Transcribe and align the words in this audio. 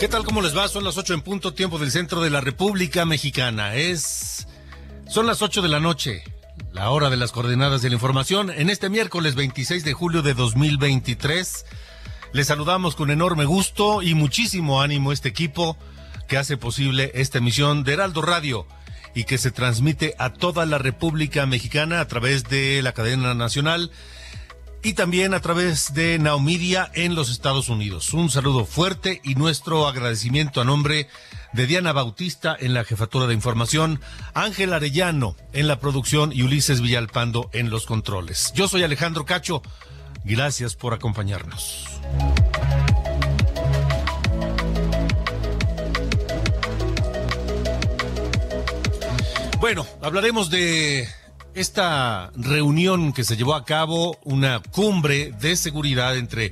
¿Qué 0.00 0.08
tal? 0.08 0.24
¿Cómo 0.24 0.40
les 0.40 0.56
va? 0.56 0.66
Son 0.66 0.82
las 0.82 0.96
8 0.96 1.12
en 1.12 1.20
punto, 1.20 1.52
tiempo 1.52 1.78
del 1.78 1.90
centro 1.90 2.22
de 2.22 2.30
la 2.30 2.40
República 2.40 3.04
Mexicana. 3.04 3.74
Es. 3.74 4.46
Son 5.06 5.26
las 5.26 5.42
8 5.42 5.60
de 5.60 5.68
la 5.68 5.78
noche, 5.78 6.24
la 6.72 6.88
hora 6.88 7.10
de 7.10 7.18
las 7.18 7.32
coordenadas 7.32 7.82
de 7.82 7.90
la 7.90 7.96
información. 7.96 8.48
En 8.48 8.70
este 8.70 8.88
miércoles 8.88 9.34
26 9.34 9.84
de 9.84 9.92
julio 9.92 10.22
de 10.22 10.32
2023, 10.32 11.66
les 12.32 12.46
saludamos 12.46 12.96
con 12.96 13.10
enorme 13.10 13.44
gusto 13.44 14.00
y 14.00 14.14
muchísimo 14.14 14.80
ánimo 14.80 15.12
este 15.12 15.28
equipo 15.28 15.76
que 16.28 16.38
hace 16.38 16.56
posible 16.56 17.12
esta 17.12 17.36
emisión 17.36 17.84
de 17.84 17.92
Heraldo 17.92 18.22
Radio 18.22 18.66
y 19.14 19.24
que 19.24 19.36
se 19.36 19.50
transmite 19.50 20.14
a 20.18 20.32
toda 20.32 20.64
la 20.64 20.78
República 20.78 21.44
Mexicana 21.44 22.00
a 22.00 22.08
través 22.08 22.44
de 22.44 22.80
la 22.80 22.92
cadena 22.92 23.34
nacional 23.34 23.90
y 24.82 24.94
también 24.94 25.34
a 25.34 25.40
través 25.40 25.94
de 25.94 26.18
Naomidia 26.18 26.90
en 26.94 27.14
los 27.14 27.30
Estados 27.30 27.68
Unidos. 27.68 28.14
Un 28.14 28.30
saludo 28.30 28.64
fuerte 28.64 29.20
y 29.24 29.34
nuestro 29.34 29.86
agradecimiento 29.86 30.60
a 30.60 30.64
nombre 30.64 31.08
de 31.52 31.66
Diana 31.66 31.92
Bautista 31.92 32.56
en 32.58 32.74
la 32.74 32.84
jefatura 32.84 33.26
de 33.26 33.34
información, 33.34 34.00
Ángel 34.34 34.72
Arellano 34.72 35.36
en 35.52 35.68
la 35.68 35.80
producción 35.80 36.32
y 36.32 36.42
Ulises 36.42 36.80
Villalpando 36.80 37.50
en 37.52 37.70
los 37.70 37.86
controles. 37.86 38.52
Yo 38.54 38.68
soy 38.68 38.82
Alejandro 38.82 39.26
Cacho. 39.26 39.62
Gracias 40.24 40.76
por 40.76 40.94
acompañarnos. 40.94 41.86
Bueno, 49.60 49.86
hablaremos 50.00 50.48
de 50.48 51.06
esta 51.54 52.30
reunión 52.36 53.12
que 53.12 53.24
se 53.24 53.36
llevó 53.36 53.54
a 53.54 53.64
cabo, 53.64 54.18
una 54.24 54.60
cumbre 54.60 55.32
de 55.40 55.56
seguridad 55.56 56.16
entre 56.16 56.50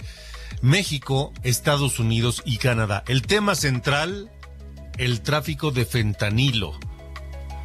México, 0.60 1.32
Estados 1.42 1.98
Unidos 1.98 2.42
y 2.44 2.58
Canadá. 2.58 3.05
El 3.06 3.22
tema 3.22 3.55
central, 3.55 4.30
el 4.96 5.20
tráfico 5.20 5.70
de 5.70 5.84
fentanilo. 5.84 6.78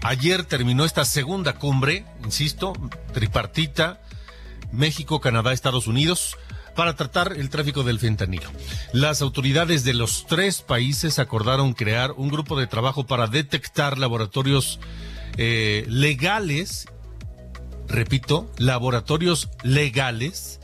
Ayer 0.03 0.43
terminó 0.43 0.85
esta 0.85 1.05
segunda 1.05 1.53
cumbre, 1.53 2.05
insisto, 2.23 2.73
tripartita, 3.13 4.01
México, 4.71 5.21
Canadá, 5.21 5.53
Estados 5.53 5.87
Unidos, 5.87 6.37
para 6.75 6.95
tratar 6.95 7.33
el 7.33 7.49
tráfico 7.49 7.83
del 7.83 7.99
fentanilo. 7.99 8.49
Las 8.91 9.21
autoridades 9.21 9.83
de 9.83 9.93
los 9.93 10.25
tres 10.27 10.61
países 10.61 11.19
acordaron 11.19 11.73
crear 11.73 12.11
un 12.11 12.29
grupo 12.29 12.59
de 12.59 12.67
trabajo 12.67 13.05
para 13.05 13.27
detectar 13.27 13.97
laboratorios 13.97 14.79
eh, 15.37 15.85
legales 15.87 16.87
repito, 17.87 18.51
laboratorios 18.57 19.49
legales 19.63 20.59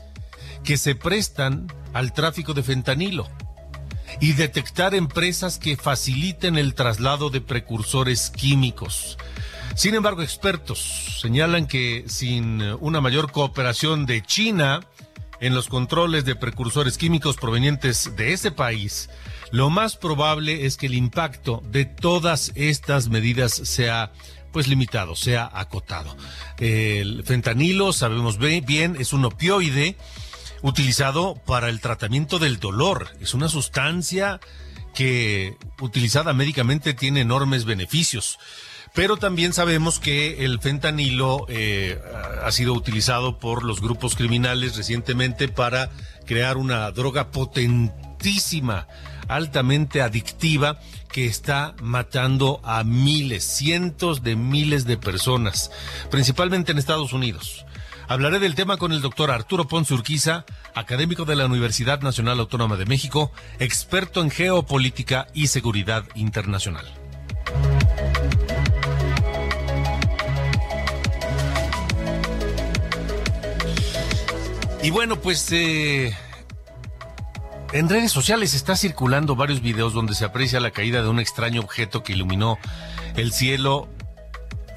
que 0.64 0.76
se 0.76 0.94
prestan 0.94 1.72
al 1.92 2.12
tráfico 2.12 2.54
de 2.54 2.62
fentanilo 2.62 3.28
y 4.20 4.32
detectar 4.32 4.94
empresas 4.94 5.58
que 5.58 5.76
faciliten 5.76 6.58
el 6.58 6.74
traslado 6.74 7.30
de 7.30 7.40
precursores 7.40 8.30
químicos. 8.30 9.18
Sin 9.74 9.94
embargo, 9.94 10.22
expertos 10.22 11.18
señalan 11.20 11.66
que 11.66 12.04
sin 12.08 12.60
una 12.80 13.00
mayor 13.00 13.30
cooperación 13.30 14.04
de 14.04 14.22
China 14.22 14.80
en 15.40 15.54
los 15.54 15.68
controles 15.68 16.24
de 16.24 16.34
precursores 16.34 16.98
químicos 16.98 17.36
provenientes 17.36 18.14
de 18.16 18.32
ese 18.32 18.50
país, 18.50 19.08
lo 19.52 19.70
más 19.70 19.96
probable 19.96 20.66
es 20.66 20.76
que 20.76 20.86
el 20.86 20.94
impacto 20.94 21.62
de 21.70 21.84
todas 21.84 22.52
estas 22.56 23.08
medidas 23.08 23.52
sea 23.52 24.12
pues 24.52 24.68
limitado, 24.68 25.16
sea 25.16 25.50
acotado. 25.52 26.16
El 26.58 27.24
fentanilo, 27.24 27.92
sabemos 27.92 28.38
bien, 28.38 28.96
es 28.98 29.12
un 29.12 29.24
opioide 29.24 29.96
utilizado 30.62 31.36
para 31.46 31.68
el 31.68 31.80
tratamiento 31.80 32.38
del 32.38 32.58
dolor. 32.58 33.08
Es 33.20 33.34
una 33.34 33.48
sustancia 33.48 34.40
que 34.94 35.56
utilizada 35.80 36.32
médicamente 36.32 36.94
tiene 36.94 37.20
enormes 37.20 37.64
beneficios. 37.64 38.38
Pero 38.92 39.16
también 39.16 39.52
sabemos 39.52 40.00
que 40.00 40.44
el 40.44 40.58
fentanilo 40.60 41.46
eh, 41.48 42.00
ha 42.42 42.50
sido 42.50 42.72
utilizado 42.72 43.38
por 43.38 43.64
los 43.64 43.80
grupos 43.80 44.16
criminales 44.16 44.76
recientemente 44.76 45.46
para 45.46 45.90
crear 46.26 46.56
una 46.56 46.90
droga 46.90 47.30
potentísima, 47.30 48.88
altamente 49.30 50.02
adictiva 50.02 50.80
que 51.12 51.26
está 51.26 51.74
matando 51.82 52.60
a 52.64 52.84
miles, 52.84 53.44
cientos 53.44 54.22
de 54.22 54.36
miles 54.36 54.84
de 54.84 54.96
personas, 54.96 55.70
principalmente 56.10 56.72
en 56.72 56.78
Estados 56.78 57.12
Unidos. 57.12 57.64
Hablaré 58.08 58.40
del 58.40 58.56
tema 58.56 58.76
con 58.76 58.92
el 58.92 59.00
doctor 59.00 59.30
Arturo 59.30 59.68
Ponce 59.68 59.94
Urquiza, 59.94 60.44
académico 60.74 61.24
de 61.24 61.36
la 61.36 61.46
Universidad 61.46 62.00
Nacional 62.00 62.40
Autónoma 62.40 62.76
de 62.76 62.86
México, 62.86 63.30
experto 63.60 64.20
en 64.20 64.30
geopolítica 64.30 65.28
y 65.32 65.46
seguridad 65.46 66.04
internacional. 66.16 66.86
Y 74.82 74.90
bueno, 74.90 75.20
pues 75.20 75.52
eh, 75.52 76.16
en 77.72 77.88
redes 77.88 78.10
sociales 78.10 78.54
está 78.54 78.76
circulando 78.76 79.36
varios 79.36 79.60
videos 79.60 79.92
donde 79.92 80.14
se 80.14 80.24
aprecia 80.24 80.60
la 80.60 80.70
caída 80.70 81.02
de 81.02 81.08
un 81.08 81.20
extraño 81.20 81.60
objeto 81.60 82.02
que 82.02 82.12
iluminó 82.12 82.58
el 83.16 83.32
cielo 83.32 83.88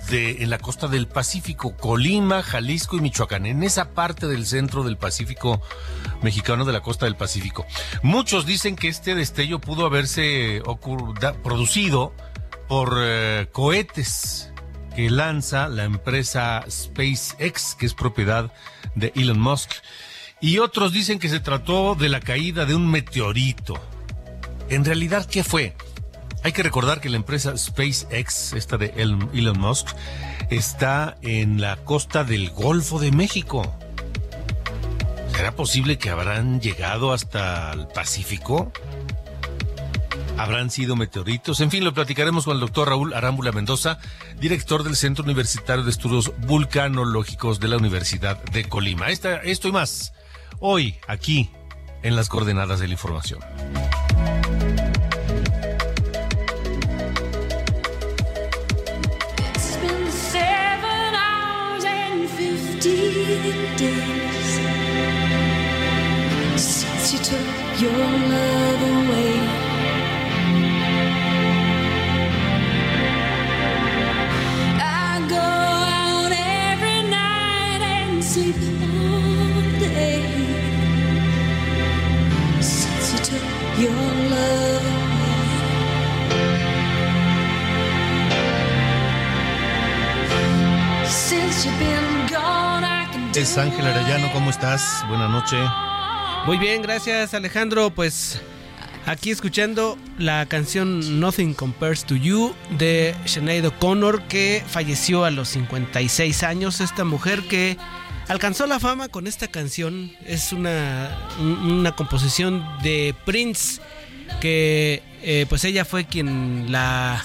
de, 0.10 0.44
en 0.44 0.50
la 0.50 0.60
costa 0.60 0.88
del 0.88 1.08
Pacífico, 1.08 1.76
Colima, 1.78 2.44
Jalisco 2.44 2.98
y 2.98 3.02
Michoacán, 3.02 3.46
en 3.46 3.64
esa 3.64 3.92
parte 3.92 4.28
del 4.28 4.46
centro 4.46 4.84
del 4.84 4.98
Pacífico 4.98 5.62
mexicano 6.22 6.66
de 6.66 6.74
la 6.74 6.82
costa 6.82 7.06
del 7.06 7.16
Pacífico. 7.16 7.66
Muchos 8.02 8.46
dicen 8.46 8.76
que 8.76 8.90
este 8.90 9.16
destello 9.16 9.60
pudo 9.60 9.86
haberse 9.86 10.62
producido 11.44 12.14
por 12.68 12.96
eh, 13.00 13.48
cohetes 13.52 14.52
que 14.96 15.10
lanza 15.10 15.68
la 15.68 15.86
empresa 15.86 16.64
SpaceX, 16.70 17.76
que 17.76 17.86
es 17.86 17.94
propiedad 17.94 18.52
de 18.96 19.12
Elon 19.16 19.40
Musk 19.40 19.72
y 20.44 20.60
otros 20.60 20.92
dicen 20.92 21.20
que 21.20 21.30
se 21.30 21.40
trató 21.40 21.96
de 21.96 22.10
la 22.10 22.20
caída 22.20 22.66
de 22.66 22.76
un 22.76 22.92
meteorito. 22.92 23.82
En 24.68 24.84
realidad, 24.84 25.26
¿qué 25.26 25.42
fue? 25.42 25.74
Hay 26.44 26.52
que 26.52 26.64
recordar 26.64 27.00
que 27.00 27.08
la 27.08 27.16
empresa 27.16 27.56
SpaceX, 27.58 28.52
esta 28.52 28.76
de 28.78 28.88
Elon 28.98 29.58
Musk, 29.58 29.88
está 30.50 31.16
en 31.22 31.62
la 31.62 31.78
costa 31.78 32.26
del 32.26 32.50
Golfo 32.50 33.00
de 33.00 33.14
México. 33.14 33.74
¿Será 35.34 35.56
posible 35.56 35.98
que 35.98 36.10
habrán 36.10 36.60
llegado 36.60 37.14
hasta 37.14 37.72
el 37.72 37.88
Pacífico? 37.88 38.74
¿Habrán 40.38 40.72
sido 40.72 40.98
meteoritos? 40.98 41.62
En 41.62 41.72
fin, 41.72 41.86
lo 41.86 41.94
platicaremos 41.94 42.44
con 42.44 42.56
el 42.56 42.60
doctor 42.60 42.90
Raúl 42.90 43.14
Arámbula 43.14 43.54
Mendoza, 43.54 43.98
director 44.42 44.84
del 44.84 44.98
Centro 44.98 45.24
Universitario 45.24 45.86
de 45.86 45.92
Estudios 45.92 46.34
Vulcanológicos 46.40 47.62
de 47.62 47.70
la 47.70 47.78
Universidad 47.78 48.44
de 48.44 48.66
Colima. 48.66 49.08
Esta, 49.08 49.38
esto 49.38 49.70
y 49.70 49.72
más 49.72 50.12
hoy 50.66 50.96
aquí 51.08 51.50
en 52.04 52.16
las 52.16 52.30
coordenadas 52.30 52.80
de 52.80 52.88
la 52.88 52.94
información. 52.94 53.42
Ángel 93.58 93.86
Arellano, 93.86 94.32
¿cómo 94.34 94.50
estás? 94.50 95.06
Buenas 95.08 95.30
noches. 95.30 95.60
Muy 96.48 96.58
bien, 96.58 96.82
gracias 96.82 97.36
Alejandro. 97.36 97.92
Pues 97.92 98.42
aquí 99.06 99.30
escuchando 99.30 99.98
la 100.18 100.48
canción 100.48 101.20
Nothing 101.20 101.54
Compares 101.54 102.04
to 102.06 102.16
You 102.16 102.56
de 102.80 103.14
Sinead 103.26 103.66
O'Connor 103.66 104.24
que 104.24 104.64
falleció 104.66 105.24
a 105.24 105.30
los 105.30 105.50
56 105.50 106.42
años. 106.42 106.82
Esta 106.82 107.04
mujer 107.04 107.44
que 107.44 107.78
alcanzó 108.28 108.66
la 108.66 108.80
fama 108.80 109.10
con 109.10 109.28
esta 109.28 109.48
canción 109.48 110.12
es 110.26 110.52
una, 110.52 111.16
una 111.40 111.92
composición 111.92 112.66
de 112.82 113.14
Prince 113.24 113.82
que 114.42 115.04
eh, 115.22 115.46
pues 115.48 115.64
ella 115.64 115.86
fue 115.86 116.06
quien 116.06 116.72
la 116.72 117.24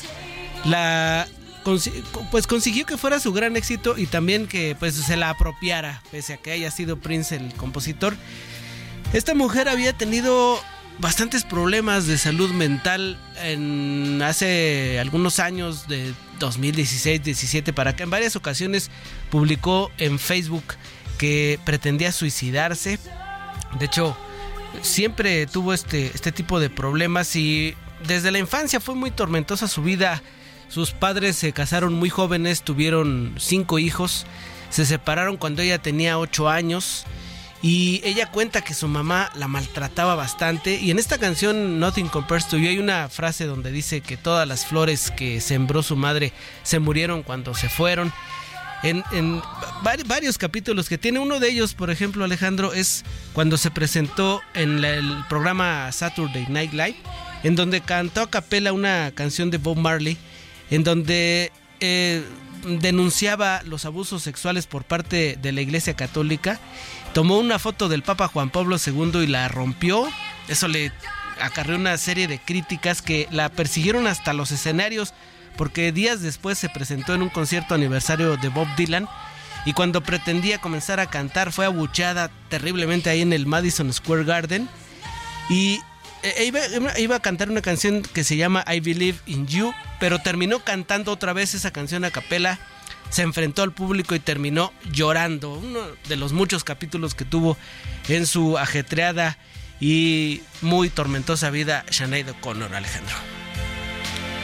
la 0.64 1.26
pues 1.64 2.46
consiguió 2.46 2.86
que 2.86 2.96
fuera 2.96 3.20
su 3.20 3.32
gran 3.32 3.56
éxito 3.56 3.98
y 3.98 4.06
también 4.06 4.46
que 4.46 4.76
pues 4.78 4.94
se 4.94 5.16
la 5.16 5.30
apropiara 5.30 6.02
pese 6.10 6.34
a 6.34 6.36
que 6.38 6.52
haya 6.52 6.70
sido 6.70 6.98
Prince 6.98 7.36
el 7.36 7.52
compositor. 7.54 8.16
Esta 9.12 9.34
mujer 9.34 9.68
había 9.68 9.92
tenido 9.92 10.60
bastantes 10.98 11.44
problemas 11.44 12.06
de 12.06 12.18
salud 12.18 12.50
mental 12.50 13.18
en 13.42 14.20
hace 14.22 14.98
algunos 14.98 15.38
años 15.38 15.88
de 15.88 16.12
2016-17 16.40 17.72
para 17.72 17.90
acá. 17.90 18.04
En 18.04 18.10
varias 18.10 18.36
ocasiones 18.36 18.90
publicó 19.30 19.90
en 19.98 20.18
Facebook 20.18 20.64
que 21.18 21.58
pretendía 21.64 22.12
suicidarse. 22.12 22.98
De 23.78 23.86
hecho, 23.86 24.16
siempre 24.82 25.46
tuvo 25.46 25.72
este, 25.72 26.10
este 26.14 26.32
tipo 26.32 26.60
de 26.60 26.70
problemas 26.70 27.34
y 27.36 27.74
desde 28.06 28.30
la 28.30 28.38
infancia 28.38 28.80
fue 28.80 28.94
muy 28.94 29.10
tormentosa 29.10 29.68
su 29.68 29.82
vida. 29.82 30.22
Sus 30.68 30.92
padres 30.92 31.36
se 31.36 31.52
casaron 31.52 31.94
muy 31.94 32.10
jóvenes, 32.10 32.62
tuvieron 32.62 33.34
cinco 33.38 33.78
hijos, 33.78 34.26
se 34.70 34.84
separaron 34.84 35.36
cuando 35.36 35.62
ella 35.62 35.78
tenía 35.78 36.18
ocho 36.18 36.48
años 36.48 37.04
y 37.62 38.00
ella 38.04 38.30
cuenta 38.30 38.60
que 38.60 38.74
su 38.74 38.86
mamá 38.86 39.30
la 39.34 39.48
maltrataba 39.48 40.14
bastante 40.14 40.76
y 40.76 40.90
en 40.90 40.98
esta 40.98 41.18
canción 41.18 41.80
Nothing 41.80 42.08
Compares 42.08 42.46
to 42.48 42.56
You 42.58 42.68
hay 42.68 42.78
una 42.78 43.08
frase 43.08 43.46
donde 43.46 43.72
dice 43.72 44.00
que 44.02 44.16
todas 44.16 44.46
las 44.46 44.66
flores 44.66 45.10
que 45.10 45.40
sembró 45.40 45.82
su 45.82 45.96
madre 45.96 46.32
se 46.62 46.78
murieron 46.78 47.22
cuando 47.22 47.54
se 47.54 47.68
fueron. 47.68 48.12
En, 48.84 49.02
en 49.10 49.40
vari- 49.82 50.06
varios 50.06 50.38
capítulos 50.38 50.88
que 50.88 50.98
tiene 50.98 51.18
uno 51.18 51.40
de 51.40 51.48
ellos, 51.50 51.74
por 51.74 51.90
ejemplo, 51.90 52.24
Alejandro, 52.24 52.72
es 52.74 53.04
cuando 53.32 53.56
se 53.56 53.72
presentó 53.72 54.40
en 54.54 54.84
el 54.84 55.24
programa 55.28 55.90
Saturday 55.90 56.46
Night 56.48 56.72
Live, 56.72 56.96
en 57.42 57.56
donde 57.56 57.80
cantó 57.80 58.20
a 58.20 58.30
capela 58.30 58.72
una 58.72 59.10
canción 59.16 59.50
de 59.50 59.58
Bob 59.58 59.78
Marley, 59.78 60.16
en 60.70 60.84
donde 60.84 61.52
eh, 61.80 62.24
denunciaba 62.64 63.62
los 63.64 63.84
abusos 63.84 64.22
sexuales 64.22 64.66
por 64.66 64.84
parte 64.84 65.38
de 65.40 65.52
la 65.52 65.60
Iglesia 65.60 65.94
Católica, 65.94 66.60
tomó 67.14 67.38
una 67.38 67.58
foto 67.58 67.88
del 67.88 68.02
Papa 68.02 68.28
Juan 68.28 68.50
Pablo 68.50 68.76
II 68.84 69.22
y 69.22 69.26
la 69.26 69.48
rompió, 69.48 70.08
eso 70.48 70.68
le 70.68 70.92
acarreó 71.40 71.76
una 71.76 71.96
serie 71.98 72.26
de 72.26 72.38
críticas 72.38 73.02
que 73.02 73.28
la 73.30 73.48
persiguieron 73.48 74.06
hasta 74.06 74.32
los 74.32 74.50
escenarios, 74.50 75.14
porque 75.56 75.92
días 75.92 76.20
después 76.20 76.58
se 76.58 76.68
presentó 76.68 77.14
en 77.14 77.22
un 77.22 77.28
concierto 77.28 77.74
aniversario 77.74 78.36
de 78.36 78.48
Bob 78.48 78.68
Dylan 78.76 79.08
y 79.64 79.72
cuando 79.72 80.02
pretendía 80.02 80.58
comenzar 80.58 81.00
a 81.00 81.10
cantar 81.10 81.52
fue 81.52 81.66
abucheada 81.66 82.30
terriblemente 82.48 83.10
ahí 83.10 83.22
en 83.22 83.32
el 83.32 83.46
Madison 83.46 83.92
Square 83.92 84.24
Garden. 84.24 84.68
Y 85.50 85.80
eh, 86.22 86.44
iba, 86.44 86.60
iba 86.98 87.16
a 87.16 87.20
cantar 87.20 87.50
una 87.50 87.62
canción 87.62 88.02
que 88.02 88.24
se 88.24 88.36
llama 88.36 88.64
I 88.66 88.80
Believe 88.80 89.18
in 89.26 89.46
You, 89.46 89.72
pero 90.00 90.18
terminó 90.18 90.60
cantando 90.60 91.12
otra 91.12 91.32
vez 91.32 91.54
esa 91.54 91.70
canción 91.70 92.04
a 92.04 92.10
capela, 92.10 92.58
se 93.10 93.22
enfrentó 93.22 93.62
al 93.62 93.72
público 93.72 94.14
y 94.14 94.20
terminó 94.20 94.72
llorando, 94.92 95.54
uno 95.54 95.80
de 96.08 96.16
los 96.16 96.32
muchos 96.32 96.64
capítulos 96.64 97.14
que 97.14 97.24
tuvo 97.24 97.56
en 98.08 98.26
su 98.26 98.58
ajetreada 98.58 99.38
y 99.80 100.42
muy 100.60 100.90
tormentosa 100.90 101.50
vida 101.50 101.84
Sinead 101.90 102.28
O'Connor, 102.30 102.74
Alejandro. 102.74 103.14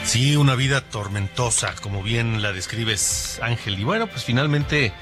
Sí, 0.04 0.36
una 0.36 0.54
vida 0.54 0.82
tormentosa, 0.82 1.74
como 1.76 2.02
bien 2.02 2.42
la 2.42 2.52
describes, 2.52 3.40
Ángel. 3.42 3.78
Y 3.78 3.84
bueno, 3.84 4.06
pues 4.06 4.24
finalmente 4.24 4.92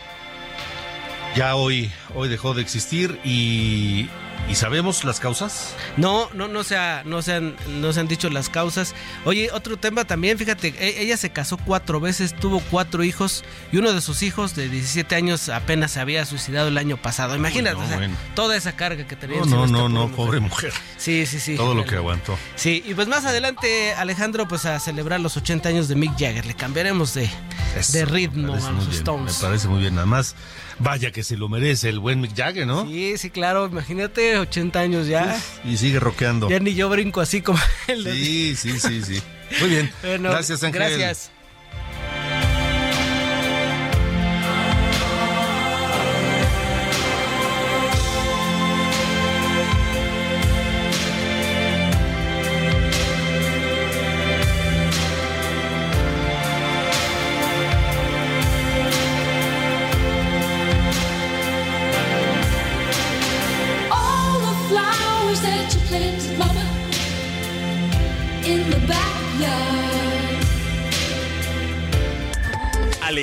ya 1.34 1.56
hoy, 1.56 1.90
hoy 2.14 2.28
dejó 2.28 2.54
de 2.54 2.62
existir 2.62 3.18
y, 3.24 4.08
y 4.48 4.54
sabemos 4.54 5.04
las 5.04 5.20
causas. 5.20 5.74
No, 5.96 6.28
no, 6.34 6.48
no 6.48 6.64
se, 6.64 6.76
ha- 6.76 7.02
no, 7.04 7.22
se 7.22 7.34
han, 7.34 7.54
no 7.80 7.92
se 7.92 8.00
han 8.00 8.08
dicho 8.08 8.28
las 8.30 8.48
causas. 8.48 8.94
Oye, 9.24 9.50
otro 9.52 9.76
tema 9.76 10.04
también, 10.04 10.38
fíjate, 10.38 10.74
e- 10.78 11.02
ella 11.02 11.16
se 11.16 11.30
casó 11.30 11.56
cuatro 11.58 12.00
veces, 12.00 12.34
tuvo 12.34 12.60
cuatro 12.70 13.04
hijos 13.04 13.44
y 13.72 13.78
uno 13.78 13.92
de 13.92 14.00
sus 14.00 14.22
hijos 14.22 14.54
de 14.54 14.68
17 14.68 15.14
años 15.14 15.48
apenas 15.48 15.92
se 15.92 16.00
había 16.00 16.24
suicidado 16.26 16.68
el 16.68 16.78
año 16.78 16.96
pasado. 16.96 17.36
Imagínate, 17.36 17.76
no, 17.76 17.84
o 17.84 17.88
sea, 17.88 17.96
bueno. 17.96 18.16
toda 18.34 18.56
esa 18.56 18.72
carga 18.72 19.06
que 19.06 19.16
tenía. 19.16 19.40
No, 19.40 19.46
no, 19.46 19.66
no, 19.66 19.88
no, 19.88 20.00
mujer. 20.08 20.16
pobre 20.16 20.40
mujer. 20.40 20.72
Sí, 20.96 21.26
sí, 21.26 21.40
sí. 21.40 21.56
Todo 21.56 21.74
lo 21.74 21.84
que 21.84 21.96
aguantó. 21.96 22.38
Sí, 22.56 22.82
y 22.86 22.94
pues 22.94 23.08
más 23.08 23.24
adelante, 23.24 23.92
Alejandro, 23.94 24.46
pues 24.48 24.66
a 24.66 24.78
celebrar 24.80 25.20
los 25.20 25.36
80 25.36 25.68
años 25.68 25.88
de 25.88 25.94
Mick 25.96 26.12
Jagger. 26.12 26.46
Le 26.46 26.54
cambiaremos 26.54 27.14
de, 27.14 27.28
Eso, 27.76 27.92
de 27.92 28.06
me 28.06 28.12
ritmo 28.12 28.52
a 28.54 28.56
los 28.70 28.86
bien, 28.88 28.98
Stones. 28.98 29.36
Me 29.40 29.46
parece 29.48 29.68
muy 29.68 29.80
bien. 29.80 29.94
Nada 29.94 30.06
más, 30.06 30.34
vaya 30.78 31.10
que 31.10 31.22
se 31.22 31.36
lo 31.36 31.48
merece 31.48 31.88
el 31.88 31.98
buen 32.02 32.20
Mick 32.20 32.36
Jagger, 32.36 32.66
¿no? 32.66 32.86
Sí, 32.86 33.16
sí, 33.16 33.30
claro. 33.30 33.66
Imagínate, 33.66 34.38
80 34.38 34.78
años 34.80 35.06
ya. 35.06 35.40
Y 35.64 35.76
sigue 35.78 35.98
rockeando. 36.00 36.50
Ya 36.50 36.58
ni 36.60 36.74
yo 36.74 36.88
brinco 36.90 37.20
así 37.20 37.40
como 37.40 37.58
él. 37.88 38.04
Sí, 38.04 38.54
sí, 38.56 38.78
sí, 38.78 39.02
sí. 39.02 39.22
Muy 39.60 39.70
bien. 39.70 39.90
Bueno, 40.02 40.30
Gracias, 40.30 40.62
Ángel. 40.62 40.80
Gracias. 40.82 41.30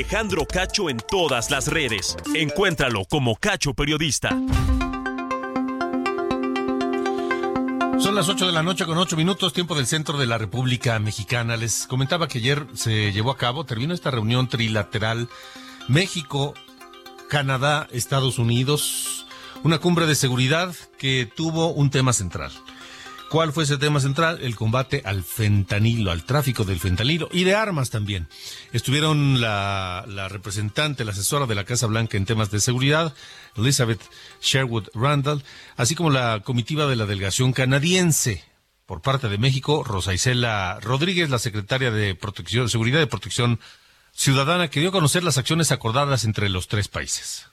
Alejandro 0.09 0.47
Cacho 0.47 0.89
en 0.89 0.97
todas 0.97 1.51
las 1.51 1.67
redes. 1.67 2.17
Encuéntralo 2.33 3.05
como 3.05 3.35
Cacho 3.35 3.75
Periodista. 3.75 4.29
Son 7.99 8.15
las 8.15 8.27
8 8.27 8.47
de 8.47 8.51
la 8.51 8.63
noche 8.63 8.87
con 8.87 8.97
8 8.97 9.15
minutos, 9.15 9.53
tiempo 9.53 9.75
del 9.75 9.85
centro 9.85 10.17
de 10.17 10.25
la 10.25 10.39
República 10.39 10.97
Mexicana. 10.97 11.57
Les 11.57 11.85
comentaba 11.85 12.27
que 12.27 12.39
ayer 12.39 12.65
se 12.73 13.11
llevó 13.11 13.29
a 13.29 13.37
cabo, 13.37 13.65
terminó 13.67 13.93
esta 13.93 14.09
reunión 14.09 14.49
trilateral 14.49 15.29
México, 15.87 16.55
Canadá, 17.29 17.87
Estados 17.91 18.39
Unidos, 18.39 19.27
una 19.63 19.77
cumbre 19.77 20.07
de 20.07 20.15
seguridad 20.15 20.73
que 20.97 21.31
tuvo 21.35 21.67
un 21.67 21.91
tema 21.91 22.13
central. 22.13 22.51
¿Cuál 23.29 23.53
fue 23.53 23.63
ese 23.63 23.77
tema 23.77 23.99
central? 23.99 24.39
El 24.41 24.55
combate 24.55 25.03
al 25.05 25.23
fentanilo, 25.23 26.09
al 26.09 26.23
tráfico 26.23 26.63
del 26.63 26.79
fentanilo 26.79 27.29
y 27.31 27.43
de 27.43 27.53
armas 27.53 27.91
también. 27.91 28.27
Estuvieron 28.73 29.39
la, 29.39 30.03
representante, 30.29 31.05
la 31.05 31.11
asesora 31.11 31.45
de 31.45 31.53
la 31.53 31.63
Casa 31.63 31.85
Blanca 31.85 32.17
en 32.17 32.25
temas 32.25 32.49
de 32.49 32.59
seguridad, 32.59 33.13
Elizabeth 33.55 34.01
Sherwood 34.41 34.87
Randall, 34.95 35.43
así 35.77 35.93
como 35.93 36.09
la 36.09 36.41
comitiva 36.43 36.87
de 36.87 36.95
la 36.95 37.05
delegación 37.05 37.53
canadiense. 37.53 38.43
Por 38.87 39.01
parte 39.03 39.29
de 39.29 39.37
México, 39.37 39.83
Rosa 39.83 40.15
Isela 40.15 40.79
Rodríguez, 40.81 41.29
la 41.29 41.37
secretaria 41.37 41.91
de 41.91 42.15
Protección, 42.15 42.67
Seguridad 42.67 42.99
y 42.99 43.05
Protección 43.05 43.59
Ciudadana, 44.11 44.69
que 44.69 44.79
dio 44.79 44.89
a 44.89 44.93
conocer 44.93 45.23
las 45.23 45.37
acciones 45.37 45.71
acordadas 45.71 46.23
entre 46.23 46.49
los 46.49 46.67
tres 46.67 46.87
países. 46.87 47.45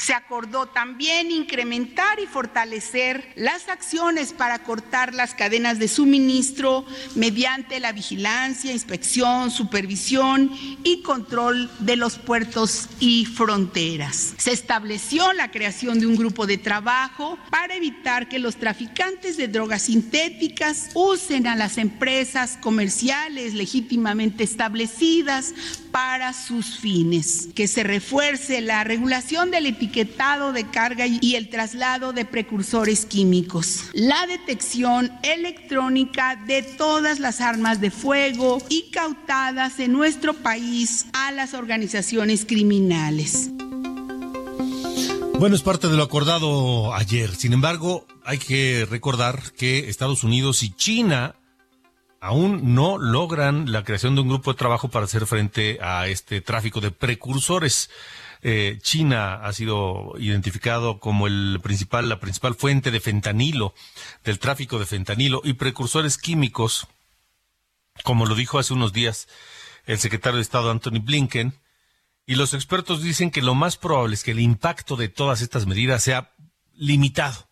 Se 0.00 0.14
acordó 0.14 0.64
también 0.64 1.30
incrementar 1.30 2.20
y 2.20 2.26
fortalecer 2.26 3.34
las 3.36 3.68
acciones 3.68 4.32
para 4.32 4.60
cortar 4.60 5.12
las 5.12 5.34
cadenas 5.34 5.78
de 5.78 5.88
suministro 5.88 6.86
mediante 7.14 7.80
la 7.80 7.92
vigilancia, 7.92 8.72
inspección, 8.72 9.50
supervisión 9.50 10.50
y 10.84 11.02
control 11.02 11.70
de 11.80 11.96
los 11.96 12.16
puertos 12.16 12.88
y 12.98 13.26
fronteras. 13.26 14.32
Se 14.38 14.52
estableció 14.52 15.34
la 15.34 15.50
creación 15.50 16.00
de 16.00 16.06
un 16.06 16.16
grupo 16.16 16.46
de 16.46 16.56
trabajo 16.56 17.38
para 17.50 17.74
evitar 17.74 18.30
que 18.30 18.38
los 18.38 18.56
traficantes 18.56 19.36
de 19.36 19.48
drogas 19.48 19.82
sintéticas 19.82 20.88
usen 20.94 21.46
a 21.46 21.56
las 21.56 21.76
empresas 21.76 22.56
comerciales 22.62 23.52
legítimamente 23.52 24.44
establecidas 24.44 25.52
para 25.90 26.32
sus 26.32 26.78
fines. 26.78 27.48
Que 27.54 27.68
se 27.68 27.82
refuerce 27.82 28.62
la 28.62 28.82
regulación 28.82 29.50
del 29.50 29.66
etiquetado 29.66 29.89
de 29.90 30.66
carga 30.70 31.06
y 31.06 31.34
el 31.34 31.48
traslado 31.50 32.12
de 32.12 32.24
precursores 32.24 33.06
químicos. 33.06 33.90
La 33.92 34.26
detección 34.26 35.10
electrónica 35.22 36.36
de 36.46 36.62
todas 36.62 37.18
las 37.18 37.40
armas 37.40 37.80
de 37.80 37.90
fuego 37.90 38.58
y 38.68 38.90
cautadas 38.92 39.80
en 39.80 39.92
nuestro 39.92 40.34
país 40.34 41.06
a 41.12 41.32
las 41.32 41.54
organizaciones 41.54 42.44
criminales. 42.44 43.50
Bueno, 45.38 45.56
es 45.56 45.62
parte 45.62 45.88
de 45.88 45.96
lo 45.96 46.04
acordado 46.04 46.94
ayer. 46.94 47.34
Sin 47.34 47.52
embargo, 47.52 48.06
hay 48.24 48.38
que 48.38 48.86
recordar 48.88 49.40
que 49.56 49.88
Estados 49.88 50.22
Unidos 50.22 50.62
y 50.62 50.70
China 50.70 51.34
aún 52.20 52.74
no 52.74 52.98
logran 52.98 53.72
la 53.72 53.82
creación 53.82 54.14
de 54.14 54.20
un 54.20 54.28
grupo 54.28 54.52
de 54.52 54.58
trabajo 54.58 54.88
para 54.88 55.06
hacer 55.06 55.26
frente 55.26 55.78
a 55.82 56.06
este 56.06 56.40
tráfico 56.40 56.80
de 56.80 56.90
precursores. 56.90 57.90
Eh, 58.42 58.78
China 58.82 59.34
ha 59.44 59.52
sido 59.52 60.14
identificado 60.18 60.98
como 60.98 61.26
el 61.26 61.60
principal, 61.62 62.08
la 62.08 62.20
principal 62.20 62.54
fuente 62.54 62.90
de 62.90 63.00
fentanilo, 63.00 63.74
del 64.24 64.38
tráfico 64.38 64.78
de 64.78 64.86
fentanilo 64.86 65.42
y 65.44 65.54
precursores 65.54 66.16
químicos, 66.16 66.86
como 68.02 68.26
lo 68.26 68.34
dijo 68.34 68.58
hace 68.58 68.72
unos 68.72 68.92
días 68.92 69.28
el 69.86 69.98
secretario 69.98 70.36
de 70.36 70.42
Estado 70.42 70.70
Anthony 70.70 71.00
Blinken, 71.02 71.54
y 72.26 72.36
los 72.36 72.54
expertos 72.54 73.02
dicen 73.02 73.30
que 73.30 73.42
lo 73.42 73.54
más 73.54 73.76
probable 73.76 74.14
es 74.14 74.22
que 74.22 74.30
el 74.30 74.40
impacto 74.40 74.96
de 74.96 75.08
todas 75.08 75.40
estas 75.42 75.66
medidas 75.66 76.02
sea 76.02 76.32
limitado 76.74 77.50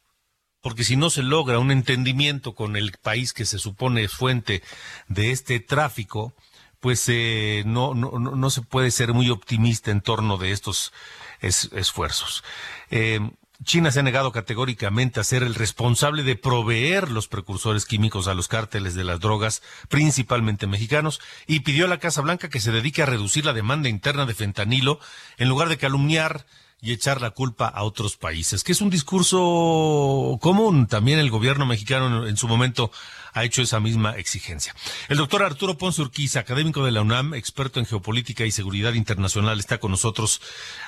porque 0.61 0.85
si 0.85 0.97
no 0.97 1.11
se 1.11 1.23
logra 1.23 1.59
un 1.59 1.71
entendimiento 1.71 2.55
con 2.55 2.77
el 2.77 2.93
país 2.93 3.33
que 3.33 3.47
se 3.47 3.59
supone 3.59 4.05
es 4.05 4.13
fuente 4.13 4.63
de 5.09 5.31
este 5.31 5.61
tráfico, 5.61 6.35
pues 6.81 7.05
eh, 7.09 7.63
no, 7.67 7.95
no, 7.95 8.19
no 8.19 8.51
se 8.51 8.63
puede 8.63 8.91
ser 8.91 9.13
muy 9.13 9.31
optimista 9.31 9.91
en 9.91 10.01
torno 10.01 10.37
de 10.37 10.53
estos 10.53 10.93
esfuerzos. 11.41 12.45
Eh, 12.91 13.21
China 13.65 13.91
se 13.91 14.01
ha 14.01 14.05
negado 14.05 14.31
categóricamente 14.31 15.19
a 15.19 15.25
ser 15.25 15.43
el 15.43 15.57
responsable 15.57 16.23
de 16.23 16.37
proveer 16.37 17.11
los 17.11 17.27
precursores 17.27 17.87
químicos 17.87 18.29
a 18.29 18.35
los 18.35 18.47
cárteles 18.47 18.95
de 18.95 19.03
las 19.03 19.19
drogas, 19.19 19.63
principalmente 19.89 20.69
mexicanos, 20.69 21.21
y 21.47 21.61
pidió 21.61 21.87
a 21.87 21.89
la 21.89 21.99
Casa 21.99 22.21
Blanca 22.21 22.51
que 22.51 22.61
se 22.61 22.71
dedique 22.71 23.03
a 23.03 23.07
reducir 23.07 23.45
la 23.45 23.53
demanda 23.53 23.89
interna 23.89 24.27
de 24.27 24.35
fentanilo 24.35 25.01
en 25.39 25.49
lugar 25.49 25.69
de 25.69 25.77
calumniar 25.77 26.47
y 26.81 26.93
echar 26.93 27.21
la 27.21 27.31
culpa 27.31 27.69
a 27.69 27.83
otros 27.83 28.17
países, 28.17 28.63
que 28.63 28.73
es 28.73 28.81
un 28.81 28.91
discurso 28.91 30.39
común. 30.41 30.87
También 30.87 31.19
el 31.19 31.31
gobierno 31.31 31.67
mexicano 31.67 32.27
en 32.27 32.37
su 32.37 32.47
momento 32.47 32.91
ha 33.35 33.45
hecho 33.45 33.63
esa 33.63 33.81
misma 33.81 34.17
exigencia. 34.17 34.75
El 35.09 35.17
doctor 35.17 35.43
Arturo 35.43 35.77
Ponce 35.77 36.03
Urquiza, 36.03 36.41
académico 36.41 36.85
de 36.85 36.93
la 36.93 37.03
UNAM, 37.03 37.35
experto 37.35 37.81
en 37.81 37.87
geopolítica 37.87 38.45
y 38.45 38.51
seguridad 38.51 38.95
internacional, 38.95 39.59
está 39.59 39.79
con 39.79 39.91
nosotros, 39.91 40.41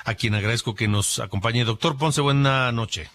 a 0.05 0.15
quien 0.15 0.35
agradezco 0.35 0.75
que 0.75 0.87
nos 0.87 1.19
acompañe. 1.19 1.63
Doctor 1.65 1.97
Ponce, 1.97 2.21
buena 2.21 2.71
noche. 2.71 3.09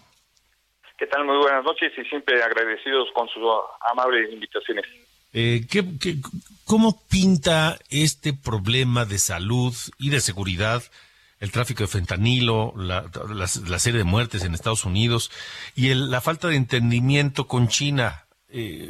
¿Qué 0.98 1.06
tal? 1.06 1.24
Muy 1.24 1.36
buenas 1.36 1.64
noches 1.64 1.92
y 1.96 2.04
siempre 2.08 2.42
agradecidos 2.42 3.08
con 3.14 3.28
sus 3.28 3.42
amables 3.90 4.32
invitaciones. 4.32 4.84
Eh, 5.32 5.66
¿qué, 5.70 5.84
qué, 6.00 6.16
cómo 6.64 7.02
pinta 7.10 7.78
este 7.90 8.32
problema 8.32 9.04
de 9.04 9.18
salud 9.18 9.74
y 9.98 10.08
de 10.08 10.20
seguridad 10.20 10.82
el 11.40 11.52
tráfico 11.52 11.82
de 11.82 11.88
fentanilo, 11.88 12.72
la, 12.76 13.06
serie 13.78 13.98
de 13.98 14.04
muertes 14.04 14.44
en 14.44 14.54
Estados 14.54 14.84
Unidos 14.84 15.30
y 15.74 15.92
la 15.94 16.20
falta 16.20 16.48
de 16.48 16.56
entendimiento 16.56 17.46
con 17.46 17.68
China. 17.68 18.24
Eh, 18.48 18.88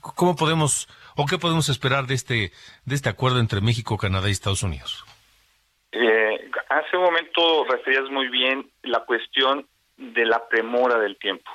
¿Cómo 0.00 0.36
podemos 0.36 0.88
o 1.16 1.26
qué 1.26 1.38
podemos 1.38 1.68
esperar 1.68 2.06
de 2.06 2.14
este 2.14 2.52
de 2.84 2.94
este 2.94 3.08
acuerdo 3.08 3.38
entre 3.38 3.60
México, 3.60 3.96
Canadá 3.96 4.28
y 4.28 4.32
Estados 4.32 4.62
Unidos? 4.62 5.04
Eh, 5.92 6.50
hace 6.68 6.96
un 6.96 7.04
momento 7.04 7.64
referías 7.70 8.10
muy 8.10 8.28
bien 8.28 8.68
la 8.82 9.00
cuestión 9.04 9.66
de 9.96 10.26
la 10.26 10.46
premora 10.48 10.98
del 10.98 11.16
tiempo. 11.16 11.50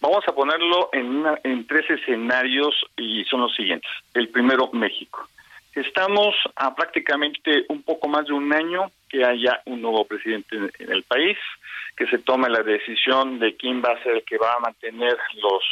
Vamos 0.00 0.24
a 0.26 0.32
ponerlo 0.32 0.90
en, 0.92 1.24
en 1.44 1.66
tres 1.66 1.88
escenarios 1.90 2.74
y 2.96 3.24
son 3.24 3.40
los 3.42 3.54
siguientes. 3.54 3.90
El 4.14 4.28
primero, 4.28 4.70
México. 4.72 5.28
Estamos 5.74 6.34
a 6.56 6.74
prácticamente 6.74 7.64
un 7.68 7.82
poco 7.82 8.08
más 8.08 8.26
de 8.26 8.32
un 8.32 8.52
año 8.52 8.90
que 9.08 9.24
haya 9.24 9.62
un 9.66 9.80
nuevo 9.80 10.04
presidente 10.04 10.56
en 10.56 10.92
el 10.92 11.02
país, 11.04 11.38
que 11.96 12.06
se 12.06 12.18
tome 12.18 12.48
la 12.50 12.62
decisión 12.62 13.38
de 13.38 13.56
quién 13.56 13.82
va 13.82 13.92
a 13.92 14.02
ser 14.02 14.16
el 14.16 14.24
que 14.24 14.38
va 14.38 14.54
a 14.54 14.60
mantener 14.60 15.16
los 15.42 15.62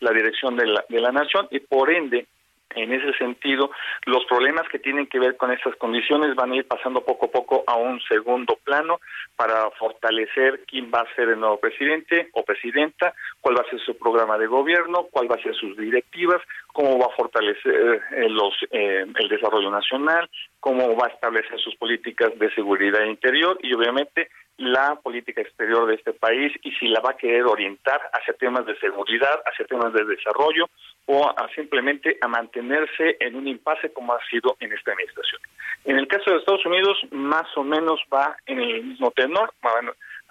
la 0.00 0.12
dirección 0.12 0.56
de 0.56 0.66
la, 0.66 0.84
de 0.88 1.00
la 1.00 1.10
nación 1.10 1.48
y 1.50 1.58
por 1.60 1.90
ende 1.90 2.26
en 2.74 2.92
ese 2.92 3.12
sentido, 3.14 3.70
los 4.06 4.24
problemas 4.26 4.68
que 4.68 4.78
tienen 4.78 5.06
que 5.06 5.18
ver 5.18 5.36
con 5.36 5.50
estas 5.50 5.74
condiciones 5.76 6.34
van 6.34 6.52
a 6.52 6.56
ir 6.56 6.66
pasando 6.66 7.00
poco 7.00 7.26
a 7.26 7.30
poco 7.30 7.64
a 7.66 7.76
un 7.76 8.00
segundo 8.02 8.58
plano 8.62 9.00
para 9.36 9.70
fortalecer 9.72 10.64
quién 10.66 10.90
va 10.92 11.00
a 11.00 11.14
ser 11.14 11.30
el 11.30 11.40
nuevo 11.40 11.58
presidente 11.58 12.28
o 12.32 12.44
presidenta, 12.44 13.14
cuál 13.40 13.56
va 13.56 13.62
a 13.62 13.70
ser 13.70 13.80
su 13.80 13.96
programa 13.96 14.36
de 14.38 14.46
gobierno, 14.46 15.06
cuál 15.10 15.30
va 15.30 15.36
a 15.36 15.42
ser 15.42 15.54
sus 15.54 15.76
directivas, 15.76 16.42
cómo 16.72 16.98
va 16.98 17.06
a 17.06 17.16
fortalecer 17.16 18.02
eh, 18.12 18.28
los, 18.28 18.54
eh, 18.70 19.06
el 19.14 19.28
desarrollo 19.28 19.70
nacional, 19.70 20.28
cómo 20.60 20.96
va 20.96 21.06
a 21.06 21.10
establecer 21.10 21.58
sus 21.60 21.74
políticas 21.76 22.38
de 22.38 22.52
seguridad 22.54 23.04
interior 23.04 23.58
y 23.62 23.72
obviamente 23.72 24.28
la 24.58 24.96
política 24.96 25.40
exterior 25.40 25.86
de 25.86 25.94
este 25.94 26.12
país 26.12 26.52
y 26.62 26.72
si 26.72 26.88
la 26.88 27.00
va 27.00 27.10
a 27.10 27.16
querer 27.16 27.44
orientar 27.44 28.00
hacia 28.12 28.34
temas 28.34 28.66
de 28.66 28.76
seguridad, 28.78 29.40
hacia 29.46 29.64
temas 29.66 29.92
de 29.92 30.04
desarrollo 30.04 30.68
o 31.10 31.26
a 31.26 31.48
simplemente 31.54 32.18
a 32.20 32.28
mantenerse 32.28 33.16
en 33.18 33.34
un 33.34 33.48
impasse 33.48 33.90
como 33.92 34.12
ha 34.12 34.18
sido 34.30 34.56
en 34.60 34.72
esta 34.72 34.92
administración. 34.92 35.40
En 35.86 35.96
el 35.96 36.06
caso 36.06 36.30
de 36.30 36.36
Estados 36.36 36.66
Unidos, 36.66 36.98
más 37.12 37.46
o 37.56 37.64
menos 37.64 37.98
va 38.12 38.36
en 38.44 38.60
el 38.60 38.84
mismo 38.84 39.10
tenor, 39.12 39.54
van, 39.62 39.88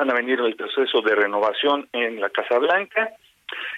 a 0.09 0.13
venir 0.13 0.39
el 0.39 0.55
proceso 0.55 1.01
de 1.01 1.15
renovación 1.15 1.89
en 1.93 2.21
la 2.21 2.29
Casa 2.29 2.59
Blanca, 2.59 3.09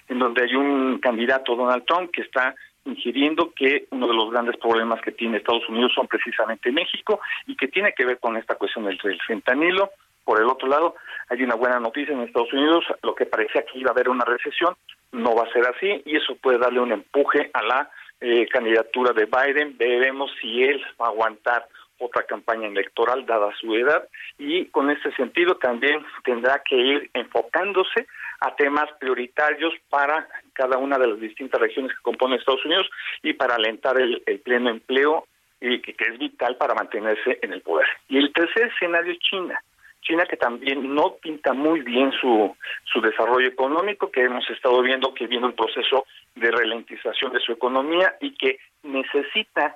en 0.10 0.20
donde 0.20 0.44
hay 0.44 0.56
un 0.56 1.00
candidato, 1.00 1.56
Donald 1.56 1.86
Trump, 1.86 2.12
que 2.12 2.22
está 2.22 2.54
ingiriendo 2.84 3.54
que 3.54 3.88
uno 3.92 4.08
de 4.08 4.14
los 4.14 4.30
grandes 4.32 4.58
problemas 4.58 5.00
que 5.02 5.14
tiene 5.14 5.38
Estados 5.38 5.70
Unidos 5.70 5.94
son 5.96 6.08
precisamente 6.08 6.70
México 6.70 7.22
y 7.48 7.56
que 7.56 7.70
tiene 7.70 7.94
que 7.94 8.04
ver 8.04 8.20
con 8.20 8.36
esta 8.36 8.56
cuestión 8.56 8.86
del 8.86 9.00
fentanilo, 9.26 9.92
por 10.30 10.40
el 10.40 10.48
otro 10.48 10.68
lado, 10.68 10.94
hay 11.28 11.42
una 11.42 11.56
buena 11.56 11.80
noticia 11.80 12.14
en 12.14 12.22
Estados 12.22 12.54
Unidos, 12.54 12.86
lo 13.02 13.16
que 13.16 13.26
parecía 13.26 13.64
que 13.64 13.80
iba 13.80 13.90
a 13.90 13.94
haber 13.94 14.10
una 14.10 14.26
recesión, 14.26 14.76
no 15.12 15.34
va 15.34 15.46
a 15.46 15.52
ser 15.52 15.66
así 15.66 16.04
y 16.06 16.18
eso 16.18 16.36
puede 16.36 16.60
darle 16.60 16.82
un 16.82 16.92
empuje 16.92 17.50
a 17.52 17.64
la 17.64 17.90
eh, 18.22 18.48
candidatura 18.48 19.12
de 19.12 19.26
Biden. 19.26 19.76
Veremos 19.76 20.30
si 20.40 20.62
él 20.62 20.86
va 21.02 21.08
a 21.08 21.10
aguantar 21.10 21.68
otra 21.98 22.22
campaña 22.28 22.68
electoral 22.68 23.26
dada 23.26 23.50
su 23.60 23.74
edad 23.74 24.08
y 24.38 24.66
con 24.66 24.92
este 24.92 25.12
sentido 25.16 25.56
también 25.56 26.06
tendrá 26.24 26.62
que 26.64 26.76
ir 26.76 27.10
enfocándose 27.16 28.06
a 28.42 28.56
temas 28.56 28.86
prioritarios 29.00 29.74
para 29.90 30.28
cada 30.54 30.78
una 30.78 31.00
de 31.00 31.08
las 31.08 31.20
distintas 31.20 31.60
regiones 31.60 31.92
que 31.96 32.04
componen 32.04 32.38
Estados 32.38 32.64
Unidos 32.66 32.88
y 33.24 33.34
para 33.34 33.56
alentar 33.56 34.00
el, 34.00 34.22
pleno 34.46 34.70
empleo 34.70 35.26
y 35.60 35.82
que, 35.82 35.96
que, 35.96 36.04
es 36.04 36.20
vital 36.20 36.56
para 36.58 36.76
mantenerse 36.76 37.40
en 37.42 37.52
el 37.52 37.62
poder. 37.62 37.88
Y 38.10 38.20
el 38.20 38.32
tercer 38.32 38.68
escenario 38.68 39.12
es 39.14 39.20
China. 39.22 39.60
China 40.02 40.26
que 40.26 40.38
también 40.38 40.94
no 40.94 41.16
pinta 41.22 41.54
muy 41.54 41.82
bien 41.82 42.12
su, 42.12 42.56
su 42.86 43.02
desarrollo 43.02 43.48
económico, 43.48 44.12
que 44.12 44.24
hemos 44.24 44.50
estado 44.50 44.82
viendo 44.82 45.14
que 45.14 45.28
viene 45.28 45.48
un 45.48 45.56
proceso 45.56 46.06
de 46.36 46.52
ralentización 46.52 47.34
de 47.34 47.40
su 47.40 47.52
economía 47.52 48.16
y 48.22 48.36
que 48.36 48.60
necesita, 48.84 49.76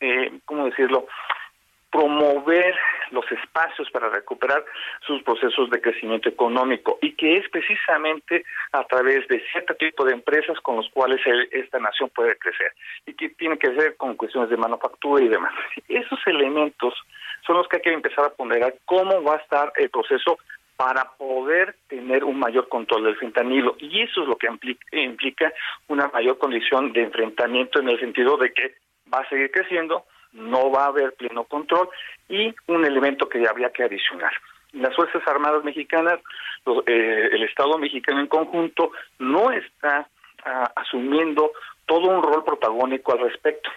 eh, 0.00 0.40
¿cómo 0.44 0.66
decirlo?, 0.66 1.06
promover 1.94 2.74
los 3.12 3.24
espacios 3.30 3.88
para 3.92 4.08
recuperar 4.08 4.64
sus 5.06 5.22
procesos 5.22 5.70
de 5.70 5.80
crecimiento 5.80 6.28
económico 6.28 6.98
y 7.00 7.12
que 7.12 7.36
es 7.36 7.48
precisamente 7.50 8.44
a 8.72 8.82
través 8.82 9.28
de 9.28 9.40
cierto 9.52 9.76
tipo 9.76 10.04
de 10.04 10.12
empresas 10.12 10.58
con 10.58 10.74
los 10.74 10.90
cuales 10.90 11.20
esta 11.52 11.78
nación 11.78 12.10
puede 12.12 12.36
crecer 12.36 12.72
y 13.06 13.14
que 13.14 13.28
tiene 13.28 13.56
que 13.58 13.68
ver 13.68 13.96
con 13.96 14.16
cuestiones 14.16 14.50
de 14.50 14.56
manufactura 14.56 15.22
y 15.22 15.28
demás. 15.28 15.54
Esos 15.88 16.18
elementos 16.26 16.94
son 17.46 17.58
los 17.58 17.68
que 17.68 17.76
hay 17.76 17.82
que 17.82 17.92
empezar 17.92 18.24
a 18.24 18.30
ponderar 18.30 18.74
cómo 18.86 19.22
va 19.22 19.34
a 19.34 19.38
estar 19.38 19.72
el 19.76 19.88
proceso 19.88 20.38
para 20.76 21.12
poder 21.16 21.76
tener 21.86 22.24
un 22.24 22.40
mayor 22.40 22.68
control 22.68 23.04
del 23.04 23.16
fentanilo. 23.18 23.76
Y 23.78 24.02
eso 24.02 24.22
es 24.22 24.28
lo 24.28 24.36
que 24.36 24.48
implica 24.90 25.52
una 25.86 26.08
mayor 26.08 26.38
condición 26.38 26.92
de 26.92 27.04
enfrentamiento 27.04 27.78
en 27.78 27.90
el 27.90 28.00
sentido 28.00 28.36
de 28.36 28.52
que 28.52 28.74
va 29.12 29.20
a 29.20 29.28
seguir 29.28 29.52
creciendo, 29.52 30.04
no 30.34 30.70
va 30.70 30.84
a 30.84 30.88
haber 30.88 31.14
pleno 31.14 31.44
control 31.44 31.88
y 32.28 32.54
un 32.66 32.84
elemento 32.84 33.28
que 33.28 33.46
habría 33.48 33.70
que 33.70 33.84
adicionar. 33.84 34.32
Las 34.72 34.94
Fuerzas 34.94 35.22
Armadas 35.26 35.64
Mexicanas, 35.64 36.20
eh, 36.86 37.28
el 37.32 37.42
Estado 37.44 37.78
mexicano 37.78 38.20
en 38.20 38.26
conjunto, 38.26 38.90
no 39.18 39.50
está 39.52 40.08
ah, 40.44 40.72
asumiendo 40.76 41.52
todo 41.86 42.08
un 42.08 42.22
rol 42.22 42.44
protagónico 42.44 43.12
al 43.12 43.20
respecto. 43.20 43.70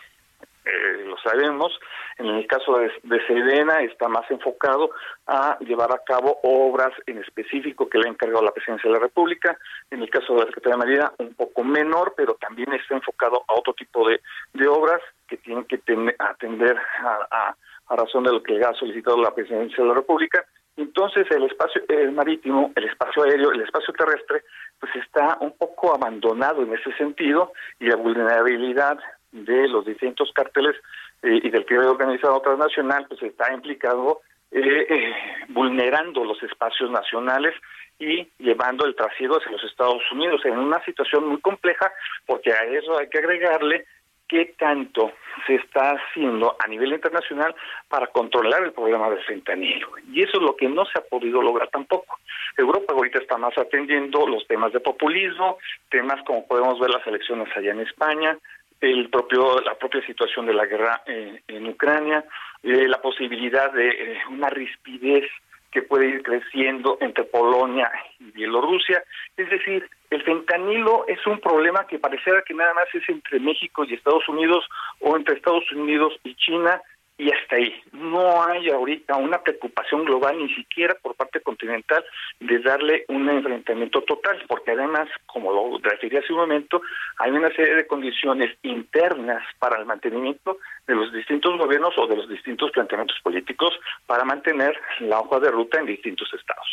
Eh, 0.68 1.06
lo 1.06 1.18
sabemos, 1.18 1.72
en 2.18 2.26
el 2.28 2.46
caso 2.48 2.78
de, 2.78 2.92
de, 3.04 3.86
está 3.86 4.08
más 4.08 4.30
enfocado 4.30 4.92
a 5.26 5.58
llevar 5.60 5.92
a 5.94 6.04
cabo 6.04 6.40
obras 6.44 6.92
en 7.06 7.20
específico 7.20 7.88
que 7.88 7.98
le 7.98 8.08
ha 8.08 8.12
encargado 8.12 8.44
la 8.44 8.52
Presidencia 8.52 8.90
de 8.90 8.98
la 8.98 9.04
República. 9.04 9.58
En 9.92 10.02
el 10.02 10.10
caso 10.10 10.34
de 10.34 10.40
la 10.42 10.46
Secretaría 10.48 10.78
de 10.78 10.86
Marina, 10.86 11.14
un 11.20 11.34
poco 11.36 11.64
menor, 11.64 12.14
pero 12.18 12.34
también 12.36 12.74
está 12.74 12.96
enfocado 12.96 13.44
a 13.48 13.54
otro 13.54 13.74
tipo 13.74 14.08
de, 14.08 14.20
obras 14.68 15.02
que 15.28 15.38
tienen 15.38 15.64
que 15.66 15.78
tener, 15.78 16.16
atender 16.20 16.78
a, 17.00 17.56
razón 17.90 18.26
de 18.26 18.34
lo 18.34 18.44
que 18.44 18.60
ha 18.62 18.74
solicitado 18.74 19.22
la 19.22 19.34
Presidencia 19.34 19.82
de 19.82 19.90
la 19.90 19.96
República. 19.96 20.46
Entonces 20.76 21.26
el 21.32 21.44
espacio 21.44 21.82
marítimo, 22.12 22.72
el 22.76 22.84
espacio 22.84 23.24
aéreo, 23.24 23.52
el 23.52 23.62
espacio 23.62 23.94
terrestre, 23.94 24.44
pues 24.80 24.94
está 24.96 25.38
un 25.40 25.54
poco 25.58 25.96
abandonado 25.96 26.62
en 26.62 26.74
ese 26.74 26.92
sentido 26.98 27.54
y 27.80 27.86
la 27.86 27.96
vulnerabilidad 27.96 29.00
de 29.32 29.68
los 29.68 29.86
distintos 29.86 30.32
cárteles 30.34 30.76
eh, 31.24 31.40
y 31.44 31.50
del 31.50 31.66
crimen 31.66 31.88
organizado 31.88 32.40
transnacional, 32.42 33.06
pues 33.08 33.22
está 33.24 33.54
implicado 33.54 34.22
eh, 34.52 34.86
eh, 34.90 35.14
vulnerando 35.50 36.24
los 36.24 36.42
espacios 36.44 36.90
nacionales 36.90 37.54
y 38.00 38.28
llevando 38.38 38.86
el 38.86 38.96
trasiego 38.96 39.38
hacia 39.38 39.52
los 39.52 39.64
Estados 39.64 40.04
Unidos 40.12 40.42
en 40.46 40.58
una 40.58 40.84
situación 40.86 41.28
muy 41.28 41.42
compleja, 41.42 41.92
porque 42.26 42.54
a 42.54 42.64
eso 42.66 42.98
hay 42.98 43.10
que 43.10 43.18
agregarle 43.18 43.86
qué 44.28 44.54
tanto 44.58 45.12
se 45.46 45.56
está 45.56 45.92
haciendo 45.92 46.56
a 46.60 46.68
nivel 46.68 46.94
internacional 46.94 47.56
para 47.88 48.08
controlar 48.08 48.64
el 48.64 48.74
problema 48.74 49.10
del 49.10 49.24
fentanilo. 49.24 49.90
Y 50.12 50.22
eso 50.22 50.38
es 50.38 50.44
lo 50.44 50.56
que 50.56 50.68
no 50.68 50.86
se 50.86 51.00
ha 51.00 51.02
podido 51.02 51.42
lograr 51.42 51.70
tampoco. 51.70 52.20
Europa 52.58 52.94
ahorita 52.94 53.20
está 53.20 53.38
más 53.38 53.58
atendiendo 53.58 54.28
los 54.28 54.46
temas 54.48 54.74
de 54.74 54.80
populismo, 54.80 55.58
temas 55.90 56.22
como 56.26 56.46
podemos 56.46 56.80
ver 56.80 56.90
las 56.90 57.06
elecciones 57.08 57.48
allá 57.56 57.72
en 57.72 57.82
España, 57.82 58.38
el 58.82 59.10
propio 59.10 59.60
la 59.62 59.76
propia 59.76 60.06
situación 60.06 60.46
de 60.46 60.54
la 60.54 60.66
guerra 60.66 61.02
eh, 61.06 61.42
en 61.48 61.68
Ucrania, 61.68 62.24
eh, 62.64 62.88
la 62.88 63.02
posibilidad 63.02 63.72
de 63.72 63.90
eh, 63.90 64.18
una 64.30 64.50
rispidez 64.50 65.26
que 65.72 65.82
puede 65.82 66.08
ir 66.08 66.24
creciendo 66.24 66.98
entre 67.02 67.26
Polonia 67.26 67.92
y 68.20 68.32
Bielorrusia. 68.32 69.04
Es 69.36 69.50
decir, 69.50 69.88
el 70.10 70.24
fentanilo 70.24 71.06
es 71.08 71.26
un 71.28 71.40
problema 71.40 71.86
que 71.88 72.00
pareciera 72.00 72.42
que 72.42 72.54
nada 72.54 72.74
más 72.74 72.86
es 72.94 73.08
entre 73.10 73.40
México 73.40 73.84
y 73.84 73.94
Estados 73.94 74.28
Unidos 74.30 74.66
o 75.02 75.16
entre 75.16 75.36
Estados 75.36 75.70
Unidos 75.72 76.14
y 76.24 76.36
China 76.36 76.82
y 77.18 77.32
hasta 77.32 77.56
ahí. 77.56 77.74
No 77.94 78.44
hay 78.44 78.70
ahorita 78.70 79.16
una 79.16 79.42
preocupación 79.42 80.06
global, 80.06 80.38
ni 80.38 80.54
siquiera 80.54 80.96
por 81.02 81.16
parte 81.16 81.42
continental, 81.42 82.06
de 82.40 82.60
darle 82.60 83.06
un 83.08 83.28
enfrentamiento 83.30 84.02
total, 84.04 84.44
porque 84.48 84.72
además, 84.72 85.10
como 85.26 85.52
lo 85.52 85.78
referí 85.80 86.18
hace 86.18 86.32
un 86.32 86.40
momento, 86.40 86.82
hay 87.18 87.32
una 87.32 87.50
serie 87.50 87.76
de 87.76 87.88
condiciones 87.88 88.56
internas 88.62 89.44
para 89.58 89.80
el 89.80 89.86
mantenimiento 89.86 90.60
de 90.86 90.96
los 90.96 91.12
distintos 91.12 91.58
gobiernos 91.58 91.94
o 91.98 92.08
de 92.08 92.18
los 92.18 92.30
distintos 92.30 92.72
planteamientos 92.72 93.18
políticos 93.24 93.74
para 94.06 94.24
mantener 94.24 94.80
la 95.00 95.20
hoja 95.20 95.40
de 95.40 95.50
ruta 95.50 95.80
en 95.80 95.88
distintos 95.88 96.32
estados. 96.34 96.68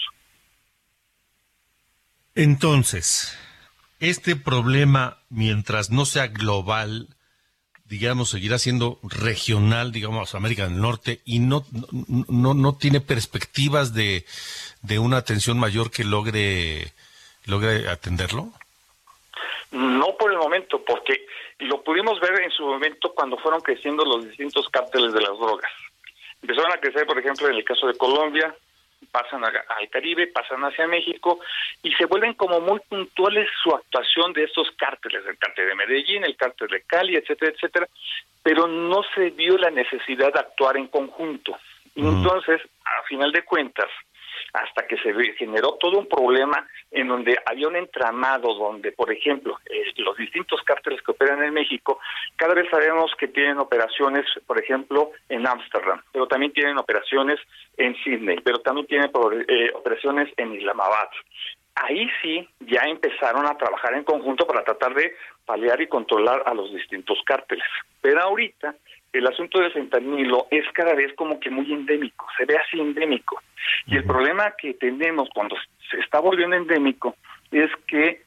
Entonces, 2.34 3.38
este 4.00 4.36
problema, 4.36 5.18
mientras 5.30 5.90
no 5.90 6.04
sea 6.04 6.26
global, 6.26 7.08
digamos, 7.98 8.30
seguirá 8.30 8.58
siendo 8.58 8.98
regional, 9.02 9.92
digamos, 9.92 10.34
América 10.34 10.64
del 10.64 10.80
Norte, 10.80 11.20
y 11.24 11.38
no, 11.38 11.64
no, 12.28 12.54
no 12.54 12.76
tiene 12.76 13.00
perspectivas 13.00 13.94
de, 13.94 14.24
de 14.82 14.98
una 14.98 15.18
atención 15.18 15.58
mayor 15.58 15.90
que 15.92 16.02
logre, 16.02 16.92
logre 17.46 17.88
atenderlo? 17.88 18.52
No 19.70 20.16
por 20.18 20.32
el 20.32 20.38
momento, 20.38 20.82
porque 20.84 21.24
lo 21.60 21.82
pudimos 21.82 22.20
ver 22.20 22.42
en 22.42 22.50
su 22.50 22.64
momento 22.64 23.12
cuando 23.14 23.38
fueron 23.38 23.60
creciendo 23.60 24.04
los 24.04 24.26
distintos 24.28 24.68
cárteles 24.70 25.12
de 25.12 25.20
las 25.20 25.38
drogas. 25.38 25.70
Empezaron 26.42 26.72
a 26.72 26.80
crecer, 26.80 27.06
por 27.06 27.18
ejemplo, 27.18 27.48
en 27.48 27.54
el 27.54 27.64
caso 27.64 27.86
de 27.86 27.96
Colombia, 27.96 28.54
pasan 29.10 29.44
a, 29.44 29.48
al 29.48 29.88
Caribe, 29.90 30.26
pasan 30.28 30.62
hacia 30.64 30.86
México 30.86 31.40
y 31.82 31.92
se 31.94 32.06
vuelven 32.06 32.34
como 32.34 32.60
muy 32.60 32.80
puntuales 32.88 33.48
su 33.62 33.74
actuación 33.74 34.32
de 34.32 34.44
estos 34.44 34.70
cárteles, 34.76 35.22
el 35.26 35.38
cártel 35.38 35.68
de 35.68 35.74
Medellín, 35.74 36.24
el 36.24 36.36
cártel 36.36 36.68
de 36.68 36.82
Cali, 36.82 37.16
etcétera, 37.16 37.52
etcétera, 37.52 37.88
pero 38.42 38.66
no 38.66 39.02
se 39.14 39.30
vio 39.30 39.56
la 39.56 39.70
necesidad 39.70 40.32
de 40.32 40.40
actuar 40.40 40.76
en 40.76 40.88
conjunto. 40.88 41.56
Y 41.94 42.00
entonces, 42.00 42.60
a 42.84 43.02
final 43.04 43.30
de 43.32 43.42
cuentas, 43.42 43.88
hasta 44.54 44.86
que 44.86 44.96
se 44.98 45.12
generó 45.34 45.74
todo 45.80 45.98
un 45.98 46.06
problema 46.06 46.66
en 46.92 47.08
donde 47.08 47.36
había 47.44 47.66
un 47.66 47.74
entramado 47.74 48.54
donde, 48.54 48.92
por 48.92 49.12
ejemplo, 49.12 49.58
eh, 49.68 49.92
los 49.96 50.16
distintos 50.16 50.62
cárteles 50.62 51.02
que 51.02 51.10
operan 51.10 51.42
en 51.42 51.52
México, 51.52 51.98
cada 52.36 52.54
vez 52.54 52.70
sabemos 52.70 53.12
que 53.18 53.26
tienen 53.26 53.58
operaciones, 53.58 54.24
por 54.46 54.62
ejemplo, 54.62 55.10
en 55.28 55.46
Ámsterdam, 55.46 56.00
pero 56.12 56.28
también 56.28 56.52
tienen 56.52 56.78
operaciones 56.78 57.40
en 57.76 57.96
Sydney, 58.04 58.38
pero 58.44 58.60
también 58.60 58.86
tienen 58.86 59.10
eh, 59.48 59.72
operaciones 59.74 60.32
en 60.36 60.54
Islamabad. 60.54 61.08
Ahí 61.74 62.08
sí 62.22 62.48
ya 62.60 62.82
empezaron 62.82 63.46
a 63.46 63.58
trabajar 63.58 63.94
en 63.94 64.04
conjunto 64.04 64.46
para 64.46 64.62
tratar 64.62 64.94
de 64.94 65.16
paliar 65.44 65.80
y 65.80 65.88
controlar 65.88 66.44
a 66.46 66.54
los 66.54 66.72
distintos 66.72 67.18
cárteles. 67.26 67.66
Pero 68.00 68.22
ahorita 68.22 68.76
el 69.18 69.26
asunto 69.26 69.60
del 69.60 69.72
fentanilo 69.72 70.46
es 70.50 70.64
cada 70.72 70.94
vez 70.94 71.12
como 71.14 71.38
que 71.38 71.50
muy 71.50 71.72
endémico, 71.72 72.26
se 72.36 72.44
ve 72.44 72.56
así 72.56 72.80
endémico. 72.80 73.40
Y 73.86 73.96
el 73.96 74.04
problema 74.04 74.52
que 74.58 74.74
tenemos 74.74 75.28
cuando 75.34 75.56
se 75.90 75.98
está 76.00 76.20
volviendo 76.20 76.56
endémico 76.56 77.16
es 77.50 77.70
que 77.86 78.22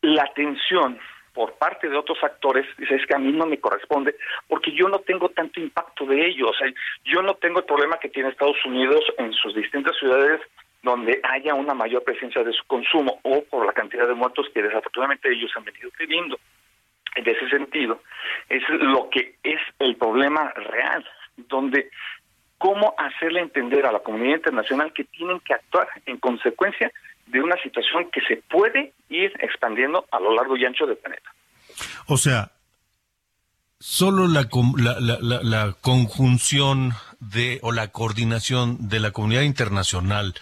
la 0.00 0.24
atención 0.24 0.98
por 1.34 1.54
parte 1.54 1.88
de 1.88 1.96
otros 1.96 2.18
actores, 2.22 2.66
dice, 2.76 2.96
es 2.96 3.06
que 3.06 3.14
a 3.14 3.18
mí 3.18 3.32
no 3.32 3.46
me 3.46 3.58
corresponde, 3.58 4.16
porque 4.48 4.72
yo 4.72 4.88
no 4.88 4.98
tengo 4.98 5.30
tanto 5.30 5.60
impacto 5.60 6.04
de 6.04 6.26
ello, 6.26 6.48
o 6.50 6.54
sea, 6.54 6.70
yo 7.04 7.22
no 7.22 7.34
tengo 7.34 7.60
el 7.60 7.64
problema 7.64 7.96
que 7.98 8.10
tiene 8.10 8.28
Estados 8.28 8.62
Unidos 8.66 9.00
en 9.16 9.32
sus 9.32 9.54
distintas 9.54 9.96
ciudades 9.98 10.40
donde 10.82 11.20
haya 11.22 11.54
una 11.54 11.74
mayor 11.74 12.02
presencia 12.02 12.42
de 12.42 12.52
su 12.52 12.64
consumo 12.66 13.20
o 13.22 13.42
por 13.44 13.64
la 13.64 13.72
cantidad 13.72 14.06
de 14.06 14.14
muertos 14.14 14.48
que 14.52 14.62
desafortunadamente 14.62 15.32
ellos 15.32 15.50
han 15.56 15.64
venido 15.64 15.90
teniendo 15.96 16.38
en 17.14 17.28
ese 17.28 17.48
sentido, 17.48 18.02
es 18.48 18.62
lo 18.68 19.08
que 19.10 19.36
es 19.42 19.60
el 19.78 19.96
problema 19.96 20.50
real, 20.52 21.04
donde 21.36 21.90
cómo 22.58 22.94
hacerle 22.96 23.40
entender 23.40 23.86
a 23.86 23.92
la 23.92 24.00
comunidad 24.00 24.36
internacional 24.36 24.92
que 24.92 25.04
tienen 25.04 25.40
que 25.40 25.54
actuar 25.54 25.88
en 26.06 26.18
consecuencia 26.18 26.92
de 27.26 27.40
una 27.40 27.56
situación 27.62 28.08
que 28.12 28.20
se 28.22 28.36
puede 28.36 28.92
ir 29.08 29.32
expandiendo 29.40 30.06
a 30.10 30.20
lo 30.20 30.34
largo 30.34 30.56
y 30.56 30.64
ancho 30.64 30.86
del 30.86 30.96
planeta. 30.96 31.30
O 32.06 32.16
sea, 32.16 32.52
solo 33.78 34.28
la, 34.28 34.48
la, 34.76 35.18
la, 35.20 35.42
la 35.42 35.72
conjunción 35.80 36.92
de 37.18 37.58
o 37.62 37.72
la 37.72 37.88
coordinación 37.88 38.88
de 38.88 39.00
la 39.00 39.10
comunidad 39.10 39.42
internacional 39.42 40.34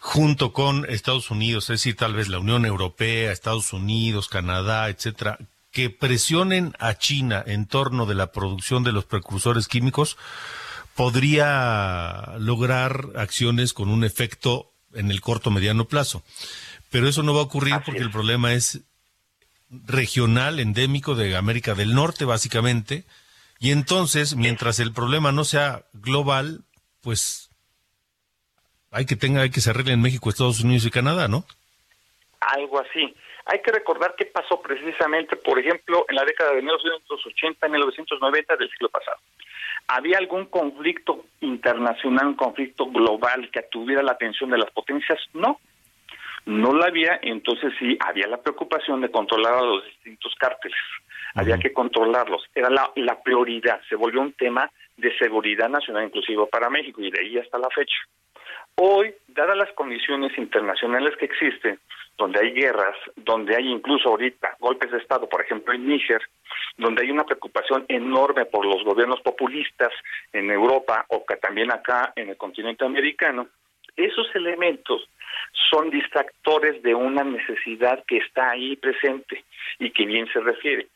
junto 0.00 0.52
con 0.52 0.86
Estados 0.88 1.30
Unidos, 1.30 1.64
es 1.64 1.80
decir, 1.80 1.94
tal 1.94 2.14
vez 2.14 2.28
la 2.28 2.38
Unión 2.38 2.64
Europea, 2.64 3.30
Estados 3.30 3.72
Unidos, 3.72 4.28
Canadá, 4.28 4.88
etcétera, 4.88 5.38
que 5.70 5.90
presionen 5.90 6.74
a 6.78 6.94
China 6.94 7.42
en 7.46 7.66
torno 7.66 8.06
de 8.06 8.14
la 8.14 8.32
producción 8.32 8.82
de 8.82 8.92
los 8.92 9.04
precursores 9.04 9.68
químicos 9.68 10.16
podría 10.94 12.34
lograr 12.38 13.10
acciones 13.16 13.72
con 13.72 13.88
un 13.88 14.04
efecto 14.04 14.72
en 14.92 15.10
el 15.10 15.20
corto 15.20 15.50
mediano 15.50 15.86
plazo. 15.86 16.22
Pero 16.90 17.08
eso 17.08 17.22
no 17.22 17.34
va 17.34 17.40
a 17.40 17.44
ocurrir 17.44 17.74
Así 17.74 17.84
porque 17.84 18.00
es. 18.00 18.06
el 18.06 18.10
problema 18.10 18.52
es 18.52 18.80
regional, 19.70 20.58
endémico 20.58 21.14
de 21.14 21.36
América 21.36 21.74
del 21.74 21.94
Norte, 21.94 22.24
básicamente. 22.24 23.04
Y 23.60 23.70
entonces, 23.70 24.34
mientras 24.34 24.80
el 24.80 24.92
problema 24.92 25.32
no 25.32 25.44
sea 25.44 25.84
global, 25.92 26.64
pues 27.02 27.50
hay 28.90 29.06
que 29.06 29.16
tenga, 29.16 29.42
hay 29.42 29.50
que 29.50 29.60
se 29.60 29.70
arregle 29.70 29.92
en 29.92 30.00
México, 30.00 30.28
Estados 30.28 30.60
Unidos 30.60 30.84
y 30.86 30.90
Canadá, 30.90 31.28
¿no? 31.28 31.44
Algo 32.40 32.80
así. 32.80 33.14
Hay 33.52 33.62
que 33.62 33.72
recordar 33.72 34.14
qué 34.16 34.26
pasó 34.26 34.62
precisamente, 34.62 35.34
por 35.34 35.58
ejemplo, 35.58 36.06
en 36.08 36.14
la 36.14 36.24
década 36.24 36.52
de 36.52 36.62
1980, 36.62 37.66
1990 37.66 38.56
del 38.56 38.70
siglo 38.70 38.88
pasado. 38.90 39.18
¿Había 39.88 40.18
algún 40.18 40.46
conflicto 40.46 41.24
internacional, 41.40 42.28
un 42.28 42.34
conflicto 42.34 42.86
global 42.86 43.50
que 43.50 43.62
tuviera 43.62 44.04
la 44.04 44.12
atención 44.12 44.50
de 44.50 44.58
las 44.58 44.70
potencias? 44.70 45.18
No, 45.34 45.58
no 46.46 46.72
la 46.74 46.86
había, 46.86 47.18
entonces 47.22 47.72
sí 47.80 47.98
había 48.06 48.28
la 48.28 48.40
preocupación 48.40 49.00
de 49.00 49.10
controlar 49.10 49.54
a 49.54 49.62
los 49.62 49.84
distintos 49.84 50.32
cárteles. 50.38 50.78
Había 51.34 51.58
que 51.58 51.72
controlarlos, 51.72 52.44
era 52.54 52.70
la, 52.70 52.92
la 52.94 53.20
prioridad, 53.20 53.80
se 53.88 53.96
volvió 53.96 54.20
un 54.20 54.32
tema 54.34 54.70
de 54.96 55.16
seguridad 55.18 55.68
nacional 55.68 56.04
inclusive 56.04 56.46
para 56.46 56.70
México 56.70 57.00
y 57.00 57.10
de 57.10 57.20
ahí 57.20 57.38
hasta 57.38 57.58
la 57.58 57.68
fecha. 57.70 57.98
Hoy, 58.76 59.12
dadas 59.26 59.56
las 59.56 59.72
condiciones 59.72 60.38
internacionales 60.38 61.16
que 61.16 61.24
existen, 61.24 61.80
donde 62.20 62.38
hay 62.38 62.52
guerras, 62.52 62.94
donde 63.16 63.56
hay 63.56 63.66
incluso 63.66 64.10
ahorita 64.10 64.56
golpes 64.60 64.90
de 64.90 64.98
Estado, 64.98 65.26
por 65.26 65.40
ejemplo 65.40 65.72
en 65.72 65.88
Níger, 65.88 66.20
donde 66.76 67.02
hay 67.02 67.10
una 67.10 67.24
preocupación 67.24 67.86
enorme 67.88 68.44
por 68.44 68.66
los 68.66 68.84
gobiernos 68.84 69.22
populistas 69.22 69.90
en 70.34 70.50
Europa 70.50 71.06
o 71.08 71.24
que 71.24 71.36
también 71.36 71.72
acá 71.72 72.12
en 72.16 72.28
el 72.28 72.36
continente 72.36 72.84
americano, 72.84 73.48
esos 73.96 74.28
elementos 74.34 75.08
son 75.70 75.90
distractores 75.90 76.82
de 76.82 76.94
una 76.94 77.24
necesidad 77.24 78.04
que 78.06 78.18
está 78.18 78.50
ahí 78.50 78.76
presente 78.76 79.42
y 79.78 79.90
que 79.90 80.04
bien 80.04 80.28
se 80.30 80.40
refiere. 80.40 80.88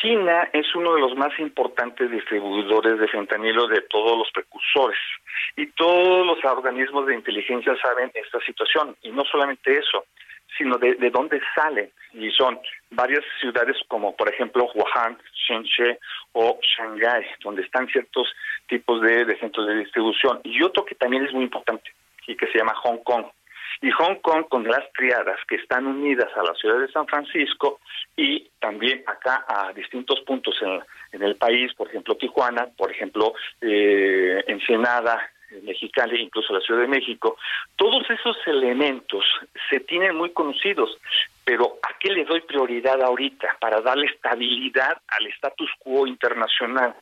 China 0.00 0.48
es 0.52 0.74
uno 0.74 0.94
de 0.94 1.00
los 1.00 1.14
más 1.16 1.38
importantes 1.38 2.10
distribuidores 2.10 2.98
de 2.98 3.08
fentanilo 3.08 3.66
de 3.66 3.82
todos 3.82 4.16
los 4.16 4.30
precursores 4.32 4.98
y 5.56 5.66
todos 5.66 6.26
los 6.26 6.42
organismos 6.44 7.06
de 7.06 7.14
inteligencia 7.14 7.76
saben 7.82 8.10
esta 8.14 8.40
situación 8.40 8.96
y 9.02 9.10
no 9.10 9.24
solamente 9.24 9.76
eso, 9.76 10.06
sino 10.56 10.78
de, 10.78 10.94
de 10.94 11.10
dónde 11.10 11.40
salen 11.54 11.90
y 12.14 12.30
son 12.30 12.58
varias 12.90 13.24
ciudades 13.40 13.76
como 13.88 14.16
por 14.16 14.32
ejemplo 14.32 14.70
Wuhan, 14.74 15.18
Shenzhen 15.46 15.98
o 16.32 16.58
Shanghái, 16.62 17.26
donde 17.44 17.62
están 17.62 17.86
ciertos 17.88 18.32
tipos 18.68 19.02
de 19.02 19.38
centros 19.38 19.66
de 19.66 19.76
distribución. 19.76 20.40
Y 20.44 20.62
otro 20.62 20.84
que 20.84 20.94
también 20.94 21.26
es 21.26 21.32
muy 21.32 21.44
importante 21.44 21.92
y 22.26 22.36
que 22.36 22.46
se 22.46 22.58
llama 22.58 22.74
Hong 22.74 22.98
Kong 23.04 23.26
y 23.82 23.90
Hong 23.90 24.16
Kong 24.16 24.46
con 24.48 24.64
las 24.64 24.92
triadas 24.92 25.38
que 25.48 25.56
están 25.56 25.86
unidas 25.86 26.28
a 26.36 26.42
la 26.42 26.54
ciudad 26.54 26.80
de 26.80 26.92
San 26.92 27.06
Francisco 27.06 27.80
y 28.16 28.48
también 28.58 29.02
acá 29.06 29.44
a 29.48 29.72
distintos 29.72 30.20
puntos 30.20 30.54
en, 30.60 30.80
en 31.12 31.22
el 31.22 31.36
país, 31.36 31.72
por 31.74 31.88
ejemplo 31.88 32.16
Tijuana, 32.16 32.68
por 32.76 32.90
ejemplo 32.90 33.32
eh, 33.60 34.44
Ensenada, 34.46 35.30
Mexicali, 35.62 36.20
incluso 36.20 36.52
la 36.52 36.60
Ciudad 36.60 36.82
de 36.82 36.88
México, 36.88 37.36
todos 37.76 38.08
esos 38.10 38.36
elementos 38.46 39.24
se 39.68 39.80
tienen 39.80 40.16
muy 40.16 40.30
conocidos, 40.30 40.96
pero 41.44 41.78
¿a 41.82 41.98
qué 41.98 42.10
le 42.10 42.24
doy 42.24 42.40
prioridad 42.42 43.02
ahorita 43.02 43.56
para 43.60 43.80
darle 43.80 44.06
estabilidad 44.06 44.98
al 45.08 45.26
status 45.26 45.70
quo 45.80 46.06
internacional? 46.06 46.94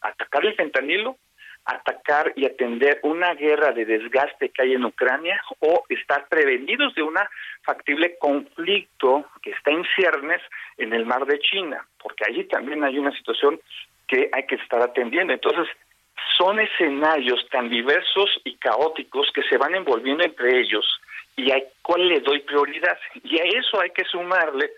¿Atacar 0.00 0.46
el 0.46 0.54
fentanilo? 0.54 1.16
Atacar 1.64 2.32
y 2.36 2.46
atender 2.46 3.00
una 3.02 3.34
guerra 3.34 3.72
de 3.72 3.84
desgaste 3.84 4.48
que 4.48 4.62
hay 4.62 4.72
en 4.72 4.84
Ucrania 4.84 5.40
o 5.60 5.84
estar 5.88 6.26
prevenidos 6.28 6.94
de 6.94 7.02
un 7.02 7.14
factible 7.62 8.16
conflicto 8.18 9.26
que 9.42 9.50
está 9.50 9.70
en 9.70 9.84
ciernes 9.94 10.40
en 10.78 10.92
el 10.92 11.06
mar 11.06 11.26
de 11.26 11.38
China, 11.38 11.86
porque 12.02 12.24
allí 12.26 12.44
también 12.44 12.82
hay 12.82 12.98
una 12.98 13.12
situación 13.12 13.60
que 14.08 14.28
hay 14.32 14.46
que 14.46 14.56
estar 14.56 14.82
atendiendo. 14.82 15.32
Entonces, 15.32 15.68
son 16.36 16.58
escenarios 16.58 17.46
tan 17.50 17.68
diversos 17.68 18.40
y 18.44 18.56
caóticos 18.56 19.30
que 19.34 19.42
se 19.42 19.56
van 19.56 19.74
envolviendo 19.74 20.24
entre 20.24 20.60
ellos 20.60 20.84
y 21.36 21.50
a 21.50 21.62
cuál 21.82 22.08
le 22.08 22.20
doy 22.20 22.40
prioridad. 22.40 22.98
Y 23.22 23.38
a 23.38 23.44
eso 23.44 23.80
hay 23.80 23.90
que 23.90 24.04
sumarle 24.04 24.70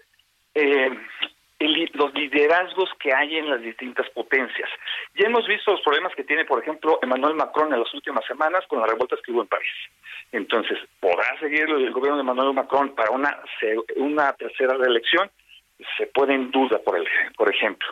eh, 0.54 0.90
el, 1.64 1.90
los 1.94 2.12
liderazgos 2.14 2.90
que 2.98 3.12
hay 3.12 3.36
en 3.36 3.48
las 3.48 3.60
distintas 3.60 4.08
potencias. 4.10 4.68
Ya 5.14 5.26
hemos 5.26 5.46
visto 5.46 5.72
los 5.72 5.80
problemas 5.82 6.14
que 6.14 6.24
tiene, 6.24 6.44
por 6.44 6.62
ejemplo, 6.62 6.98
Emmanuel 7.02 7.34
Macron 7.34 7.72
en 7.72 7.80
las 7.80 7.94
últimas 7.94 8.24
semanas 8.26 8.64
con 8.68 8.80
las 8.80 8.90
revueltas 8.90 9.20
que 9.22 9.32
hubo 9.32 9.42
en 9.42 9.48
París. 9.48 9.70
Entonces, 10.32 10.78
¿podrá 11.00 11.38
seguir 11.38 11.62
el 11.62 11.92
gobierno 11.92 12.16
de 12.16 12.22
Emmanuel 12.22 12.54
Macron 12.54 12.94
para 12.94 13.10
una, 13.10 13.38
una 13.96 14.32
tercera 14.32 14.74
reelección? 14.74 15.30
Se 15.96 16.06
pone 16.06 16.34
en 16.34 16.50
duda, 16.50 16.78
por, 16.78 16.96
el, 16.96 17.06
por 17.36 17.48
ejemplo. 17.52 17.88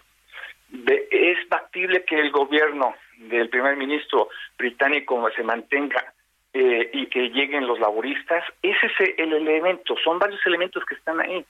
¿Es 1.11 1.48
factible 1.48 2.04
que 2.04 2.20
el 2.20 2.30
gobierno 2.30 2.94
del 3.18 3.48
primer 3.48 3.76
ministro 3.76 4.28
británico 4.56 5.28
se 5.35 5.42
mantenga 5.42 6.12
eh, 6.52 6.90
y 6.92 7.06
que 7.06 7.30
lleguen 7.30 7.66
los 7.66 7.80
laboristas? 7.80 8.44
Ese 8.62 8.87
es 8.87 9.18
el 9.18 9.33
elemento, 9.33 9.96
son 10.02 10.18
varios 10.18 10.40
elementos 10.46 10.85
que 10.85 10.94
están 10.94 11.20
ahí 11.20 11.44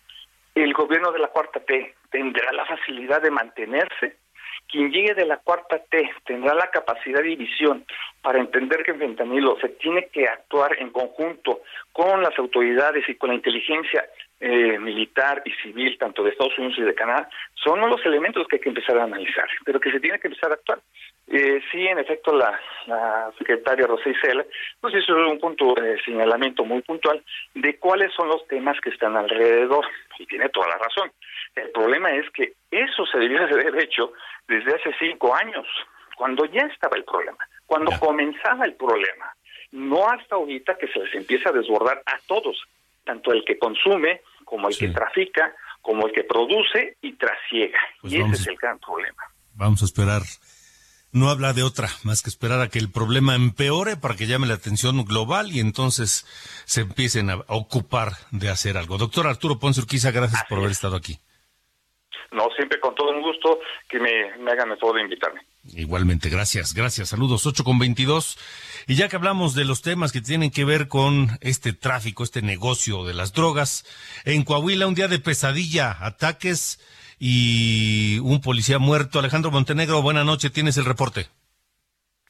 el 0.55 0.73
gobierno 0.73 1.13
de 1.13 1.19
la 1.19 1.29
cuarta 1.29 1.61
T 1.61 1.95
tendrá 2.11 2.53
la 2.53 2.67
facilidad 2.67 3.23
de 3.23 3.31
mantenerse. 3.31 4.17
Quien 4.69 4.93
llegue 4.93 5.15
de 5.15 5.27
la 5.27 5.39
cuarta 5.39 5.79
T 5.91 6.11
tendrá 6.25 6.55
la 6.55 6.71
capacidad 6.71 7.23
y 7.25 7.35
visión 7.35 7.85
para 8.23 8.39
entender 8.39 8.85
que 8.85 8.93
en 8.93 8.99
fentanilo 8.99 9.59
se 9.61 9.69
tiene 9.71 10.09
que 10.13 10.29
actuar 10.29 10.77
en 10.79 10.91
conjunto 10.91 11.63
con 11.93 12.23
las 12.23 12.39
autoridades 12.39 13.09
y 13.09 13.17
con 13.17 13.31
la 13.31 13.35
inteligencia 13.35 14.05
eh, 14.39 14.79
militar 14.79 15.43
y 15.45 15.51
civil, 15.63 15.99
tanto 15.99 16.23
de 16.23 16.31
Estados 16.31 16.57
Unidos 16.59 16.79
y 16.79 16.83
de 16.83 16.95
Canadá, 16.95 17.29
son 17.55 17.81
los 17.81 18.05
elementos 18.07 18.47
que 18.47 18.57
hay 18.57 18.61
que 18.61 18.69
empezar 18.69 18.97
a 18.99 19.05
analizar, 19.05 19.49
pero 19.65 19.81
que 19.81 19.91
se 19.91 20.01
tiene 20.01 20.19
que 20.19 20.29
empezar 20.29 20.51
a 20.51 20.55
actuar. 20.55 20.81
Eh, 21.33 21.62
sí, 21.71 21.87
en 21.87 21.99
efecto, 22.01 22.35
la, 22.35 22.59
la 22.87 23.31
secretaria 23.38 23.87
Rosé 23.87 24.11
Isela 24.11 24.45
pues 24.81 24.95
hizo 24.97 25.14
un 25.14 25.38
punto 25.38 25.75
de 25.75 25.97
señalamiento 26.03 26.64
muy 26.64 26.83
puntual 26.83 27.23
de 27.55 27.79
cuáles 27.79 28.12
son 28.14 28.27
los 28.27 28.45
temas 28.49 28.77
que 28.81 28.90
están 28.90 29.16
alrededor, 29.16 29.87
y 30.19 30.27
tiene 30.27 30.49
toda 30.49 30.66
la 30.69 30.79
razón. 30.79 31.12
El 31.55 31.71
problema 31.71 32.11
es 32.11 32.29
que 32.31 32.55
eso 32.73 33.07
se 33.07 33.19
debió 33.19 33.47
de 33.47 33.55
haber 33.55 33.81
hecho 33.81 34.12
desde 34.49 34.75
hace 34.75 34.93
cinco 34.99 35.33
años, 35.35 35.66
cuando 36.16 36.47
ya 36.47 36.62
estaba 36.62 36.97
el 36.97 37.05
problema, 37.05 37.47
cuando 37.64 37.93
comenzaba 38.01 38.64
el 38.64 38.75
problema, 38.75 39.33
no 39.71 40.09
hasta 40.09 40.35
ahorita 40.35 40.77
que 40.79 40.88
se 40.88 40.99
les 40.99 41.14
empieza 41.14 41.51
a 41.51 41.53
desbordar 41.53 42.03
a 42.07 42.19
todos, 42.27 42.61
tanto 43.05 43.33
el 43.33 43.45
que 43.45 43.57
consume 43.57 44.23
como 44.45 44.69
el 44.69 44.77
que 44.77 44.88
trafica, 44.88 45.55
como 45.81 46.09
el 46.09 46.12
que 46.12 46.25
produce 46.25 46.97
y 47.03 47.12
trasiega. 47.12 47.79
Pues 48.01 48.12
y 48.12 48.21
ese 48.21 48.33
es 48.33 48.47
el 48.49 48.57
gran 48.57 48.81
problema. 48.81 49.23
Vamos 49.55 49.83
a 49.83 49.85
esperar. 49.85 50.23
No 51.12 51.29
habla 51.29 51.53
de 51.53 51.64
otra, 51.64 51.88
más 52.05 52.23
que 52.23 52.31
esperar 52.31 52.61
a 52.61 52.68
que 52.68 52.79
el 52.79 52.90
problema 52.90 53.35
empeore 53.35 53.96
para 53.96 54.14
que 54.14 54.29
llame 54.29 54.46
la 54.46 54.55
atención 54.55 55.05
global 55.05 55.51
y 55.51 55.59
entonces 55.59 56.25
se 56.66 56.83
empiecen 56.83 57.31
a 57.31 57.44
ocupar 57.49 58.12
de 58.31 58.49
hacer 58.49 58.77
algo. 58.77 58.96
Doctor 58.96 59.27
Arturo 59.27 59.59
Ponce 59.59 59.81
Urquiza, 59.81 60.12
gracias 60.12 60.44
por 60.49 60.59
haber 60.59 60.70
estado 60.70 60.94
aquí. 60.94 61.18
No, 62.31 62.46
siempre 62.57 62.79
con 62.79 62.94
todo 62.94 63.11
un 63.11 63.23
gusto 63.23 63.59
que 63.88 63.99
me, 63.99 64.38
me 64.38 64.53
hagan 64.53 64.70
el 64.70 64.79
favor 64.79 64.96
de 64.96 65.03
invitarme. 65.03 65.40
Igualmente, 65.64 66.29
gracias, 66.29 66.75
gracias. 66.75 67.09
Saludos, 67.09 67.44
8 67.44 67.64
con 67.64 67.81
22. 67.81 68.38
Y 68.87 68.94
ya 68.94 69.09
que 69.09 69.16
hablamos 69.16 69.55
de 69.57 69.64
los 69.64 69.83
temas 69.83 70.12
que 70.12 70.20
tienen 70.20 70.53
que 70.53 70.64
ver 70.64 70.87
con 70.87 71.38
este 71.40 71.73
tráfico, 71.73 72.23
este 72.23 72.40
negocio 72.40 73.05
de 73.05 73.14
las 73.14 73.33
drogas, 73.33 73.85
en 74.25 74.44
Coahuila 74.44 74.87
un 74.87 74.94
día 74.94 75.09
de 75.09 75.18
pesadilla, 75.18 75.96
ataques 76.01 76.79
y 77.20 78.18
un 78.20 78.40
policía 78.40 78.78
muerto. 78.78 79.18
Alejandro 79.18 79.50
Montenegro, 79.50 80.02
buena 80.02 80.24
noche, 80.24 80.48
tienes 80.48 80.78
el 80.78 80.87
reporte. 80.87 81.26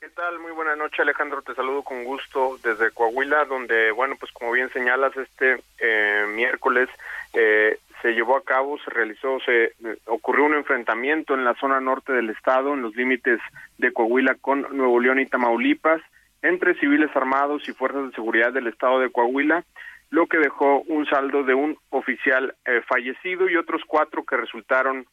¿Qué 0.00 0.09
tal? 0.09 0.40
Muy 0.40 0.50
buena 0.50 0.74
noche, 0.74 1.00
Alejandro. 1.03 1.40
Te 1.42 1.55
saludo 1.55 1.83
con 1.83 2.05
gusto 2.05 2.59
desde 2.64 2.90
Coahuila, 2.90 3.44
donde, 3.44 3.92
bueno, 3.92 4.16
pues 4.18 4.33
como 4.33 4.50
bien 4.50 4.70
señalas, 4.72 5.16
este 5.16 5.62
eh, 5.79 6.26
miércoles 6.35 6.88
eh, 7.33 7.79
se 8.03 8.12
llevó 8.12 8.37
a 8.37 8.42
cabo, 8.42 8.79
se 8.79 8.90
realizó, 8.90 9.38
se 9.40 9.64
eh, 9.64 9.72
ocurrió 10.07 10.44
un 10.44 10.55
enfrentamiento 10.55 11.35
en 11.35 11.44
la 11.44 11.55
zona 11.55 11.81
norte 11.81 12.12
del 12.12 12.31
estado, 12.31 12.74
en 12.74 12.83
los 12.83 12.96
límites 12.96 13.38
de 13.79 13.92
Coahuila 13.92 14.35
con 14.40 14.66
Nuevo 14.76 14.98
León 14.98 15.20
y 15.20 15.26
Tamaulipas, 15.26 16.03
entre 16.42 16.74
civiles 16.81 17.14
armados 17.14 17.68
y 17.68 17.72
fuerzas 17.72 18.07
de 18.07 18.14
seguridad 18.14 18.53
del 18.53 18.66
estado 18.66 18.98
de 18.98 19.12
Coahuila, 19.12 19.64
lo 20.11 20.27
que 20.27 20.38
dejó 20.38 20.83
un 20.83 21.07
saldo 21.07 21.44
de 21.44 21.55
un 21.55 21.79
oficial 21.90 22.55
eh, 22.66 22.83
fallecido 22.88 23.49
y 23.49 23.57
otros 23.57 23.83
cuatro 23.87 24.25
que 24.25 24.37
resultaron 24.37 25.07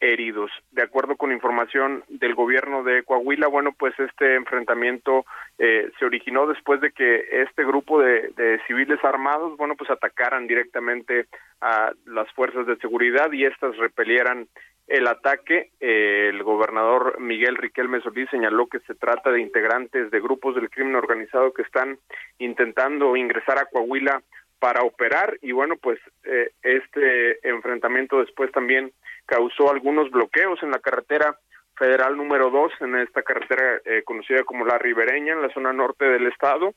heridos. 0.00 0.50
De 0.72 0.82
acuerdo 0.82 1.16
con 1.16 1.32
información 1.32 2.04
del 2.08 2.34
gobierno 2.34 2.82
de 2.82 3.02
Coahuila, 3.04 3.48
bueno, 3.48 3.72
pues 3.76 3.98
este 3.98 4.34
enfrentamiento 4.34 5.24
eh, 5.58 5.90
se 5.98 6.04
originó 6.04 6.46
después 6.46 6.80
de 6.80 6.92
que 6.92 7.26
este 7.42 7.64
grupo 7.64 8.00
de, 8.00 8.60
civiles 8.66 9.02
armados, 9.04 9.56
bueno, 9.56 9.74
pues 9.76 9.90
atacaran 9.90 10.46
directamente 10.46 11.26
a 11.60 11.92
las 12.06 12.30
fuerzas 12.32 12.66
de 12.66 12.76
seguridad 12.76 13.32
y 13.32 13.44
estas 13.44 13.76
repelieran 13.76 14.46
el 14.86 15.06
ataque. 15.06 15.70
El 15.80 16.42
gobernador 16.42 17.18
Miguel 17.20 17.56
Riquelme 17.56 18.00
Solís 18.02 18.28
señaló 18.30 18.66
que 18.66 18.80
se 18.80 18.94
trata 18.94 19.30
de 19.30 19.40
integrantes 19.40 20.10
de 20.10 20.20
grupos 20.20 20.54
del 20.54 20.70
crimen 20.70 20.96
organizado 20.96 21.52
que 21.52 21.62
están 21.62 21.98
intentando 22.38 23.16
ingresar 23.16 23.58
a 23.58 23.66
Coahuila 23.66 24.22
para 24.58 24.82
operar 24.82 25.38
y 25.42 25.52
bueno, 25.52 25.76
pues 25.76 25.98
eh, 26.24 26.52
este 26.62 27.46
enfrentamiento 27.48 28.20
después 28.20 28.50
también 28.52 28.92
causó 29.26 29.70
algunos 29.70 30.10
bloqueos 30.10 30.62
en 30.62 30.70
la 30.70 30.78
carretera 30.78 31.38
federal 31.76 32.16
número 32.16 32.50
2, 32.50 32.72
en 32.80 32.96
esta 32.96 33.22
carretera 33.22 33.80
eh, 33.84 34.02
conocida 34.04 34.44
como 34.44 34.64
la 34.64 34.78
Ribereña, 34.78 35.32
en 35.32 35.42
la 35.42 35.52
zona 35.52 35.72
norte 35.72 36.04
del 36.04 36.26
estado. 36.26 36.74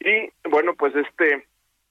Y 0.00 0.30
bueno, 0.48 0.74
pues 0.74 0.94
este 0.96 1.46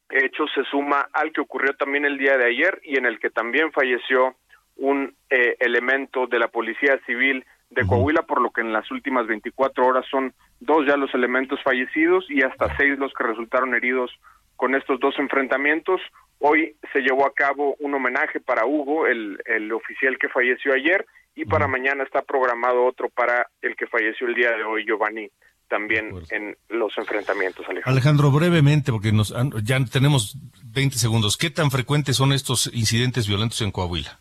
hecho 0.09 0.47
se 0.47 0.63
suma 0.63 1.07
al 1.13 1.31
que 1.31 1.41
ocurrió 1.41 1.73
también 1.75 2.05
el 2.05 2.17
día 2.17 2.37
de 2.37 2.45
ayer 2.45 2.79
y 2.83 2.97
en 2.97 3.05
el 3.05 3.19
que 3.19 3.29
también 3.29 3.71
falleció 3.71 4.35
un 4.77 5.15
eh, 5.29 5.57
elemento 5.59 6.25
de 6.25 6.39
la 6.39 6.47
Policía 6.47 6.99
Civil 7.05 7.45
de 7.69 7.85
Coahuila, 7.85 8.23
por 8.23 8.41
lo 8.41 8.49
que 8.49 8.61
en 8.61 8.73
las 8.73 8.89
últimas 8.89 9.27
24 9.27 9.85
horas 9.85 10.05
son 10.09 10.33
dos 10.59 10.87
ya 10.87 10.97
los 10.97 11.13
elementos 11.13 11.61
fallecidos 11.61 12.25
y 12.29 12.41
hasta 12.41 12.75
seis 12.77 12.97
los 12.97 13.13
que 13.13 13.23
resultaron 13.23 13.75
heridos 13.75 14.11
con 14.59 14.75
estos 14.75 14.99
dos 14.99 15.15
enfrentamientos. 15.19 16.01
Hoy 16.39 16.75
se 16.91 16.99
llevó 16.99 17.25
a 17.25 17.33
cabo 17.33 17.77
un 17.79 17.93
homenaje 17.93 18.41
para 18.41 18.65
Hugo, 18.65 19.07
el, 19.07 19.39
el 19.45 19.71
oficial 19.71 20.17
que 20.19 20.27
falleció 20.27 20.73
ayer, 20.73 21.05
y 21.33 21.45
para 21.45 21.65
mañana 21.69 22.03
está 22.03 22.23
programado 22.23 22.83
otro 22.85 23.07
para 23.09 23.47
el 23.61 23.77
que 23.77 23.87
falleció 23.87 24.27
el 24.27 24.35
día 24.35 24.51
de 24.51 24.63
hoy, 24.65 24.83
Giovanni, 24.85 25.29
también 25.69 26.11
en 26.31 26.57
los 26.67 26.91
enfrentamientos, 26.97 27.65
Alejandro. 27.69 27.89
Alejandro, 27.89 28.31
brevemente, 28.31 28.91
porque 28.91 29.13
nos 29.13 29.33
ya 29.63 29.79
tenemos 29.85 30.35
20 30.65 30.97
segundos. 30.97 31.37
¿Qué 31.37 31.49
tan 31.49 31.71
frecuentes 31.71 32.17
son 32.17 32.33
estos 32.33 32.69
incidentes 32.73 33.29
violentos 33.29 33.61
en 33.61 33.71
Coahuila? 33.71 34.19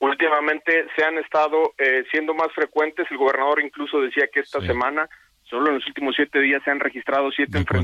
Últimamente 0.00 0.86
se 0.96 1.04
han 1.04 1.18
estado 1.18 1.72
eh, 1.78 2.02
siendo 2.10 2.34
más 2.34 2.48
frecuentes. 2.52 3.06
El 3.12 3.18
gobernador 3.18 3.60
incluso 3.62 4.00
decía 4.00 4.26
que 4.32 4.40
esta 4.40 4.60
Sí. 4.60 4.66
semana 4.66 5.08
Solo 5.48 5.68
en 5.68 5.74
los 5.76 5.86
últimos 5.86 6.14
siete 6.16 6.40
días 6.40 6.60
se 6.64 6.70
han 6.70 6.80
registrado 6.80 7.30
siete 7.30 7.58
acuerdo. 7.58 7.82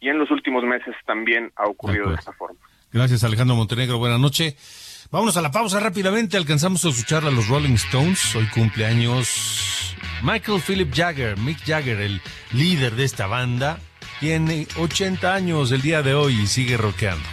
Y 0.00 0.08
en 0.08 0.18
los 0.18 0.30
últimos 0.30 0.64
meses 0.64 0.94
también 1.06 1.52
ha 1.56 1.64
ocurrido 1.64 2.10
de, 2.10 2.16
esta 2.16 2.32
forma. 2.32 2.58
Gracias, 2.92 3.24
Alejandro 3.24 3.56
Montenegro. 3.56 3.98
Buenas 3.98 4.20
noches. 4.20 5.06
Vámonos 5.10 5.36
a 5.36 5.42
la 5.42 5.50
pausa 5.50 5.80
rápidamente. 5.80 6.36
Alcanzamos 6.36 6.84
a 6.84 6.88
escuchar 6.88 7.24
a 7.24 7.30
los 7.30 7.48
Rolling 7.48 7.74
Stones. 7.74 8.34
Hoy 8.34 8.46
cumpleaños 8.48 9.96
Michael 10.22 10.60
Philip 10.60 10.92
Jagger, 10.92 11.38
Mick 11.38 11.58
Jagger, 11.64 12.00
el 12.00 12.20
líder 12.52 12.94
de 12.94 13.04
esta 13.04 13.26
banda. 13.26 13.78
Tiene 14.20 14.66
80 14.78 15.34
años 15.34 15.72
el 15.72 15.82
día 15.82 16.02
de 16.02 16.14
hoy 16.14 16.40
y 16.40 16.46
sigue 16.46 16.76
rockeando. 16.76 17.28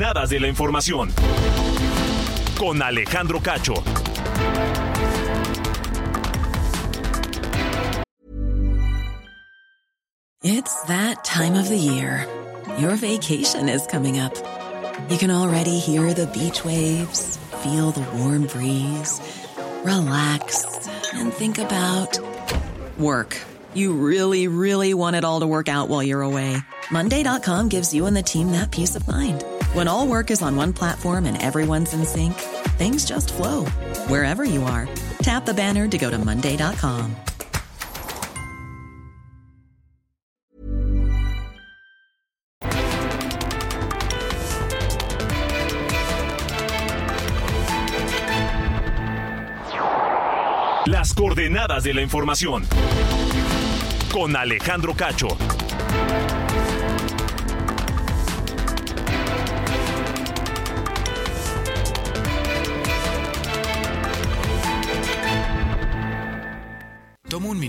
Coordenadas 0.00 0.30
de 0.30 0.40
la 0.40 0.48
información. 0.48 1.12
Con 2.58 2.80
Alejandro 2.80 3.40
Cacho. 3.40 3.74
It's 10.42 10.82
that 10.84 11.22
time 11.22 11.54
of 11.54 11.68
the 11.68 11.76
year. 11.76 12.26
Your 12.78 12.96
vacation 12.96 13.68
is 13.68 13.86
coming 13.86 14.18
up. 14.18 14.34
You 15.10 15.18
can 15.18 15.30
already 15.30 15.78
hear 15.78 16.14
the 16.14 16.26
beach 16.28 16.64
waves, 16.64 17.38
feel 17.62 17.90
the 17.90 18.04
warm 18.18 18.46
breeze, 18.46 19.20
relax, 19.84 20.88
and 21.12 21.30
think 21.32 21.58
about 21.58 22.18
work. 22.98 23.36
You 23.74 23.92
really, 23.92 24.48
really 24.48 24.94
want 24.94 25.16
it 25.16 25.24
all 25.24 25.40
to 25.40 25.46
work 25.46 25.68
out 25.68 25.88
while 25.88 26.02
you're 26.02 26.22
away. 26.22 26.56
Monday.com 26.90 27.68
gives 27.68 27.92
you 27.92 28.06
and 28.06 28.16
the 28.16 28.22
team 28.22 28.52
that 28.52 28.70
peace 28.70 28.96
of 28.96 29.06
mind. 29.06 29.44
When 29.72 29.86
all 29.86 30.08
work 30.08 30.32
is 30.32 30.42
on 30.42 30.56
one 30.56 30.72
platform 30.72 31.26
and 31.26 31.40
everyone's 31.40 31.94
in 31.94 32.04
sync, 32.04 32.34
things 32.76 33.04
just 33.04 33.32
flow 33.32 33.66
wherever 34.08 34.42
you 34.44 34.64
are. 34.64 34.88
Tap 35.22 35.46
the 35.46 35.54
banner 35.54 35.86
to 35.86 35.96
go 35.96 36.10
to 36.10 36.18
Monday.com. 36.18 37.14
Las 50.86 51.14
coordenadas 51.14 51.84
de 51.84 51.94
la 51.94 52.02
información. 52.02 52.66
Con 54.12 54.34
Alejandro 54.34 54.94
Cacho. 54.94 55.28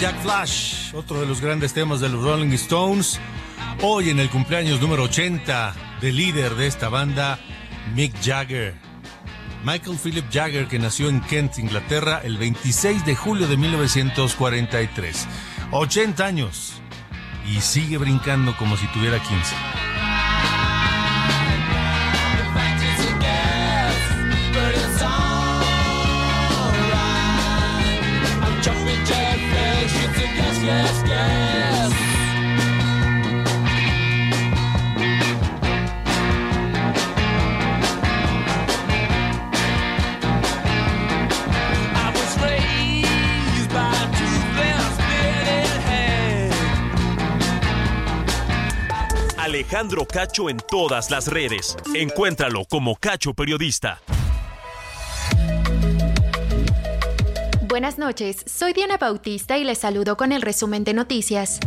Jack 0.00 0.20
Flash, 0.22 0.92
otro 0.92 1.20
de 1.20 1.26
los 1.26 1.40
grandes 1.40 1.72
temas 1.72 2.00
de 2.00 2.08
los 2.08 2.24
Rolling 2.24 2.52
Stones. 2.54 3.20
Hoy 3.80 4.10
en 4.10 4.18
el 4.18 4.28
cumpleaños 4.28 4.80
número 4.80 5.04
80 5.04 5.74
del 6.00 6.16
líder 6.16 6.56
de 6.56 6.66
esta 6.66 6.88
banda, 6.88 7.38
Mick 7.94 8.12
Jagger. 8.20 8.74
Michael 9.64 9.96
Philip 10.02 10.24
Jagger, 10.32 10.66
que 10.66 10.80
nació 10.80 11.08
en 11.08 11.20
Kent, 11.20 11.58
Inglaterra, 11.58 12.20
el 12.24 12.38
26 12.38 13.06
de 13.06 13.14
julio 13.14 13.46
de 13.46 13.56
1943. 13.56 15.28
80 15.70 16.24
años. 16.24 16.82
Y 17.46 17.60
sigue 17.60 17.98
brincando 17.98 18.56
como 18.56 18.76
si 18.76 18.86
tuviera 18.88 19.20
15. 19.20 19.87
Alejandro 49.68 50.06
Cacho 50.06 50.48
en 50.48 50.58
todas 50.58 51.10
las 51.10 51.26
redes. 51.26 51.76
Encuéntralo 51.94 52.64
como 52.64 52.96
Cacho 52.96 53.34
Periodista. 53.34 54.00
Buenas 57.78 57.96
noches, 57.96 58.42
soy 58.44 58.72
Diana 58.72 58.96
Bautista 58.96 59.56
y 59.56 59.62
les 59.62 59.78
saludo 59.78 60.16
con 60.16 60.32
el 60.32 60.42
resumen 60.42 60.82
de 60.82 60.94
noticias. 60.94 61.60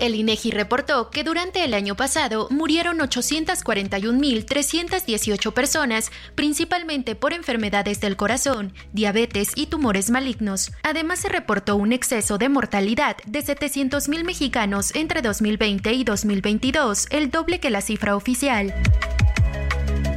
El 0.00 0.14
INEGI 0.14 0.50
reportó 0.50 1.10
que 1.10 1.24
durante 1.24 1.62
el 1.62 1.74
año 1.74 1.94
pasado 1.94 2.48
murieron 2.50 3.00
841.318 3.00 5.52
personas, 5.52 6.10
principalmente 6.34 7.14
por 7.14 7.34
enfermedades 7.34 8.00
del 8.00 8.16
corazón, 8.16 8.72
diabetes 8.94 9.52
y 9.56 9.66
tumores 9.66 10.08
malignos. 10.08 10.72
Además, 10.82 11.18
se 11.18 11.28
reportó 11.28 11.76
un 11.76 11.92
exceso 11.92 12.38
de 12.38 12.48
mortalidad 12.48 13.18
de 13.26 13.40
700.000 13.40 14.24
mexicanos 14.24 14.94
entre 14.94 15.20
2020 15.20 15.92
y 15.92 16.02
2022, 16.02 17.08
el 17.10 17.30
doble 17.30 17.60
que 17.60 17.68
la 17.68 17.82
cifra 17.82 18.16
oficial. 18.16 18.72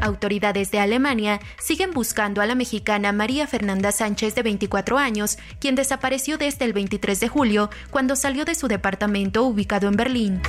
Autoridades 0.02 0.72
de 0.72 0.80
Alemania 0.80 1.40
siguen 1.60 1.92
buscando 1.92 2.42
a 2.42 2.46
la 2.46 2.56
mexicana 2.56 3.12
María 3.12 3.48
Fernanda 3.48 3.92
Sánchez 3.92 4.36
de 4.36 4.44
24 4.44 4.98
años, 4.98 5.38
quien 5.60 5.76
desapareció 5.76 6.38
desde 6.38 6.66
el 6.66 6.74
23 6.74 7.20
de 7.20 7.28
julio 7.28 7.70
cuando 7.90 8.16
salió 8.16 8.46
de 8.46 8.56
su 8.56 8.68
departamento 8.68 9.44
ubicado 9.44 9.88
en 9.88 9.96
Berlín. 9.96 10.42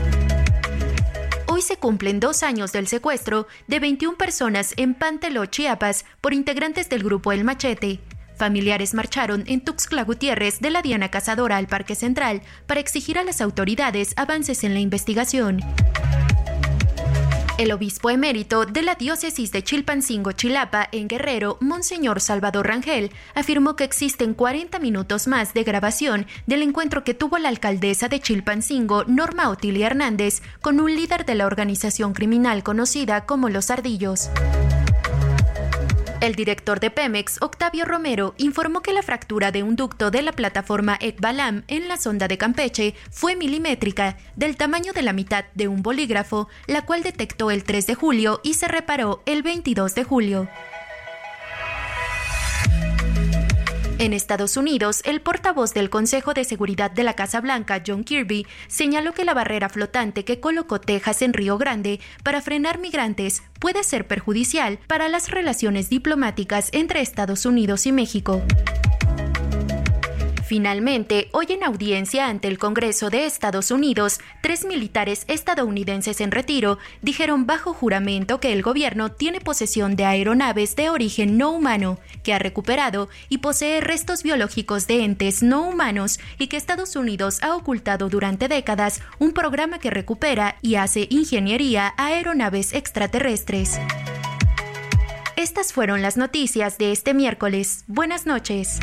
Hoy 1.47 1.63
se 1.63 1.77
cumplen 1.77 2.21
dos 2.21 2.43
años 2.43 2.73
del 2.73 2.87
secuestro 2.87 3.47
de 3.67 3.81
21 3.81 4.17
personas 4.17 4.73
en 4.77 4.95
Panteló, 4.95 5.47
Chiapas, 5.47 6.05
por 6.21 6.33
integrantes 6.33 6.89
del 6.89 7.03
grupo 7.03 7.33
El 7.33 7.45
Machete. 7.45 8.01
Familiares 8.37 8.95
marcharon 8.95 9.45
en 9.47 9.61
Tuxtla 9.61 10.05
Gutiérrez 10.05 10.61
de 10.61 10.71
la 10.71 10.81
Diana 10.81 11.11
Cazadora 11.11 11.59
al 11.59 11.67
Parque 11.67 11.95
Central 11.95 12.41
para 12.67 12.81
exigir 12.81 13.19
a 13.19 13.25
las 13.25 13.43
autoridades 13.43 14.15
avances 14.17 14.65
en 14.65 14.73
la 14.73 14.81
investigación. 14.81 15.61
El 17.61 17.73
obispo 17.73 18.09
emérito 18.09 18.65
de 18.65 18.81
la 18.81 18.95
diócesis 18.95 19.53
de 19.53 19.63
Chilpancingo, 19.63 20.33
Chilapa, 20.33 20.89
en 20.93 21.09
Guerrero, 21.09 21.59
Monseñor 21.61 22.23
Salvador 22.23 22.69
Rangel, 22.69 23.11
afirmó 23.35 23.77
que 23.77 23.85
existen 23.85 24.33
40 24.33 24.79
minutos 24.79 25.27
más 25.27 25.53
de 25.53 25.63
grabación 25.63 26.27
del 26.47 26.63
encuentro 26.63 27.05
que 27.05 27.13
tuvo 27.13 27.37
la 27.37 27.51
alcaldesa 27.51 28.09
de 28.09 28.19
Chilpancingo, 28.19 29.05
Norma 29.05 29.51
Otilia 29.51 29.89
Hernández, 29.89 30.41
con 30.63 30.81
un 30.81 30.97
líder 30.97 31.27
de 31.27 31.35
la 31.35 31.45
organización 31.45 32.15
criminal 32.15 32.63
conocida 32.63 33.27
como 33.27 33.51
Los 33.51 33.71
Ardillos. 33.71 34.31
El 36.21 36.35
director 36.35 36.81
de 36.81 36.91
Pemex, 36.91 37.39
Octavio 37.41 37.87
Romero, 37.87 38.35
informó 38.37 38.83
que 38.83 38.93
la 38.93 39.03
fractura 39.03 39.53
de 39.53 39.63
un 39.63 39.75
ducto 39.75 40.11
de 40.11 40.21
la 40.21 40.33
plataforma 40.33 40.99
Ekbalam 41.01 41.65
en 41.67 41.89
la 41.89 41.97
sonda 41.97 42.29
de 42.29 42.37
Campeche 42.37 42.95
fue 43.11 43.37
milimétrica, 43.37 44.19
del 44.37 44.59
tamaño 44.59 44.93
de 44.93 45.01
la 45.01 45.15
mitad 45.15 45.47
de 45.55 45.67
un 45.67 45.83
bolígrafo, 45.83 46.49
la 46.67 46.85
cual 46.85 47.03
detectó 47.03 47.51
el 47.51 47.65
3 47.65 47.87
de 47.87 47.95
julio 47.95 48.41
y 48.43 48.53
se 48.53 48.69
reparó 48.69 49.23
el 49.25 49.43
22 49.43 49.95
de 49.95 50.05
julio. 50.05 50.49
En 54.01 54.15
Estados 54.15 54.57
Unidos, 54.57 55.03
el 55.05 55.21
portavoz 55.21 55.75
del 55.75 55.91
Consejo 55.91 56.33
de 56.33 56.45
Seguridad 56.45 56.91
de 56.91 57.05
la 57.05 57.13
Casa 57.13 57.39
Blanca, 57.43 57.83
John 57.87 58.03
Kirby, 58.03 58.47
señaló 58.67 59.13
que 59.13 59.27
la 59.27 59.35
barrera 59.35 59.69
flotante 59.69 60.25
que 60.25 60.41
colocó 60.41 60.81
Texas 60.81 61.21
en 61.21 61.35
Río 61.35 61.59
Grande 61.59 62.01
para 62.25 62.41
frenar 62.41 62.79
migrantes 62.79 63.43
puede 63.59 63.85
ser 63.85 64.07
perjudicial 64.07 64.79
para 64.87 65.11
las 65.11 65.31
relaciones 65.31 65.91
diplomáticas 65.91 66.71
entre 66.73 67.03
Estados 67.03 67.45
Unidos 67.45 67.85
y 67.85 67.93
México. 67.93 68.41
Finalmente, 70.51 71.29
hoy 71.31 71.47
en 71.51 71.63
audiencia 71.63 72.27
ante 72.27 72.49
el 72.49 72.59
Congreso 72.59 73.09
de 73.09 73.25
Estados 73.25 73.71
Unidos, 73.71 74.19
tres 74.43 74.65
militares 74.65 75.23
estadounidenses 75.29 76.21
en 76.21 76.33
retiro 76.33 76.79
dijeron 77.03 77.47
bajo 77.47 77.73
juramento 77.73 78.41
que 78.41 78.53
el 78.53 78.61
gobierno 78.61 79.13
tiene 79.13 79.41
posesión 79.41 79.95
de 79.95 80.07
aeronaves 80.07 80.75
de 80.75 80.91
origen 80.91 81.39
no 81.39 81.53
humano, 81.53 82.01
que 82.25 82.35
ha 82.35 82.41
recuperado 82.41 83.09
y 83.29 83.39
posee 83.39 83.81
restos 83.81 84.25
biológicos 84.25 84.89
de 84.89 85.05
entes 85.05 85.41
no 85.45 85.63
humanos 85.69 86.19
y 86.37 86.49
que 86.49 86.57
Estados 86.57 86.97
Unidos 86.97 87.39
ha 87.45 87.55
ocultado 87.55 88.09
durante 88.09 88.49
décadas 88.49 89.03
un 89.21 89.31
programa 89.31 89.79
que 89.79 89.91
recupera 89.91 90.57
y 90.63 90.75
hace 90.75 91.07
ingeniería 91.11 91.95
a 91.97 92.07
aeronaves 92.07 92.73
extraterrestres. 92.73 93.79
Estas 95.37 95.73
fueron 95.73 96.03
las 96.03 96.17
noticias 96.17 96.77
de 96.77 96.91
este 96.91 97.15
miércoles. 97.15 97.85
Buenas 97.87 98.27
noches. 98.27 98.81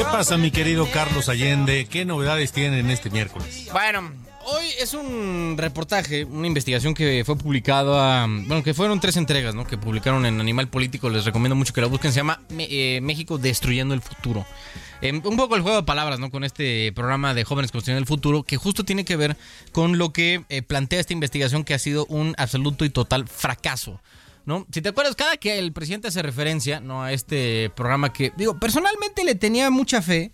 ¿Qué 0.00 0.04
pasa, 0.04 0.38
mi 0.38 0.50
querido 0.50 0.90
Carlos 0.90 1.28
Allende? 1.28 1.84
¿Qué 1.84 2.06
novedades 2.06 2.52
tienen 2.52 2.88
este 2.88 3.10
miércoles? 3.10 3.68
Bueno, 3.70 4.10
hoy 4.46 4.64
es 4.80 4.94
un 4.94 5.56
reportaje, 5.58 6.24
una 6.24 6.46
investigación 6.46 6.94
que 6.94 7.22
fue 7.26 7.36
publicado 7.36 8.00
a, 8.00 8.26
bueno, 8.26 8.62
que 8.62 8.72
fueron 8.72 8.98
tres 8.98 9.18
entregas, 9.18 9.54
¿no? 9.54 9.66
Que 9.66 9.76
publicaron 9.76 10.24
en 10.24 10.40
Animal 10.40 10.68
Político. 10.68 11.10
Les 11.10 11.26
recomiendo 11.26 11.54
mucho 11.54 11.74
que 11.74 11.82
la 11.82 11.86
busquen. 11.86 12.12
Se 12.12 12.20
llama 12.20 12.40
eh, 12.48 13.00
México 13.02 13.36
destruyendo 13.36 13.92
el 13.92 14.00
futuro. 14.00 14.46
Eh, 15.02 15.12
un 15.12 15.36
poco 15.36 15.54
el 15.54 15.60
juego 15.60 15.76
de 15.76 15.82
palabras, 15.82 16.18
¿no? 16.18 16.30
Con 16.30 16.44
este 16.44 16.92
programa 16.94 17.34
de 17.34 17.44
jóvenes 17.44 17.70
construyendo 17.70 18.00
el 18.00 18.06
futuro, 18.06 18.42
que 18.42 18.56
justo 18.56 18.86
tiene 18.86 19.04
que 19.04 19.16
ver 19.16 19.36
con 19.70 19.98
lo 19.98 20.14
que 20.14 20.44
eh, 20.48 20.62
plantea 20.62 21.00
esta 21.00 21.12
investigación 21.12 21.62
que 21.62 21.74
ha 21.74 21.78
sido 21.78 22.06
un 22.06 22.34
absoluto 22.38 22.86
y 22.86 22.90
total 22.90 23.28
fracaso. 23.28 24.00
¿No? 24.50 24.66
Si 24.72 24.82
te 24.82 24.88
acuerdas, 24.88 25.14
cada 25.14 25.36
que 25.36 25.60
el 25.60 25.72
presidente 25.72 26.08
hace 26.08 26.22
referencia 26.22 26.80
¿no? 26.80 27.04
a 27.04 27.12
este 27.12 27.70
programa 27.76 28.12
que, 28.12 28.32
digo, 28.36 28.58
personalmente 28.58 29.22
le 29.22 29.36
tenía 29.36 29.70
mucha 29.70 30.02
fe, 30.02 30.32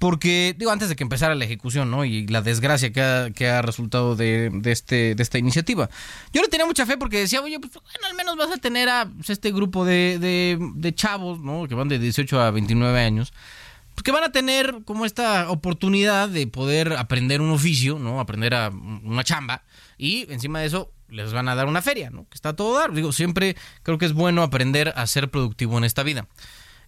porque, 0.00 0.56
digo, 0.58 0.72
antes 0.72 0.88
de 0.88 0.96
que 0.96 1.04
empezara 1.04 1.36
la 1.36 1.44
ejecución, 1.44 1.88
¿no? 1.88 2.04
Y 2.04 2.26
la 2.26 2.42
desgracia 2.42 2.92
que 2.92 3.00
ha, 3.00 3.30
que 3.30 3.48
ha 3.48 3.62
resultado 3.62 4.16
de, 4.16 4.50
de 4.52 4.72
este, 4.72 5.14
de 5.14 5.22
esta 5.22 5.38
iniciativa. 5.38 5.88
Yo 6.32 6.42
le 6.42 6.48
tenía 6.48 6.66
mucha 6.66 6.86
fe 6.86 6.96
porque 6.96 7.18
decía, 7.20 7.40
oye, 7.40 7.60
pues 7.60 7.72
bueno, 7.72 8.08
al 8.10 8.16
menos 8.16 8.36
vas 8.36 8.50
a 8.50 8.56
tener 8.56 8.88
a 8.88 9.08
pues, 9.08 9.30
este 9.30 9.52
grupo 9.52 9.84
de, 9.84 10.58
de, 10.74 10.94
chavos, 10.96 11.38
¿no? 11.38 11.68
Que 11.68 11.76
van 11.76 11.86
de 11.86 12.00
18 12.00 12.40
a 12.40 12.50
29 12.50 12.98
años. 13.00 13.32
Pues 13.94 14.02
que 14.02 14.10
van 14.10 14.24
a 14.24 14.32
tener 14.32 14.80
como 14.84 15.06
esta 15.06 15.48
oportunidad 15.50 16.28
de 16.28 16.48
poder 16.48 16.94
aprender 16.94 17.40
un 17.40 17.52
oficio, 17.52 18.00
¿no? 18.00 18.18
Aprender 18.18 18.54
a 18.54 18.70
una 18.70 19.22
chamba. 19.22 19.62
Y 19.98 20.26
encima 20.32 20.58
de 20.58 20.66
eso, 20.66 20.90
les 21.12 21.32
van 21.32 21.48
a 21.48 21.54
dar 21.54 21.66
una 21.66 21.82
feria, 21.82 22.10
¿no? 22.10 22.28
Que 22.28 22.34
está 22.34 22.56
todo 22.56 22.78
dar. 22.78 22.92
Digo, 22.92 23.12
siempre 23.12 23.56
creo 23.82 23.98
que 23.98 24.06
es 24.06 24.12
bueno 24.12 24.42
aprender 24.42 24.92
a 24.96 25.06
ser 25.06 25.30
productivo 25.30 25.78
en 25.78 25.84
esta 25.84 26.02
vida. 26.02 26.26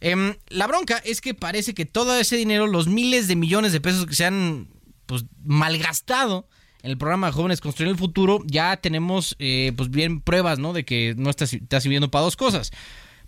Eh, 0.01 0.37
la 0.49 0.67
bronca 0.67 0.99
es 0.99 1.21
que 1.21 1.35
parece 1.35 1.75
que 1.75 1.87
todo 1.87 2.19
ese 2.19 2.37
dinero, 2.37 2.67
los 2.67 2.89
miles 2.89 3.29
de 3.29 3.37
millones 3.37 3.73
de 3.73 3.81
pesos 3.81 4.07
que 4.07 4.15
se 4.15 4.25
han 4.25 4.69
pues, 5.07 5.25
malgastado 5.45 6.49
en 6.83 6.91
el 6.91 6.99
programa 6.99 7.33
Jóvenes 7.33 7.61
Construyendo 7.61 7.95
el 7.95 7.99
Futuro, 7.99 8.41
ya 8.47 8.77
tenemos 8.77 9.37
eh, 9.39 9.73
pues 9.77 9.91
bien 9.91 10.21
pruebas, 10.21 10.59
¿no? 10.59 10.73
De 10.73 10.85
que 10.85 11.15
no 11.17 11.31
está, 11.31 11.45
está 11.45 11.81
sirviendo 11.81 12.11
para 12.11 12.25
dos 12.25 12.37
cosas. 12.37 12.73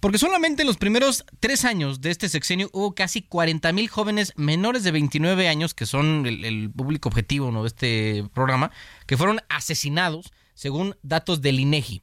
Porque 0.00 0.18
solamente 0.18 0.62
en 0.62 0.68
los 0.68 0.76
primeros 0.76 1.24
tres 1.40 1.64
años 1.64 2.02
de 2.02 2.10
este 2.10 2.28
sexenio 2.28 2.68
hubo 2.72 2.94
casi 2.94 3.22
40 3.22 3.72
mil 3.72 3.88
jóvenes 3.88 4.34
menores 4.36 4.84
de 4.84 4.90
29 4.90 5.48
años, 5.48 5.72
que 5.72 5.86
son 5.86 6.26
el, 6.26 6.44
el 6.44 6.70
público 6.70 7.08
objetivo 7.08 7.50
¿no? 7.50 7.62
de 7.62 7.68
este 7.68 8.24
programa, 8.34 8.70
que 9.06 9.16
fueron 9.16 9.40
asesinados 9.48 10.32
según 10.56 10.96
datos 11.02 11.40
del 11.40 11.60
INEGI. 11.60 12.02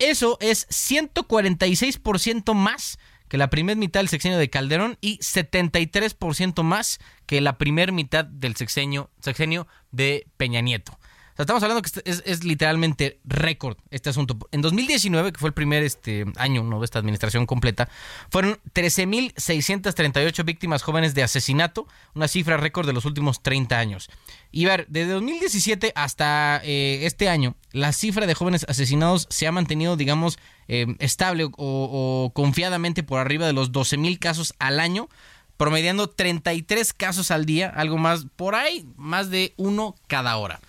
Eso 0.00 0.38
es 0.40 0.66
146% 0.68 2.54
más 2.54 2.98
que 3.28 3.38
la 3.38 3.48
primera 3.48 3.78
mitad 3.78 4.00
del 4.00 4.08
sexenio 4.08 4.38
de 4.38 4.50
Calderón 4.50 4.98
y 5.00 5.18
73% 5.18 6.64
más 6.64 6.98
que 7.26 7.40
la 7.40 7.58
primera 7.58 7.92
mitad 7.92 8.24
del 8.24 8.56
sexenio, 8.56 9.10
sexenio 9.20 9.68
de 9.92 10.26
Peña 10.36 10.62
Nieto. 10.62 10.98
O 11.32 11.36
sea, 11.36 11.44
estamos 11.44 11.62
hablando 11.62 11.82
que 11.82 11.90
es, 12.04 12.22
es 12.26 12.44
literalmente 12.44 13.20
récord 13.24 13.76
este 13.90 14.10
asunto. 14.10 14.36
En 14.52 14.62
2019, 14.62 15.32
que 15.32 15.38
fue 15.38 15.48
el 15.48 15.54
primer 15.54 15.82
este, 15.82 16.24
año 16.36 16.78
de 16.78 16.84
esta 16.84 16.98
administración 16.98 17.46
completa, 17.46 17.88
fueron 18.30 18.58
13.638 18.74 20.44
víctimas 20.44 20.82
jóvenes 20.82 21.14
de 21.14 21.22
asesinato, 21.22 21.86
una 22.14 22.28
cifra 22.28 22.56
récord 22.56 22.86
de 22.86 22.92
los 22.92 23.04
últimos 23.04 23.42
30 23.42 23.78
años. 23.78 24.10
Y 24.50 24.64
ver, 24.64 24.86
desde 24.88 25.12
2017 25.12 25.92
hasta 25.94 26.60
eh, 26.64 27.00
este 27.06 27.28
año, 27.28 27.54
la 27.72 27.92
cifra 27.92 28.26
de 28.26 28.34
jóvenes 28.34 28.66
asesinados 28.68 29.26
se 29.30 29.46
ha 29.46 29.52
mantenido, 29.52 29.96
digamos, 29.96 30.38
eh, 30.68 30.86
estable 30.98 31.44
o, 31.44 31.52
o, 31.56 32.32
confiadamente 32.32 33.02
por 33.02 33.20
arriba 33.20 33.46
de 33.46 33.52
los 33.52 33.72
12.000 33.72 34.18
casos 34.18 34.54
al 34.58 34.80
año, 34.80 35.08
promediando 35.56 36.08
33 36.08 36.92
casos 36.92 37.30
al 37.30 37.44
día, 37.44 37.68
algo 37.68 37.98
más 37.98 38.26
por 38.36 38.54
ahí, 38.54 38.86
más 38.96 39.30
de 39.30 39.54
uno 39.56 39.94
cada 40.06 40.36
hora. 40.36 40.60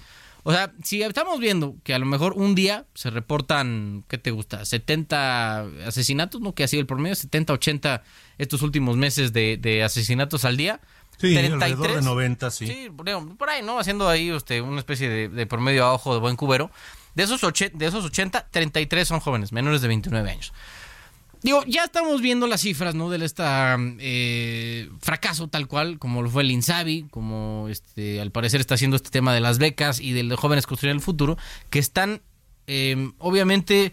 O 0.44 0.52
sea, 0.52 0.74
si 0.84 1.02
estamos 1.04 1.40
viendo 1.40 1.76
que 1.84 1.94
a 1.94 2.00
lo 2.00 2.06
mejor 2.06 2.34
un 2.34 2.56
día 2.56 2.86
se 2.96 3.10
reportan, 3.10 4.04
¿qué 4.08 4.18
te 4.18 4.32
gusta? 4.32 4.66
70 4.66 5.62
asesinatos, 5.86 6.42
¿no? 6.42 6.54
Que 6.54 6.64
ha 6.64 6.68
sido 6.68 6.82
el 6.82 6.88
promedio, 6.88 7.16
70, 7.16 7.54
80 7.54 8.04
estos 8.38 8.62
últimos 8.64 8.98
meses 8.98 9.34
de, 9.34 9.58
de 9.58 9.84
asesinatos 9.84 10.46
al 10.46 10.58
día. 10.58 10.82
Sí, 11.18 11.34
33, 11.36 11.62
alrededor 11.62 11.96
de 11.96 12.02
90, 12.02 12.52
sí. 12.52 12.68
Sí, 12.68 12.90
por 12.90 13.50
ahí, 13.50 13.62
¿no? 13.62 13.78
Haciendo 13.78 14.10
ahí 14.10 14.32
usted, 14.32 14.62
una 14.62 14.80
especie 14.80 15.08
de, 15.08 15.30
de, 15.30 15.46
promedio 15.46 15.86
a 15.86 15.94
ojo 15.94 16.16
de 16.16 16.20
buen 16.20 16.36
cubero. 16.36 16.72
De 17.14 17.24
esos, 17.24 17.44
80, 17.44 17.78
de 17.78 17.86
esos 17.86 18.06
80, 18.06 18.48
33 18.50 19.08
son 19.08 19.20
jóvenes, 19.20 19.52
menores 19.52 19.82
de 19.82 19.90
29 19.90 20.32
años. 20.32 20.54
Digo, 21.44 21.64
ya 21.66 21.86
estamos 21.86 22.22
viendo 22.22 22.46
las 22.46 22.62
cifras, 22.62 22.94
¿no? 22.94 23.10
De 23.10 23.24
este 23.26 23.44
eh, 24.00 24.90
fracaso 25.00 25.48
tal 25.48 25.68
cual, 25.68 25.98
como 25.98 26.22
lo 26.22 26.30
fue 26.30 26.44
el 26.44 26.52
Insabi, 26.52 27.08
como 27.10 27.68
este, 27.68 28.22
al 28.22 28.32
parecer 28.32 28.62
está 28.62 28.76
haciendo 28.76 28.96
este 28.96 29.10
tema 29.10 29.34
de 29.34 29.40
las 29.40 29.58
becas 29.58 30.00
y 30.00 30.14
de 30.14 30.24
los 30.24 30.40
jóvenes 30.40 30.68
construir 30.68 30.94
el 30.94 31.02
futuro, 31.02 31.38
que 31.72 31.80
están 31.80 32.22
eh, 32.68 33.12
obviamente 33.18 33.92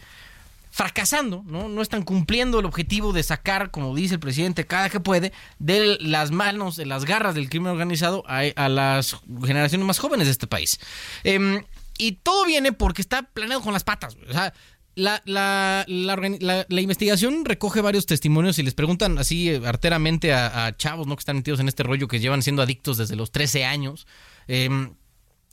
fracasando, 0.70 1.42
¿no? 1.46 1.68
No 1.70 1.80
están 1.80 2.02
cumpliendo 2.02 2.60
el 2.60 2.66
objetivo 2.66 3.14
de 3.14 3.22
sacar, 3.22 3.70
como 3.70 3.96
dice 3.96 4.14
el 4.14 4.20
presidente, 4.20 4.66
cada 4.66 4.90
que 4.90 5.00
puede, 5.00 5.32
de 5.58 5.96
las 6.00 6.30
manos, 6.30 6.76
de 6.76 6.84
las 6.84 7.06
garras 7.06 7.34
del 7.34 7.48
crimen 7.48 7.72
organizado 7.72 8.22
a, 8.26 8.68
las 8.68 9.16
generaciones 9.44 9.86
más 9.86 9.98
jóvenes 9.98 10.26
de 10.26 10.32
este 10.32 10.46
país. 10.46 10.78
Eh, 11.24 11.64
y 11.98 12.12
todo 12.12 12.44
viene 12.44 12.72
porque 12.72 13.02
está 13.02 13.22
planeado 13.22 13.62
con 13.62 13.72
las 13.72 13.84
patas. 13.84 14.16
O 14.28 14.32
sea, 14.32 14.54
la, 14.98 15.22
la, 15.26 15.84
la, 15.86 16.66
la, 16.68 16.80
investigación 16.80 17.44
recoge 17.44 17.80
varios 17.80 18.04
testimonios 18.04 18.58
y 18.58 18.64
les 18.64 18.74
preguntan 18.74 19.16
así 19.18 19.54
arteramente 19.64 20.32
a, 20.34 20.74
chavos 20.76 21.06
¿no? 21.06 21.14
que 21.14 21.20
están 21.20 21.36
metidos 21.36 21.60
en 21.60 21.68
este 21.68 21.84
rollo 21.84 22.08
que 22.08 22.18
llevan 22.18 22.42
siendo 22.42 22.62
adictos 22.62 22.96
desde 22.96 23.14
los 23.14 23.30
13 23.30 23.64
años. 23.64 24.08
Eh, 24.48 24.68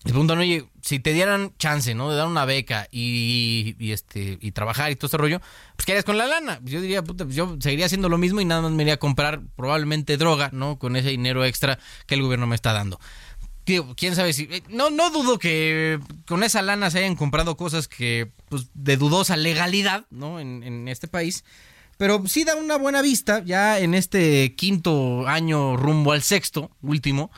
les 0.04 0.12
preguntan, 0.12 0.40
oye, 0.40 0.66
si 0.82 1.00
te 1.00 1.14
dieran 1.14 1.54
chance, 1.58 1.94
¿no? 1.94 2.10
De 2.10 2.16
dar 2.16 2.28
una 2.28 2.46
beca 2.46 2.88
y, 2.92 3.76
este 3.92 4.38
y 4.42 4.52
trabajar 4.52 4.92
y 4.92 4.96
todo 4.96 5.08
este 5.08 5.18
rollo, 5.18 5.40
pues 5.76 5.86
¿qué 5.86 5.92
harías 5.92 6.06
con 6.06 6.18
la 6.18 6.26
lana? 6.26 6.60
Yo 6.64 6.82
diría, 6.82 7.04
puta, 7.04 7.26
yo 7.28 7.58
seguiría 7.60 7.86
haciendo 7.86 8.10
lo 8.10 8.18
mismo 8.18 8.42
y 8.42 8.46
nada 8.46 8.62
más 8.62 8.72
me 8.72 8.82
iría 8.82 8.96
a 8.96 8.98
comprar 8.98 9.42
probablemente 9.56 10.18
droga, 10.18 10.50
¿no? 10.54 10.80
Con 10.80 10.96
ese 10.96 11.10
dinero 11.10 11.46
extra 11.46 11.78
que 12.08 12.16
el 12.16 12.22
gobierno 12.24 12.48
me 12.48 12.56
está 12.56 12.74
dando 12.74 13.00
quién 13.66 14.16
sabe 14.16 14.34
si. 14.34 14.44
eh, 14.44 14.64
No, 14.70 14.90
no 14.90 15.10
dudo 15.10 15.38
que 15.40 16.00
con 16.28 16.44
esa 16.44 16.62
lana 16.62 16.90
se 16.92 17.00
hayan 17.00 17.16
comprado 17.16 17.58
cosas 17.58 17.88
que, 17.88 18.32
pues, 18.50 18.68
de 18.74 18.98
dudosa 18.98 19.36
legalidad, 19.38 20.06
¿no? 20.10 20.40
En, 20.40 20.64
en 20.64 20.88
este 20.88 21.08
país. 21.08 21.44
Pero 21.98 22.24
sí 22.28 22.44
da 22.44 22.56
una 22.56 22.78
buena 22.78 23.02
vista, 23.02 23.42
ya 23.44 23.80
en 23.80 23.94
este 23.94 24.54
quinto 24.56 25.28
año 25.28 25.78
rumbo 25.78 26.12
al 26.12 26.22
sexto, 26.22 26.72
último, 26.82 27.32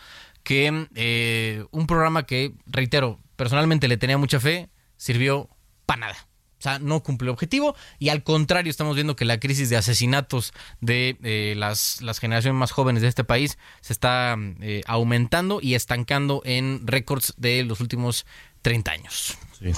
que 0.44 0.88
eh, 0.96 1.64
un 1.72 1.86
programa 1.88 2.26
que, 2.26 2.54
reitero, 2.66 3.20
personalmente 3.36 3.88
le 3.88 3.98
tenía 3.98 4.18
mucha 4.18 4.40
fe, 4.40 4.70
sirvió 4.96 5.50
para 5.86 6.02
nada. 6.02 6.27
O 6.60 6.62
sea, 6.62 6.80
no 6.80 7.02
cumple 7.04 7.28
el 7.28 7.34
objetivo 7.34 7.76
y 8.00 8.10
al 8.10 8.24
contrario 8.24 8.72
estamos 8.72 8.96
viendo 8.96 9.16
que 9.16 9.26
la 9.26 9.40
crisis 9.40 9.70
de 9.70 9.78
asesinatos 9.78 10.54
de 10.82 11.18
eh, 11.24 11.54
las, 11.56 12.02
las, 12.02 12.20
generaciones 12.20 12.58
más 12.58 12.72
jóvenes 12.72 13.04
de 13.04 13.10
este 13.10 13.24
país 13.24 13.60
se 13.82 13.94
está 13.94 14.36
eh, 14.62 14.82
aumentando 14.88 15.60
y 15.62 15.76
estancando 15.76 16.42
en 16.46 16.82
récords 16.88 17.36
de 17.38 17.64
los 17.64 17.80
últimos 17.80 18.26
30 18.64 18.92
años. 18.92 19.38
Sí. 19.60 19.72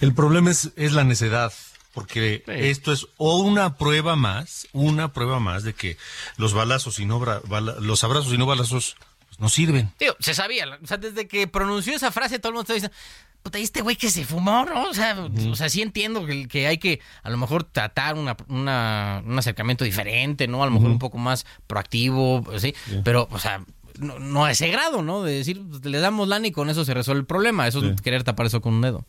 El 0.00 0.14
problema 0.14 0.50
es, 0.50 0.70
es 0.76 0.92
la 0.92 1.04
necedad 1.04 1.52
porque 1.94 2.42
esto 2.48 2.92
es 2.92 3.06
o 3.16 3.38
una 3.38 3.76
prueba 3.76 4.16
más, 4.16 4.66
una 4.72 5.12
prueba 5.12 5.38
más 5.38 5.62
de 5.62 5.74
que 5.74 5.96
los 6.36 6.52
balazos 6.52 6.98
y 6.98 7.06
no 7.06 7.20
bala, 7.20 7.76
los 7.80 8.02
abrazos 8.02 8.32
y 8.32 8.38
no 8.38 8.46
balazos 8.46 8.96
pues 9.28 9.38
no 9.38 9.48
sirven. 9.48 9.92
Tío, 9.96 10.16
se 10.18 10.34
sabía, 10.34 10.66
o 10.82 10.86
sea, 10.86 10.96
desde 10.96 11.28
que 11.28 11.46
pronunció 11.46 11.94
esa 11.94 12.10
frase 12.10 12.40
todo 12.40 12.50
el 12.50 12.54
mundo 12.54 12.62
está 12.62 12.74
diciendo, 12.74 12.96
puta, 13.33 13.33
¿y 13.33 13.33
este 13.52 13.82
güey 13.82 13.96
que 13.96 14.10
se 14.10 14.24
fumó, 14.24 14.64
¿no? 14.64 14.88
O 14.88 14.94
sea, 14.94 15.16
o 15.50 15.54
sea 15.54 15.68
sí 15.68 15.82
entiendo 15.82 16.24
que, 16.26 16.48
que 16.48 16.66
hay 16.66 16.78
que 16.78 17.00
a 17.22 17.30
lo 17.30 17.36
mejor 17.36 17.62
tratar 17.64 18.14
una, 18.16 18.36
una- 18.48 19.22
un 19.24 19.38
acercamiento 19.38 19.84
diferente, 19.84 20.48
¿no? 20.48 20.62
A 20.62 20.66
lo 20.66 20.72
mejor 20.72 20.88
un 20.90 20.98
poco 20.98 21.18
más 21.18 21.46
proactivo, 21.66 22.44
¿sí? 22.58 22.74
Pero, 23.04 23.28
o 23.30 23.38
sea, 23.38 23.62
no, 23.98 24.18
no 24.18 24.44
a 24.44 24.50
ese 24.50 24.68
grado, 24.68 25.02
¿no? 25.02 25.22
De 25.22 25.34
decir, 25.34 25.62
pues, 25.70 25.84
le 25.84 25.98
damos 26.00 26.26
lana 26.26 26.46
y 26.48 26.52
con 26.52 26.68
eso 26.70 26.84
se 26.84 26.94
resuelve 26.94 27.20
el 27.20 27.26
problema. 27.26 27.68
Eso 27.68 27.84
es 27.84 28.00
querer 28.00 28.24
tapar 28.24 28.46
eso 28.46 28.60
con 28.60 28.74
un 28.74 28.80
dedo. 28.80 29.04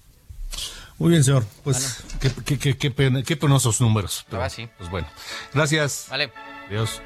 Muy 1.00 1.10
bien, 1.12 1.24
señor. 1.24 1.46
Pues 1.64 2.04
qué, 2.22 2.32
qué, 2.46 2.58
qué, 2.60 2.78
qué 2.78 2.92
pena- 2.92 3.24
qué 3.24 3.36
penosos 3.36 3.82
números. 3.82 4.26
Pero, 4.30 4.44
Ah, 4.44 4.50
sí. 4.50 4.70
Pues 4.78 4.90
bueno. 4.90 5.08
Gracias. 5.54 6.08
Vale. 6.10 6.32
Adiós. 6.70 7.02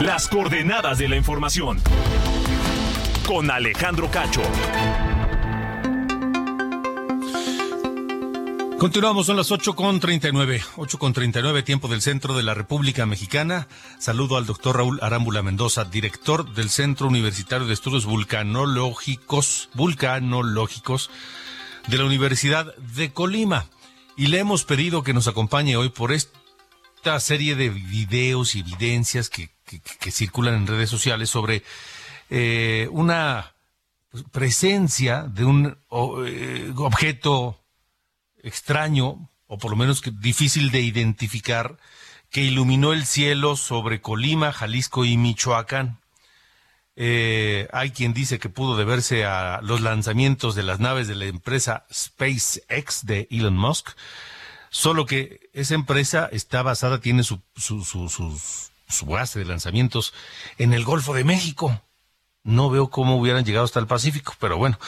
Las 0.00 0.26
coordenadas 0.28 0.98
de 0.98 1.08
la 1.08 1.16
información. 1.16 1.78
Con 3.26 3.50
Alejandro 3.50 4.10
Cacho. 4.10 4.42
Continuamos, 8.78 9.26
son 9.26 9.36
las 9.36 9.52
8 9.52 9.76
con 9.76 10.00
39. 10.00 10.60
8 10.76 10.98
con 10.98 11.12
39, 11.12 11.62
tiempo 11.62 11.86
del 11.86 12.02
centro 12.02 12.34
de 12.34 12.42
la 12.42 12.52
República 12.54 13.06
Mexicana. 13.06 13.68
Saludo 13.98 14.36
al 14.36 14.44
doctor 14.44 14.76
Raúl 14.76 14.98
Arámbula 15.02 15.40
Mendoza, 15.42 15.84
director 15.84 16.52
del 16.52 16.68
Centro 16.68 17.06
Universitario 17.06 17.68
de 17.68 17.74
Estudios 17.74 18.06
Vulcanológicos, 18.06 19.68
Vulcanológicos 19.74 21.10
de 21.86 21.98
la 21.98 22.04
Universidad 22.04 22.74
de 22.76 23.12
Colima. 23.12 23.66
Y 24.16 24.26
le 24.26 24.40
hemos 24.40 24.64
pedido 24.64 25.04
que 25.04 25.14
nos 25.14 25.28
acompañe 25.28 25.76
hoy 25.76 25.88
por 25.88 26.10
esta 26.10 27.20
serie 27.20 27.54
de 27.54 27.70
videos 27.70 28.56
y 28.56 28.60
evidencias 28.60 29.30
que, 29.30 29.50
circulan 30.10 30.54
en 30.54 30.66
redes 30.66 30.90
sociales 30.90 31.30
sobre 31.30 31.62
eh, 32.34 32.88
una 32.92 33.52
pues, 34.10 34.24
presencia 34.32 35.24
de 35.24 35.44
un 35.44 35.76
eh, 36.26 36.72
objeto 36.76 37.58
extraño, 38.42 39.28
o 39.46 39.58
por 39.58 39.70
lo 39.70 39.76
menos 39.76 40.00
difícil 40.20 40.70
de 40.70 40.80
identificar, 40.80 41.76
que 42.30 42.40
iluminó 42.40 42.94
el 42.94 43.04
cielo 43.04 43.54
sobre 43.56 44.00
Colima, 44.00 44.50
Jalisco 44.50 45.04
y 45.04 45.18
Michoacán. 45.18 45.98
Eh, 46.96 47.68
hay 47.70 47.90
quien 47.90 48.14
dice 48.14 48.38
que 48.38 48.48
pudo 48.48 48.78
deberse 48.78 49.26
a 49.26 49.60
los 49.62 49.82
lanzamientos 49.82 50.54
de 50.54 50.62
las 50.62 50.80
naves 50.80 51.08
de 51.08 51.14
la 51.14 51.26
empresa 51.26 51.84
SpaceX 51.92 53.04
de 53.04 53.28
Elon 53.30 53.56
Musk, 53.58 53.90
solo 54.70 55.04
que 55.04 55.50
esa 55.52 55.74
empresa 55.74 56.30
está 56.32 56.62
basada, 56.62 56.98
tiene 56.98 57.24
su, 57.24 57.40
su, 57.56 57.84
su- 57.84 58.40
su 58.88 59.06
base 59.06 59.38
de 59.38 59.44
lanzamientos 59.44 60.14
en 60.56 60.72
el 60.72 60.84
Golfo 60.84 61.12
de 61.12 61.24
México. 61.24 61.82
No 62.44 62.70
veo 62.70 62.90
cómo 62.90 63.16
hubieran 63.18 63.44
llegado 63.44 63.64
hasta 63.64 63.78
el 63.80 63.86
Pacífico, 63.86 64.34
pero 64.40 64.56
bueno. 64.56 64.78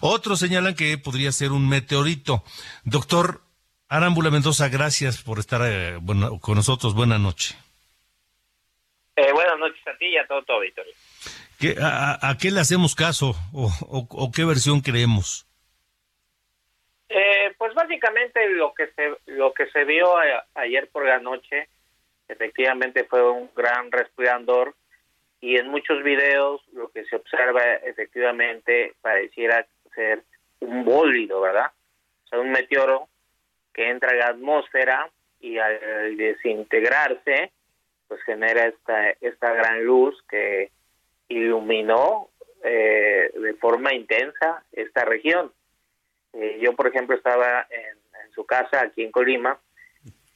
Otros 0.00 0.38
señalan 0.38 0.74
que 0.74 0.96
podría 0.98 1.30
ser 1.32 1.52
un 1.52 1.68
meteorito. 1.68 2.42
Doctor 2.84 3.42
Arámbula 3.88 4.30
Mendoza, 4.30 4.68
gracias 4.68 5.20
por 5.22 5.38
estar 5.38 5.60
eh, 5.64 5.98
bueno, 6.00 6.38
con 6.40 6.54
nosotros. 6.54 6.94
Buenas 6.94 7.20
noches. 7.20 7.56
Eh, 9.16 9.30
buenas 9.34 9.58
noches 9.58 9.86
a 9.86 9.96
ti 9.98 10.06
y 10.06 10.16
a 10.16 10.26
todo 10.26 10.42
tu 10.42 10.52
auditorio. 10.54 10.92
¿Qué- 11.58 11.76
a, 11.80 12.30
a- 12.30 12.38
qué 12.38 12.50
le 12.50 12.60
hacemos 12.60 12.94
caso 12.94 13.36
o, 13.52 13.66
o- 13.82 14.06
o 14.10 14.32
qué 14.32 14.44
versión 14.46 14.80
creemos? 14.80 15.46
Eh, 17.10 17.54
pues 17.58 17.74
básicamente 17.74 18.40
lo 18.54 18.72
que 18.72 18.86
se 18.96 19.14
lo 19.32 19.52
que 19.52 19.66
se 19.70 19.84
vio 19.84 20.16
a- 20.16 20.46
ayer 20.54 20.88
por 20.90 21.06
la 21.06 21.18
noche 21.20 21.68
efectivamente 22.26 23.04
fue 23.04 23.30
un 23.30 23.50
gran 23.54 23.92
resplandor 23.92 24.74
y 25.42 25.56
en 25.56 25.68
muchos 25.68 26.02
videos 26.02 26.62
lo 26.72 26.88
que 26.88 27.04
se 27.04 27.16
observa 27.16 27.62
efectivamente 27.84 28.94
pareciera 29.02 29.66
ser 29.94 30.22
un 30.60 30.84
bólido, 30.84 31.40
¿verdad? 31.40 31.72
O 32.24 32.28
sea, 32.28 32.38
un 32.38 32.52
meteoro 32.52 33.08
que 33.74 33.90
entra 33.90 34.10
a 34.10 34.14
la 34.14 34.26
atmósfera 34.28 35.10
y 35.40 35.58
al 35.58 36.16
desintegrarse 36.16 37.50
pues 38.06 38.22
genera 38.22 38.66
esta 38.66 39.10
esta 39.20 39.52
gran 39.52 39.84
luz 39.84 40.22
que 40.28 40.70
iluminó 41.28 42.28
eh, 42.62 43.32
de 43.34 43.54
forma 43.54 43.92
intensa 43.92 44.62
esta 44.70 45.04
región. 45.04 45.52
Eh, 46.34 46.58
yo, 46.62 46.74
por 46.74 46.86
ejemplo, 46.86 47.16
estaba 47.16 47.66
en, 47.68 47.98
en 48.24 48.32
su 48.32 48.46
casa 48.46 48.82
aquí 48.82 49.02
en 49.02 49.10
Colima 49.10 49.58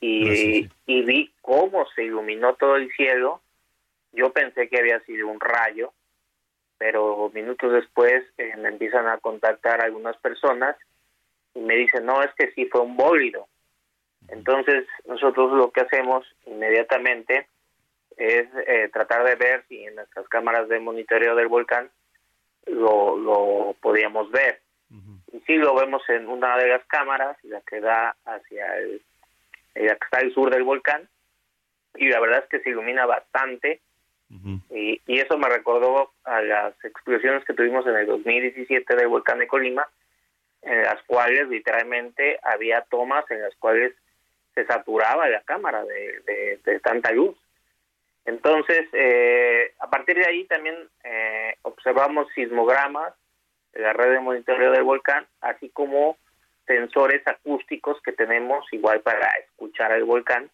y, 0.01 0.69
y 0.87 1.03
vi 1.03 1.33
cómo 1.41 1.87
se 1.95 2.03
iluminó 2.03 2.55
todo 2.55 2.77
el 2.77 2.91
cielo. 2.93 3.41
Yo 4.17 4.33
pensé 4.33 4.69
que 4.69 4.81
había 4.81 4.99
sido 5.01 5.29
un 5.29 5.39
rayo, 5.39 5.93
pero 6.79 7.31
minutos 7.35 7.73
después 7.73 8.25
eh, 8.39 8.57
me 8.57 8.71
empiezan 8.71 9.07
a 9.07 9.19
contactar 9.19 9.81
algunas 9.81 10.17
personas 10.17 10.77
y 11.55 11.61
me 11.61 11.77
dicen, 11.77 12.05
no, 12.05 12.23
es 12.23 12.31
que 12.35 12.51
sí 12.53 12.67
fue 12.67 12.81
un 12.81 12.97
bólido. 12.97 13.47
Entonces, 14.29 14.87
nosotros 15.07 15.53
lo 15.53 15.71
que 15.71 15.83
hacemos 15.83 16.27
inmediatamente 16.47 17.47
es 18.17 18.49
eh, 18.67 18.89
tratar 18.93 19.25
de 19.25 19.37
ver 19.37 19.65
si 19.69 19.85
en 19.85 19.95
nuestras 19.95 20.27
cámaras 20.29 20.69
de 20.69 20.81
monitoreo 20.81 21.37
del 21.37 21.49
volcán 21.49 21.91
lo, 22.67 23.17
lo 23.17 23.77
podíamos 23.81 24.31
ver. 24.31 24.61
Y 25.33 25.41
sí 25.41 25.57
lo 25.57 25.75
vemos 25.75 26.03
en 26.09 26.29
una 26.29 26.57
de 26.57 26.69
las 26.69 26.85
cámaras, 26.87 27.37
la 27.43 27.61
que 27.61 27.81
da 27.81 28.17
hacia 28.25 28.79
el, 28.79 29.03
la 29.75 29.95
que 29.97 30.05
está 30.05 30.19
al 30.19 30.33
sur 30.33 30.51
del 30.51 30.63
volcán, 30.63 31.09
y 31.97 32.09
la 32.09 32.21
verdad 32.21 32.45
es 32.45 32.49
que 32.49 32.61
se 32.61 32.71
ilumina 32.71 33.05
bastante, 33.07 33.81
y, 34.71 35.01
y 35.07 35.19
eso 35.21 35.39
me 35.39 35.49
recordó 35.49 36.13
a 36.25 36.41
las 36.43 36.75
explosiones 36.85 37.45
que 37.45 37.55
tuvimos 37.55 37.87
en 37.87 37.97
el 37.97 38.07
2017 38.07 38.97
del 38.97 39.09
volcán 39.09 39.39
de 39.39 39.47
Colima, 39.47 39.89
en 40.63 40.83
las 40.83 41.01
cuales 41.05 41.49
literalmente 41.49 42.39
había 42.43 42.81
tomas 42.83 43.25
en 43.31 43.41
las 43.43 43.55
cuales 43.57 43.93
se 44.55 44.67
saturaba 44.67 45.29
la 45.29 45.43
cámara 45.43 45.85
de, 45.85 46.21
de- 46.27 46.61
de 46.65 46.81
tanta 46.81 47.13
luz. 47.13 47.37
Entonces, 48.25 48.89
eh, 48.93 49.73
a 49.79 49.89
partir 49.89 50.17
de 50.17 50.27
ahí 50.27 50.45
también 50.47 50.77
eh, 51.05 51.55
observamos 51.63 52.27
sismogramas 52.35 53.15
de 53.73 53.83
la 53.83 53.93
red 53.93 54.11
de 54.13 54.21
monitoreo 54.21 54.73
del 54.73 54.83
volcán, 54.83 55.27
así 55.41 55.69
como 55.71 56.17
sensores 56.67 57.23
acústicos 57.27 58.01
que 58.03 58.13
tenemos 58.13 58.67
igual 58.73 59.01
para 59.03 59.29
escuchar 59.45 59.93
el 59.93 60.03
volcán 60.05 60.51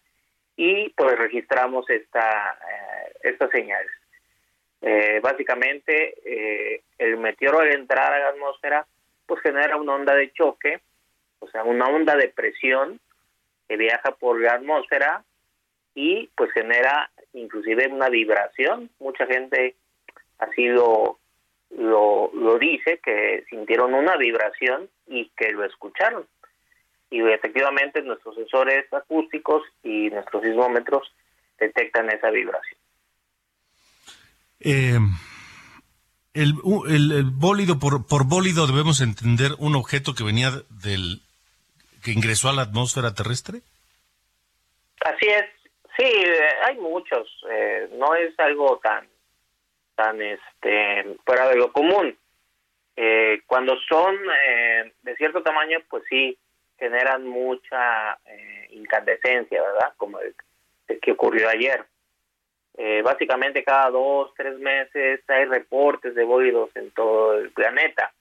y 0.55 0.89
pues 0.89 1.17
registramos 1.17 1.89
esta, 1.89 2.51
eh, 2.69 3.02
estas 3.23 3.49
señales. 3.49 3.91
Eh, 4.81 5.19
básicamente, 5.23 6.13
eh, 6.25 6.81
el 6.97 7.17
meteoro 7.17 7.59
al 7.59 7.71
entrar 7.71 8.13
a 8.13 8.19
la 8.19 8.27
atmósfera 8.29 8.85
pues 9.25 9.41
genera 9.41 9.77
una 9.77 9.95
onda 9.95 10.13
de 10.15 10.31
choque, 10.33 10.81
o 11.39 11.47
sea, 11.47 11.63
una 11.63 11.85
onda 11.85 12.15
de 12.15 12.27
presión 12.27 12.99
que 13.67 13.77
viaja 13.77 14.11
por 14.11 14.39
la 14.41 14.53
atmósfera 14.53 15.23
y 15.95 16.29
pues 16.35 16.51
genera 16.51 17.09
inclusive 17.33 17.87
una 17.87 18.09
vibración. 18.09 18.89
Mucha 18.99 19.25
gente 19.25 19.75
así 20.39 20.67
lo, 20.67 21.19
lo, 21.77 22.31
lo 22.33 22.59
dice, 22.59 22.99
que 22.99 23.45
sintieron 23.49 23.93
una 23.93 24.17
vibración 24.17 24.89
y 25.07 25.29
que 25.37 25.51
lo 25.51 25.63
escucharon. 25.63 26.27
Y 27.09 27.21
efectivamente 27.21 28.01
nuestros 28.01 28.35
sensores 28.35 28.91
acústicos 28.91 29.63
y 29.83 30.09
nuestros 30.09 30.43
sismómetros 30.43 31.13
detectan 31.59 32.09
esa 32.09 32.29
vibración. 32.31 32.82
Eh, 34.59 34.97
el, 36.33 36.53
el- 36.87 37.11
el 37.11 37.29
bólido, 37.31 37.79
por, 37.79 38.07
por 38.07 38.25
bólido 38.27 38.65
debemos 38.67 39.01
entender 39.01 39.51
un 39.59 39.75
objeto 39.75 40.13
que 40.15 40.23
venía 40.23 40.51
del 40.69 41.21
que 42.03 42.11
ingresó 42.11 42.49
a 42.49 42.53
la 42.53 42.63
atmósfera 42.63 43.13
terrestre. 43.13 43.61
Así 45.05 45.27
es, 45.27 45.45
sí, 45.97 46.03
eh, 46.05 46.39
hay 46.65 46.77
muchos, 46.77 47.27
eh, 47.49 47.89
no 47.97 48.15
es 48.15 48.37
algo 48.39 48.79
tan, 48.83 49.07
tan 49.95 50.21
este, 50.21 51.17
fuera 51.25 51.49
de 51.49 51.55
lo 51.55 51.71
común. 51.71 52.17
Eh, 52.95 53.41
cuando 53.47 53.75
son 53.89 54.15
eh, 54.47 54.93
de 55.01 55.15
cierto 55.15 55.41
tamaño, 55.43 55.79
pues 55.89 56.03
sí, 56.09 56.37
generan 56.77 57.25
mucha 57.27 58.13
eh, 58.25 58.67
incandescencia, 58.71 59.61
¿verdad? 59.61 59.93
Como 59.97 60.19
el 60.19 60.35
que 61.01 61.11
ocurrió 61.11 61.49
ayer. 61.49 61.85
Eh, 62.75 63.01
básicamente 63.03 63.63
cada 63.63 63.89
dos, 63.91 64.33
tres 64.35 64.57
meses 64.59 65.21
hay 65.27 65.45
reportes 65.45 66.15
de 66.15 66.23
bólidos 66.23 66.75
en 66.75 66.91
todo 66.91 67.37
el 67.37 67.51
planeta. 67.51 68.11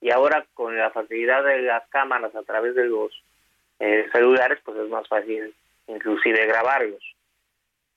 Y 0.00 0.10
ahora 0.10 0.46
con 0.54 0.76
la 0.76 0.90
facilidad 0.90 1.44
de 1.44 1.62
las 1.62 1.86
cámaras 1.88 2.34
a 2.34 2.42
través 2.42 2.74
de 2.74 2.86
los 2.86 3.12
eh, 3.80 4.08
celulares, 4.12 4.58
pues 4.64 4.78
es 4.78 4.88
más 4.88 5.06
fácil 5.08 5.54
inclusive 5.88 6.46
grabarlos. 6.46 7.02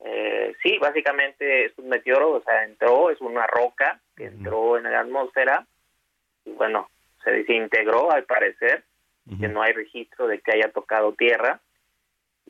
Eh, 0.04 0.56
sí, 0.62 0.78
básicamente 0.80 1.66
es 1.66 1.78
un 1.78 1.90
meteoro, 1.90 2.32
o 2.32 2.42
sea, 2.42 2.64
entró, 2.64 3.10
es 3.10 3.22
una 3.22 3.48
roca 3.48 4.00
que 4.18 4.26
entró 4.26 4.78
en 4.78 4.84
la 4.84 5.00
atmósfera 5.00 5.66
y 6.44 6.52
bueno, 6.52 6.90
se 7.24 7.32
desintegró 7.32 8.12
al 8.12 8.26
parecer, 8.26 8.84
que 9.40 9.48
no 9.48 9.62
hay 9.62 9.72
registro 9.72 10.28
de 10.28 10.40
que 10.40 10.52
haya 10.52 10.70
tocado 10.72 11.14
tierra 11.14 11.62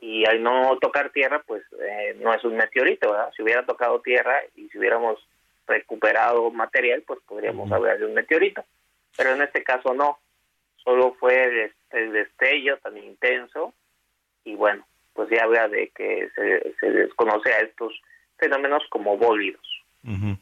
y 0.04 0.26
al 0.26 0.44
no 0.44 0.78
tocar 0.82 1.12
tierra, 1.12 1.42
pues 1.48 1.64
eh, 1.80 2.18
no 2.20 2.34
es 2.34 2.44
un 2.44 2.58
meteorito, 2.58 3.10
¿verdad? 3.10 3.32
Si 3.38 3.42
hubiera 3.42 3.66
tocado 3.66 4.02
tierra 4.02 4.36
y 4.54 4.68
si 4.68 4.78
hubiéramos 4.78 5.18
recuperado 5.66 6.52
material, 6.52 7.04
pues 7.08 7.22
podríamos 7.26 7.72
hablar 7.72 7.98
de 7.98 8.06
un 8.06 8.14
meteorito. 8.14 8.66
Pero 9.16 9.34
en 9.34 9.42
este 9.44 9.64
caso 9.64 9.94
no, 9.94 10.20
solo 10.84 11.14
fue 11.14 11.46
el, 11.46 11.72
el 11.92 12.12
destello 12.12 12.78
tan 12.80 12.98
intenso 12.98 13.74
y 14.44 14.56
bueno, 14.56 14.86
pues 15.14 15.30
ya 15.30 15.44
habla 15.44 15.70
de 15.70 15.90
que 15.96 16.28
se, 16.36 16.76
se 16.82 16.92
desconoce 16.92 17.54
a 17.54 17.60
estos 17.60 17.94
fenómenos 18.38 18.84
como 18.90 19.18
bólidos. 19.18 19.66
Ujú. 20.04 20.38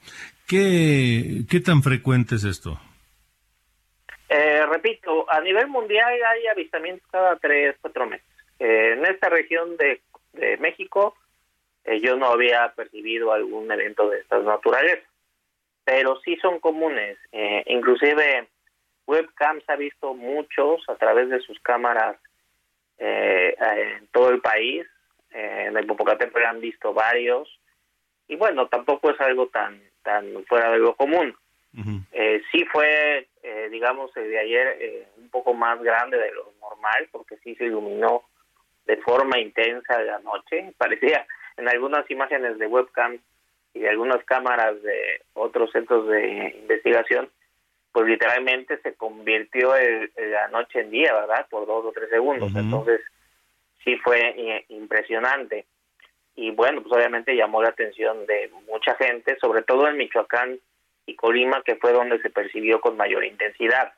¿Qué, 0.48 1.44
¿Qué 1.48 1.60
tan 1.60 1.84
frecuente 1.84 2.34
es 2.34 2.46
esto? 2.46 2.80
Eh, 4.28 4.66
repito, 4.66 5.30
a 5.30 5.40
nivel 5.42 5.68
mundial 5.68 6.12
hay 6.12 6.48
avistamientos 6.48 7.08
cada 7.12 7.36
tres, 7.36 7.76
cuatro 7.80 8.08
meses. 8.08 8.31
Eh, 8.64 8.94
en 8.94 9.06
esta 9.06 9.28
región 9.30 9.76
de, 9.78 10.02
de 10.34 10.58
México 10.58 11.16
eh, 11.84 12.00
yo 12.00 12.16
no 12.16 12.28
había 12.28 12.72
percibido 12.76 13.34
algún 13.34 13.72
evento 13.72 14.08
de 14.08 14.20
estas 14.20 14.44
naturalezas, 14.44 15.10
pero 15.84 16.20
sí 16.22 16.36
son 16.38 16.60
comunes. 16.60 17.18
Eh, 17.32 17.64
inclusive 17.66 18.48
webcams 19.08 19.64
ha 19.68 19.76
visto 19.76 20.14
muchos 20.14 20.88
a 20.88 20.96
través 20.96 21.30
de 21.30 21.40
sus 21.40 21.60
cámaras 21.62 22.18
eh, 23.00 23.56
en 23.60 24.08
todo 24.08 24.30
el 24.30 24.42
país. 24.42 24.86
Eh, 25.32 25.66
en 25.70 25.78
el 25.78 25.88
Popocatépetl 25.88 26.46
han 26.46 26.62
visto 26.62 26.94
varios 26.94 27.50
y 28.28 28.36
bueno, 28.36 28.68
tampoco 28.68 29.10
es 29.10 29.20
algo 29.22 29.48
tan 29.48 29.82
tan 30.04 30.46
fuera 30.46 30.72
de 30.72 30.78
lo 30.78 30.96
común. 30.96 31.36
Eh, 32.12 32.42
sí 32.52 32.66
fue, 32.66 33.28
eh, 33.44 33.70
digamos, 33.72 34.16
el 34.18 34.30
de 34.30 34.40
ayer 34.40 34.78
eh, 34.80 35.08
un 35.18 35.30
poco 35.30 35.54
más 35.54 35.82
grande 35.82 36.18
de 36.18 36.32
lo 36.34 36.54
normal, 36.60 37.08
porque 37.12 37.38
sí 37.38 37.56
se 37.56 37.66
iluminó 37.66 38.24
de 38.86 38.98
forma 38.98 39.40
intensa 39.40 39.98
de 39.98 40.06
la 40.06 40.20
noche. 40.20 40.74
Parecía 40.78 41.26
en 41.58 41.68
algunas 41.70 42.10
imágenes 42.10 42.58
de 42.58 42.68
webcam 42.68 43.18
y 43.74 43.80
de 43.80 43.90
algunas 43.90 44.24
cámaras 44.26 44.82
de 44.84 45.22
otros 45.34 45.72
centros 45.72 46.08
de 46.08 46.56
investigación, 46.62 47.30
pues 47.94 48.06
literalmente 48.08 48.78
se 48.82 48.94
convirtió 48.96 49.76
el- 49.76 50.12
la 50.18 50.48
noche 50.50 50.80
en 50.82 50.92
día, 50.92 51.14
¿verdad? 51.14 51.46
Por 51.50 51.66
dos 51.68 51.86
o 51.86 51.92
tres 51.92 52.10
segundos. 52.10 52.52
Entonces, 52.56 53.02
sí 53.84 53.98
fue 53.98 54.20
eh, 54.20 54.66
impresionante. 54.70 55.66
Y 56.36 56.52
bueno, 56.52 56.82
pues 56.82 56.94
obviamente 56.94 57.36
llamó 57.36 57.62
la 57.62 57.70
atención 57.70 58.26
de 58.26 58.50
mucha 58.68 58.96
gente, 58.96 59.38
sobre 59.40 59.64
todo 59.64 59.88
en 59.88 59.98
Michoacán 59.98 60.58
y 61.06 61.16
Colima, 61.16 61.62
que 61.64 61.76
fue 61.76 61.92
donde 61.92 62.20
se 62.22 62.30
percibió 62.30 62.80
con 62.80 62.96
mayor 62.96 63.26
intensidad. 63.26 63.94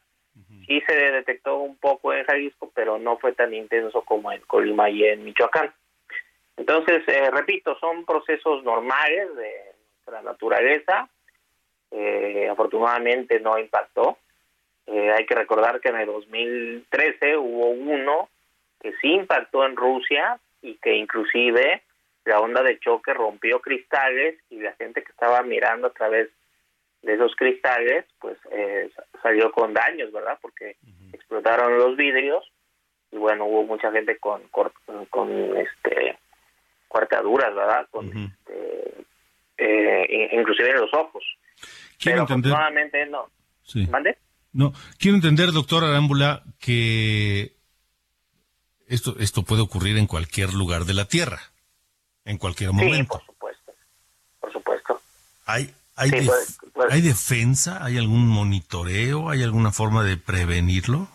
Sí 0.66 0.82
se 0.88 0.94
detectó 0.94 1.58
un 1.58 1.76
poco 1.76 2.14
en 2.14 2.26
Jalisco, 2.26 2.72
pero 2.74 2.98
no 2.98 3.18
fue 3.18 3.34
tan 3.34 3.54
intenso 3.54 4.02
como 4.02 4.32
en 4.32 4.42
Colima 4.42 4.90
y 4.90 5.04
en 5.04 5.24
Michoacán. 5.24 5.74
Entonces, 6.58 7.04
eh, 7.08 7.30
repito, 7.32 7.78
son 7.80 8.06
procesos 8.06 8.64
normales 8.64 9.36
de 9.36 9.52
nuestra 9.96 10.22
naturaleza. 10.22 11.10
Eh, 11.92 12.48
afortunadamente 12.50 13.40
no 13.40 13.58
impactó. 13.58 14.18
Eh, 14.88 15.12
hay 15.12 15.26
que 15.26 15.36
recordar 15.36 15.80
que 15.80 15.90
en 15.90 15.98
el 15.98 16.08
2013 16.08 17.38
hubo 17.38 17.70
uno 17.70 18.30
que 18.82 18.94
sí 19.02 19.14
impactó 19.14 19.66
en 19.66 19.76
Rusia 19.76 20.40
y 20.62 20.76
que 20.76 20.96
inclusive 20.96 21.82
la 22.26 22.40
onda 22.40 22.64
de 22.64 22.80
choque 22.80 23.14
rompió 23.14 23.60
cristales 23.60 24.38
y 24.50 24.60
la 24.60 24.74
gente 24.74 25.04
que 25.04 25.12
estaba 25.12 25.42
mirando 25.42 25.88
a 25.88 25.94
través 25.94 26.30
de 27.04 27.14
esos 27.14 27.36
cristales 27.36 28.06
pues 28.20 28.38
eh, 28.52 28.90
sa- 28.96 29.06
salió 29.22 29.52
con 29.52 29.74
daños, 29.74 30.12
¿verdad? 30.12 30.38
Porque 30.42 30.78
explotaron 31.14 31.78
los 31.78 31.96
vidrios 31.96 32.44
y 33.12 33.18
bueno, 33.18 33.46
hubo 33.46 33.64
mucha 33.64 33.92
gente 33.92 34.18
con 34.18 34.42
con 35.10 35.58
este 35.58 36.18
cortaduras, 36.88 37.54
¿verdad? 37.56 37.88
Con 37.92 38.06
este, 38.08 39.06
eh, 39.58 40.30
inclusive 40.34 40.70
en 40.72 40.80
los 40.82 40.94
ojos. 40.94 41.24
Quiero 42.00 42.18
Pero 42.18 42.22
entender. 42.22 42.52
afortunadamente 42.54 43.06
no. 43.08 43.30
Sí. 43.64 43.88
¿Mande? 43.88 44.18
No, 44.52 44.74
quiero 45.00 45.16
entender, 45.16 45.52
doctor 45.52 45.84
Arámbula, 45.84 46.44
que 46.60 47.54
esto, 48.88 49.16
esto 49.20 49.42
puede 49.44 49.62
ocurrir 49.64 49.98
en 49.98 50.06
cualquier 50.06 50.54
lugar 50.54 50.84
de 50.84 50.94
la 50.94 51.06
Tierra, 51.06 51.40
en 52.26 52.38
cualquier 52.38 52.72
momento. 52.72 53.22
Por 54.40 54.52
supuesto. 54.52 55.02
¿Hay, 55.46 55.74
hay, 55.96 56.10
Sí, 56.10 56.16
def- 56.18 56.28
puede- 56.28 56.72
puede. 56.74 56.94
¿Hay 56.94 57.02
defensa? 57.02 57.84
¿Hay 57.84 57.98
algún 57.98 58.28
monitoreo? 58.28 59.30
¿Hay 59.30 59.44
alguna 59.44 59.72
forma 59.72 60.04
de 60.04 60.18
prevenirlo? 60.18 61.08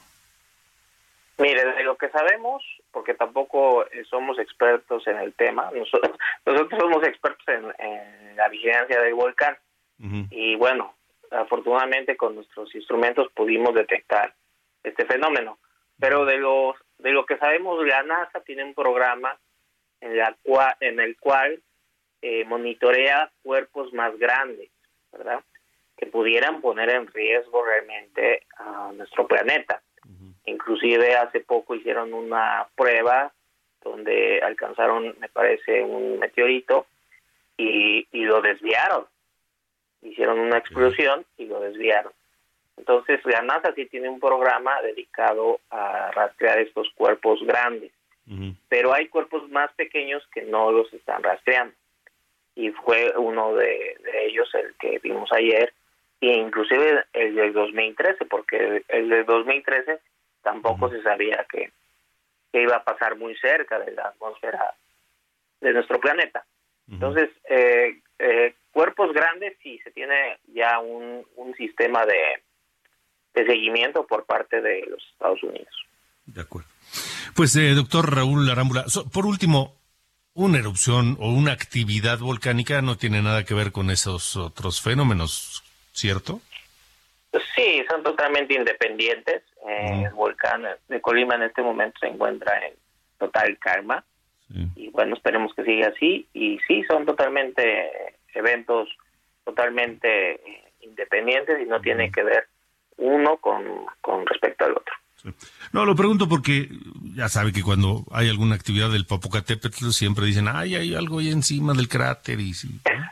Mire, 1.38 1.64
de 1.64 1.84
lo 1.84 1.96
que 1.96 2.08
sabemos, 2.10 2.62
porque 2.90 3.14
tampoco 3.14 3.84
eh, 3.86 4.04
somos 4.10 4.38
expertos 4.40 5.06
en 5.06 5.18
el 5.18 5.34
tema, 5.34 5.70
nosotros, 5.72 6.16
nosotros 6.46 6.80
somos 6.80 7.06
expertos 7.06 7.46
en, 7.48 7.64
en 7.86 8.36
la 8.36 8.48
vigilancia 8.48 9.00
del 9.00 9.14
volcán 9.14 9.56
y 10.30 10.54
bueno, 10.54 10.94
afortunadamente 11.32 12.16
con 12.16 12.36
nuestros 12.36 12.72
instrumentos 12.74 13.26
pudimos 13.34 13.74
detectar 13.74 14.32
este 14.84 15.04
fenómeno. 15.06 15.58
Pero 15.98 16.24
de 16.24 16.36
los 16.38 16.76
de 16.98 17.10
lo 17.10 17.26
que 17.26 17.36
sabemos, 17.36 17.84
la 17.84 18.04
NASA 18.04 18.40
tiene 18.40 18.62
un 18.64 18.74
programa 18.74 19.36
en 20.00 20.16
la 20.16 20.36
cual 20.44 20.76
en 20.80 21.00
el 21.00 21.16
cual 21.18 21.60
eh, 22.22 22.44
monitorea 22.44 23.30
cuerpos 23.42 23.92
más 23.92 24.18
grandes, 24.18 24.70
¿verdad? 25.12 25.40
Que 25.96 26.06
pudieran 26.06 26.60
poner 26.60 26.90
en 26.90 27.06
riesgo 27.08 27.64
realmente 27.64 28.42
a 28.56 28.92
nuestro 28.94 29.26
planeta. 29.26 29.82
Inclusive 30.46 31.14
hace 31.14 31.40
poco 31.40 31.74
hicieron 31.74 32.14
una 32.14 32.66
prueba 32.74 33.30
donde 33.82 34.40
alcanzaron, 34.42 35.14
me 35.18 35.28
parece, 35.28 35.82
un 35.82 36.18
meteorito 36.18 36.86
y, 37.56 38.08
y 38.10 38.24
lo 38.24 38.40
desviaron. 38.40 39.04
Hicieron 40.00 40.38
una 40.38 40.58
explosión 40.58 41.26
y 41.36 41.46
lo 41.46 41.60
desviaron. 41.60 42.12
Entonces, 42.78 43.20
la 43.24 43.42
NASA 43.42 43.74
sí 43.74 43.86
tiene 43.86 44.08
un 44.08 44.20
programa 44.20 44.80
dedicado 44.82 45.60
a 45.70 46.10
rastrear 46.12 46.60
estos 46.60 46.88
cuerpos 46.94 47.40
grandes, 47.42 47.92
pero 48.68 48.92
hay 48.92 49.08
cuerpos 49.08 49.48
más 49.50 49.72
pequeños 49.72 50.22
que 50.32 50.42
no 50.42 50.70
los 50.70 50.92
están 50.92 51.22
rastreando. 51.22 51.74
Y 52.58 52.70
fue 52.70 53.12
uno 53.16 53.54
de, 53.54 53.96
de 54.02 54.26
ellos 54.26 54.48
el 54.54 54.74
que 54.80 54.98
vimos 54.98 55.30
ayer, 55.32 55.72
e 56.20 56.26
inclusive 56.34 57.04
el 57.12 57.34
del 57.36 57.52
2013, 57.52 58.24
porque 58.24 58.82
el 58.88 59.08
del 59.08 59.24
2013 59.24 60.00
tampoco 60.42 60.90
se 60.90 61.00
sabía 61.02 61.46
que, 61.50 61.70
que 62.52 62.62
iba 62.62 62.76
a 62.76 62.82
pasar 62.84 63.16
muy 63.16 63.36
cerca 63.36 63.78
de 63.78 63.92
la 63.92 64.08
atmósfera 64.08 64.74
de 65.60 65.72
nuestro 65.72 66.00
planeta. 66.00 66.44
Entonces, 66.90 67.30
eh, 67.48 68.00
eh, 68.18 68.54
cuerpos 68.72 69.12
grandes 69.12 69.56
sí 69.62 69.78
se 69.84 69.90
tiene 69.92 70.38
ya 70.54 70.78
un, 70.80 71.24
un 71.36 71.54
sistema 71.54 72.04
de, 72.06 72.42
de 73.34 73.46
seguimiento 73.46 74.04
por 74.06 74.24
parte 74.24 74.60
de 74.60 74.84
los 74.86 75.02
Estados 75.12 75.42
Unidos. 75.44 75.86
De 76.26 76.40
acuerdo. 76.40 76.68
Pues, 77.36 77.54
eh, 77.56 77.74
doctor 77.74 78.12
Raúl 78.12 78.50
Arámbula, 78.50 78.88
so- 78.88 79.08
por 79.08 79.26
último, 79.26 79.76
una 80.38 80.58
erupción 80.58 81.16
o 81.18 81.30
una 81.30 81.50
actividad 81.50 82.20
volcánica 82.20 82.80
no 82.80 82.96
tiene 82.96 83.20
nada 83.20 83.44
que 83.44 83.54
ver 83.54 83.72
con 83.72 83.90
esos 83.90 84.36
otros 84.36 84.80
fenómenos, 84.80 85.64
¿cierto? 85.92 86.40
Sí, 87.56 87.82
son 87.90 88.04
totalmente 88.04 88.54
independientes. 88.54 89.42
Eh, 89.68 90.04
El 90.06 90.12
volcán 90.14 90.64
de 90.86 91.00
Colima 91.00 91.34
en 91.34 91.42
este 91.42 91.60
momento 91.60 91.98
se 91.98 92.06
encuentra 92.06 92.56
en 92.64 92.74
total 93.18 93.58
calma. 93.58 94.04
Y 94.76 94.88
bueno, 94.90 95.16
esperemos 95.16 95.52
que 95.54 95.64
siga 95.64 95.88
así. 95.88 96.28
Y 96.32 96.58
sí, 96.68 96.84
son 96.84 97.04
totalmente 97.04 97.90
eventos 98.32 98.88
totalmente 99.44 100.34
eh, 100.34 100.62
independientes 100.82 101.60
y 101.60 101.66
no 101.66 101.80
tiene 101.80 102.12
que 102.12 102.22
ver 102.22 102.46
uno 102.96 103.38
con, 103.38 103.64
con 104.00 104.24
respecto 104.24 104.66
al 104.66 104.72
otro. 104.72 104.94
No, 105.72 105.84
lo 105.84 105.96
pregunto 105.96 106.28
porque 106.28 106.68
ya 107.14 107.28
sabe 107.28 107.52
que 107.52 107.62
cuando 107.62 108.04
hay 108.10 108.28
alguna 108.28 108.54
actividad 108.54 108.90
del 108.90 109.06
Popocatépetl 109.06 109.90
siempre 109.90 110.26
dicen, 110.26 110.46
ay, 110.48 110.76
hay 110.76 110.94
algo 110.94 111.18
ahí 111.18 111.30
encima 111.30 111.72
del 111.74 111.88
cráter 111.88 112.40
y 112.40 112.54
sí. 112.54 112.68
¿no? 112.84 113.04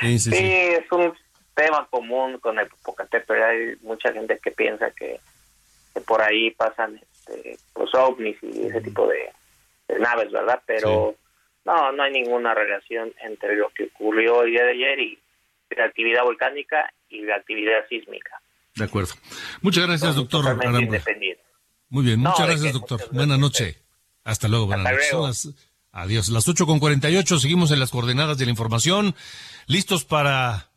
Sí, 0.00 0.18
sí, 0.18 0.30
Sí, 0.30 0.36
sí. 0.36 0.44
es 0.44 0.92
un 0.92 1.12
tema 1.54 1.86
común 1.90 2.38
con 2.38 2.58
el 2.58 2.68
Popocatépetl. 2.68 3.42
Hay 3.42 3.76
mucha 3.82 4.12
gente 4.12 4.38
que 4.42 4.50
piensa 4.52 4.90
que, 4.92 5.20
que 5.92 6.00
por 6.00 6.22
ahí 6.22 6.52
pasan 6.52 7.00
este, 7.02 7.58
los 7.76 7.94
ovnis 7.94 8.36
y 8.42 8.66
ese 8.66 8.80
tipo 8.80 9.06
de, 9.06 9.30
de 9.88 9.98
naves, 9.98 10.30
¿verdad? 10.30 10.62
Pero 10.64 11.16
no, 11.64 11.92
no 11.92 12.02
hay 12.02 12.12
ninguna 12.12 12.54
relación 12.54 13.12
entre 13.22 13.56
lo 13.56 13.68
que 13.70 13.84
ocurrió 13.84 14.42
el 14.42 14.52
día 14.52 14.64
de 14.64 14.70
ayer 14.70 15.00
y 15.00 15.18
la 15.76 15.84
actividad 15.84 16.22
volcánica 16.22 16.92
y 17.08 17.22
la 17.22 17.36
actividad 17.36 17.86
sísmica. 17.88 18.40
De 18.80 18.86
acuerdo. 18.86 19.12
Muchas 19.60 19.86
gracias, 19.86 20.14
doctor. 20.14 20.58
Muy 21.90 22.04
bien, 22.04 22.18
muchas 22.20 22.46
gracias, 22.46 22.72
doctor. 22.72 22.98
muchas 23.00 23.12
Buenas 23.14 23.38
noches. 23.38 23.76
Hasta 24.24 24.48
luego, 24.48 24.66
buenas 24.66 24.86
Hasta 24.86 25.16
noches. 25.18 25.44
las- 25.44 25.54
adiós. 25.92 26.28
Las 26.30 26.48
8 26.48 26.64
con 26.64 26.78
48, 26.78 27.38
seguimos 27.40 27.70
en 27.72 27.78
las 27.80 27.90
coordenadas 27.90 28.38
de 28.38 28.46
la 28.46 28.52
información, 28.52 29.14
listos 29.66 30.06
para 30.06 30.70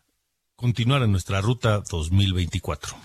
continuar 0.57 1.01
en 1.03 1.11
nuestra 1.13 1.39
ruta 1.39 1.81
2024. 1.89 2.95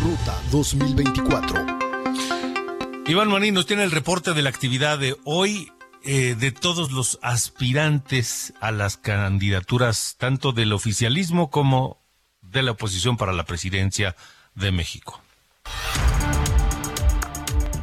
Ruta 0.00 0.40
2024. 0.52 1.66
Iván 3.08 3.28
Manín 3.28 3.54
nos 3.54 3.66
tiene 3.66 3.82
el 3.82 3.90
reporte 3.90 4.34
de 4.34 4.42
la 4.42 4.50
actividad 4.50 4.98
de 5.00 5.16
hoy 5.24 5.72
eh, 6.04 6.34
de 6.38 6.52
todos 6.52 6.90
los 6.92 7.18
aspirantes 7.22 8.52
a 8.60 8.70
las 8.72 8.96
candidaturas, 8.96 10.16
tanto 10.18 10.52
del 10.52 10.72
oficialismo 10.72 11.48
como 11.50 12.01
de 12.52 12.62
la 12.62 12.72
oposición 12.72 13.16
para 13.16 13.32
la 13.32 13.44
presidencia 13.44 14.14
de 14.54 14.70
México. 14.70 15.20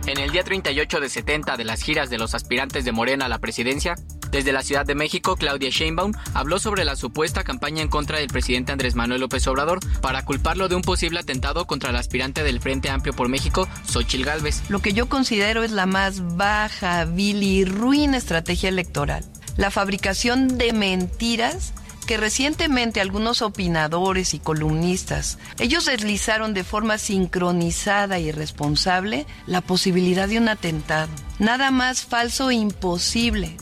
En 0.06 0.18
el 0.18 0.32
día 0.32 0.44
38 0.44 1.00
de 1.02 1.10
70 1.10 1.56
de 1.56 1.64
las 1.66 1.84
giras 1.84 2.10
de 2.10 2.18
los 2.18 2.34
aspirantes 2.34 2.84
de 2.84 2.92
Morena 2.92 3.26
a 3.26 3.30
la 3.30 3.38
presidencia, 3.38 3.96
desde 4.32 4.52
la 4.52 4.64
Ciudad 4.64 4.86
de 4.86 4.96
México, 4.96 5.36
Claudia 5.36 5.70
Sheinbaum 5.70 6.14
habló 6.34 6.60
sobre 6.60 6.84
la 6.84 6.96
supuesta 6.96 7.44
campaña 7.44 7.82
en 7.82 7.90
contra 7.90 8.18
del 8.18 8.28
presidente 8.28 8.72
Andrés 8.72 8.96
Manuel 8.96 9.22
López 9.22 9.46
Obrador 9.48 9.80
para 10.02 10.24
culparlo 10.26 10.68
de 10.68 10.76
un 10.76 10.82
posible 10.82 11.20
atentado 11.20 11.66
contra 11.66 11.92
el 11.92 11.96
aspirante 11.96 12.44
del 12.44 12.60
Frente 12.60 12.90
Amplio 12.90 13.14
por 13.14 13.28
México, 13.28 13.68
Xochil 13.86 14.26
Gálvez. 14.26 14.64
Lo 14.70 14.80
que 14.80 14.94
yo 14.94 15.10
considero 15.10 15.64
es 15.64 15.72
la 15.72 15.86
más 15.86 16.38
baja, 16.38 17.06
vil 17.06 17.44
y 17.44 17.66
ruin 17.66 18.14
estrategia 18.14 18.70
electoral. 18.70 19.26
La 19.58 19.72
fabricación 19.72 20.58
de 20.58 20.74
mentiras 20.74 21.74
que 22.10 22.18
recientemente 22.18 23.02
algunos 23.02 23.44
opinadores 23.44 24.34
y 24.34 24.40
columnistas, 24.40 25.38
ellos 25.60 25.86
deslizaron 25.86 26.56
de 26.56 26.64
forma 26.64 26.98
sincronizada 26.98 28.18
y 28.18 28.32
responsable 28.32 29.28
la 29.46 29.62
posibilidad 29.62 30.28
de 30.28 30.40
un 30.40 30.50
atentado. 30.50 31.12
Nada 31.38 31.70
más 31.70 32.02
falso 32.02 32.50
e 32.50 32.56
imposible. 32.56 33.58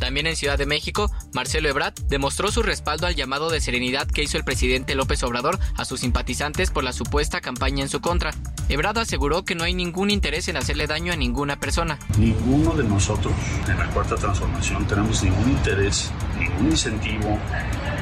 También 0.00 0.26
en 0.26 0.34
Ciudad 0.34 0.56
de 0.56 0.64
México, 0.64 1.10
Marcelo 1.34 1.68
Ebrard 1.68 1.92
demostró 2.08 2.50
su 2.50 2.62
respaldo 2.62 3.06
al 3.06 3.14
llamado 3.14 3.50
de 3.50 3.60
serenidad 3.60 4.08
que 4.08 4.22
hizo 4.22 4.38
el 4.38 4.44
presidente 4.44 4.94
López 4.94 5.22
Obrador 5.22 5.58
a 5.76 5.84
sus 5.84 6.00
simpatizantes 6.00 6.70
por 6.70 6.82
la 6.82 6.94
supuesta 6.94 7.42
campaña 7.42 7.82
en 7.82 7.90
su 7.90 8.00
contra. 8.00 8.32
Ebrard 8.70 8.98
aseguró 8.98 9.44
que 9.44 9.54
no 9.54 9.64
hay 9.64 9.74
ningún 9.74 10.10
interés 10.10 10.48
en 10.48 10.56
hacerle 10.56 10.86
daño 10.86 11.12
a 11.12 11.16
ninguna 11.16 11.60
persona. 11.60 11.98
Ninguno 12.18 12.74
de 12.74 12.84
nosotros 12.84 13.34
en 13.68 13.78
la 13.78 13.86
cuarta 13.90 14.16
transformación 14.16 14.86
tenemos 14.86 15.22
ningún 15.22 15.50
interés, 15.50 16.10
ningún 16.38 16.70
incentivo, 16.70 17.38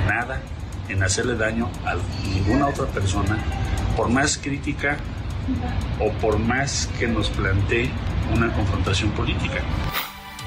nada 0.07 0.41
en 0.89 1.03
hacerle 1.03 1.35
daño 1.35 1.69
a 1.85 1.97
ninguna 2.33 2.69
otra 2.69 2.87
persona, 2.87 3.39
por 3.97 4.09
más 4.09 4.39
crítica 4.39 4.99
o 5.99 6.13
por 6.21 6.39
más 6.39 6.89
que 6.99 7.09
nos 7.09 7.29
plantee 7.31 7.91
una 8.33 8.53
confrontación 8.53 9.11
política. 9.11 9.63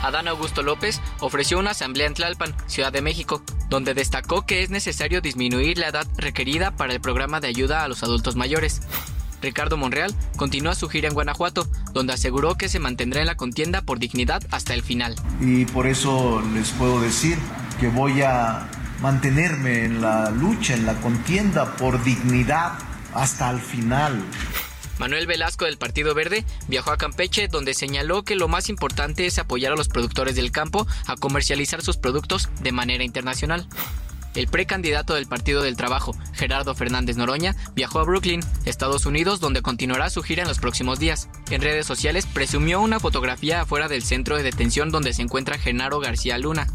Adán 0.01 0.27
Augusto 0.27 0.63
López 0.63 0.99
ofreció 1.19 1.59
una 1.59 1.71
asamblea 1.71 2.07
en 2.07 2.13
Tlalpan, 2.13 2.55
Ciudad 2.67 2.91
de 2.91 3.01
México, 3.01 3.43
donde 3.69 3.93
destacó 3.93 4.45
que 4.45 4.63
es 4.63 4.69
necesario 4.69 5.21
disminuir 5.21 5.77
la 5.77 5.89
edad 5.89 6.07
requerida 6.17 6.71
para 6.71 6.93
el 6.93 7.01
programa 7.01 7.39
de 7.39 7.47
ayuda 7.47 7.83
a 7.83 7.87
los 7.87 8.03
adultos 8.03 8.35
mayores. 8.35 8.81
Ricardo 9.41 9.77
Monreal 9.77 10.13
continúa 10.37 10.75
su 10.75 10.87
gira 10.87 11.07
en 11.07 11.13
Guanajuato, 11.13 11.67
donde 11.93 12.13
aseguró 12.13 12.55
que 12.55 12.69
se 12.69 12.79
mantendrá 12.79 13.21
en 13.21 13.27
la 13.27 13.35
contienda 13.35 13.81
por 13.81 13.99
dignidad 13.99 14.43
hasta 14.51 14.73
el 14.73 14.83
final. 14.83 15.15
Y 15.39 15.65
por 15.65 15.87
eso 15.87 16.41
les 16.53 16.69
puedo 16.71 17.01
decir 17.01 17.37
que 17.79 17.87
voy 17.87 18.21
a 18.21 18.67
mantenerme 19.01 19.85
en 19.85 20.01
la 20.01 20.29
lucha, 20.29 20.75
en 20.75 20.85
la 20.85 20.93
contienda 20.95 21.75
por 21.75 22.03
dignidad 22.03 22.73
hasta 23.13 23.49
el 23.49 23.59
final. 23.59 24.23
Manuel 25.01 25.25
Velasco 25.25 25.65
del 25.65 25.79
Partido 25.79 26.13
Verde 26.13 26.45
viajó 26.67 26.91
a 26.91 26.97
Campeche 26.97 27.47
donde 27.47 27.73
señaló 27.73 28.21
que 28.21 28.35
lo 28.35 28.47
más 28.47 28.69
importante 28.69 29.25
es 29.25 29.39
apoyar 29.39 29.73
a 29.73 29.75
los 29.75 29.87
productores 29.87 30.35
del 30.35 30.51
campo 30.51 30.85
a 31.07 31.15
comercializar 31.15 31.81
sus 31.81 31.97
productos 31.97 32.49
de 32.61 32.71
manera 32.71 33.03
internacional. 33.03 33.67
El 34.35 34.45
precandidato 34.45 35.15
del 35.15 35.25
Partido 35.25 35.63
del 35.63 35.75
Trabajo, 35.75 36.15
Gerardo 36.33 36.75
Fernández 36.75 37.17
Noroña, 37.17 37.55
viajó 37.73 37.97
a 37.97 38.03
Brooklyn, 38.03 38.41
Estados 38.65 39.07
Unidos, 39.07 39.39
donde 39.39 39.63
continuará 39.63 40.11
su 40.11 40.21
gira 40.21 40.43
en 40.43 40.47
los 40.47 40.59
próximos 40.59 40.99
días. 40.99 41.29
En 41.49 41.63
redes 41.63 41.87
sociales 41.87 42.27
presumió 42.27 42.79
una 42.79 42.99
fotografía 42.99 43.61
afuera 43.61 43.87
del 43.87 44.03
centro 44.03 44.37
de 44.37 44.43
detención 44.43 44.91
donde 44.91 45.13
se 45.13 45.23
encuentra 45.23 45.57
Genaro 45.57 45.99
García 45.99 46.37
Luna. 46.37 46.67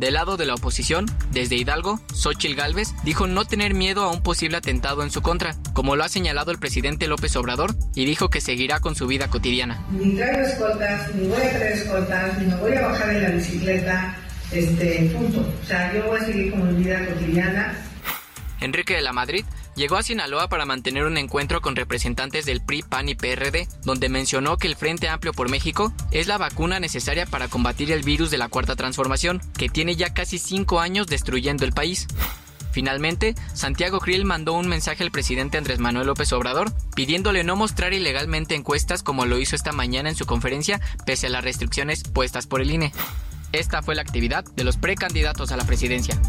Del 0.00 0.14
lado 0.14 0.38
de 0.38 0.46
la 0.46 0.54
oposición, 0.54 1.04
desde 1.30 1.56
Hidalgo, 1.56 2.00
Xochil 2.14 2.56
Gálvez 2.56 2.94
dijo 3.04 3.26
no 3.26 3.44
tener 3.44 3.74
miedo 3.74 4.02
a 4.02 4.10
un 4.10 4.22
posible 4.22 4.56
atentado 4.56 5.02
en 5.02 5.10
su 5.10 5.20
contra, 5.20 5.56
como 5.74 5.94
lo 5.94 6.04
ha 6.04 6.08
señalado 6.08 6.52
el 6.52 6.58
presidente 6.58 7.06
López 7.06 7.36
Obrador, 7.36 7.74
y 7.94 8.06
dijo 8.06 8.30
que 8.30 8.40
seguirá 8.40 8.80
con 8.80 8.94
su 8.94 9.06
vida 9.06 9.28
cotidiana. 9.28 9.84
Ni 9.90 10.16
traigo 10.16 10.40
escoltas, 10.40 11.14
ni 11.14 11.28
voy 11.28 11.42
a 11.42 11.50
traer 11.50 11.72
escoltas, 11.76 12.38
ni 12.38 12.46
me 12.46 12.56
voy 12.56 12.72
a 12.76 12.88
bajar 12.88 13.10
en 13.10 13.22
la 13.24 13.28
bicicleta, 13.28 14.16
este, 14.50 15.12
punto. 15.14 15.40
O 15.40 15.66
sea, 15.66 15.92
yo 15.92 16.06
voy 16.06 16.18
a 16.18 16.24
seguir 16.24 16.50
con 16.50 16.78
mi 16.78 16.82
vida 16.82 17.04
cotidiana. 17.04 17.76
Enrique 18.62 18.94
de 18.94 19.02
la 19.02 19.12
Madrid 19.12 19.44
llegó 19.76 19.96
a 19.96 20.02
Sinaloa 20.02 20.48
para 20.48 20.66
mantener 20.66 21.04
un 21.04 21.18
encuentro 21.18 21.60
con 21.60 21.76
representantes 21.76 22.46
del 22.46 22.60
PRI, 22.60 22.82
PAN 22.82 23.08
y 23.08 23.14
PRD, 23.14 23.68
donde 23.82 24.08
mencionó 24.08 24.56
que 24.56 24.66
el 24.66 24.76
Frente 24.76 25.08
Amplio 25.08 25.32
por 25.32 25.48
México 25.48 25.92
es 26.10 26.26
la 26.26 26.38
vacuna 26.38 26.80
necesaria 26.80 27.26
para 27.26 27.48
combatir 27.48 27.92
el 27.92 28.02
virus 28.02 28.30
de 28.30 28.38
la 28.38 28.48
Cuarta 28.48 28.76
Transformación, 28.76 29.40
que 29.56 29.68
tiene 29.68 29.96
ya 29.96 30.12
casi 30.12 30.38
cinco 30.38 30.80
años 30.80 31.06
destruyendo 31.06 31.64
el 31.64 31.72
país. 31.72 32.06
Finalmente, 32.72 33.34
Santiago 33.52 33.98
Krill 33.98 34.24
mandó 34.24 34.52
un 34.52 34.68
mensaje 34.68 35.02
al 35.02 35.10
presidente 35.10 35.58
Andrés 35.58 35.80
Manuel 35.80 36.06
López 36.06 36.32
Obrador 36.32 36.72
pidiéndole 36.94 37.42
no 37.42 37.56
mostrar 37.56 37.92
ilegalmente 37.92 38.54
encuestas 38.54 39.02
como 39.02 39.26
lo 39.26 39.38
hizo 39.38 39.56
esta 39.56 39.72
mañana 39.72 40.08
en 40.08 40.14
su 40.14 40.26
conferencia, 40.26 40.80
pese 41.04 41.26
a 41.26 41.30
las 41.30 41.44
restricciones 41.44 42.04
puestas 42.04 42.46
por 42.46 42.60
el 42.60 42.70
INE. 42.70 42.92
Esta 43.52 43.82
fue 43.82 43.96
la 43.96 44.02
actividad 44.02 44.44
de 44.44 44.64
los 44.64 44.76
precandidatos 44.76 45.50
a 45.50 45.56
la 45.56 45.64
presidencia. 45.64 46.20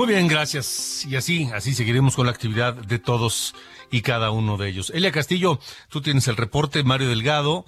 Muy 0.00 0.14
bien, 0.14 0.28
gracias. 0.28 1.04
Y 1.04 1.14
así, 1.16 1.50
así 1.52 1.74
seguiremos 1.74 2.16
con 2.16 2.24
la 2.24 2.32
actividad 2.32 2.72
de 2.72 2.98
todos 2.98 3.54
y 3.90 4.00
cada 4.00 4.30
uno 4.30 4.56
de 4.56 4.70
ellos. 4.70 4.88
Elia 4.94 5.12
Castillo, 5.12 5.58
tú 5.90 6.00
tienes 6.00 6.26
el 6.26 6.38
reporte. 6.38 6.82
Mario 6.82 7.10
Delgado 7.10 7.66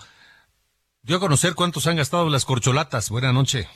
dio 1.03 1.19
a 1.19 1.21
conocer 1.21 1.55
cuántos 1.55 1.87
han 1.87 1.97
gastado 1.97 2.31
las 2.31 2.47
corcholatas. 2.47 3.11
Buenas 3.11 3.35
noches. 3.35 3.69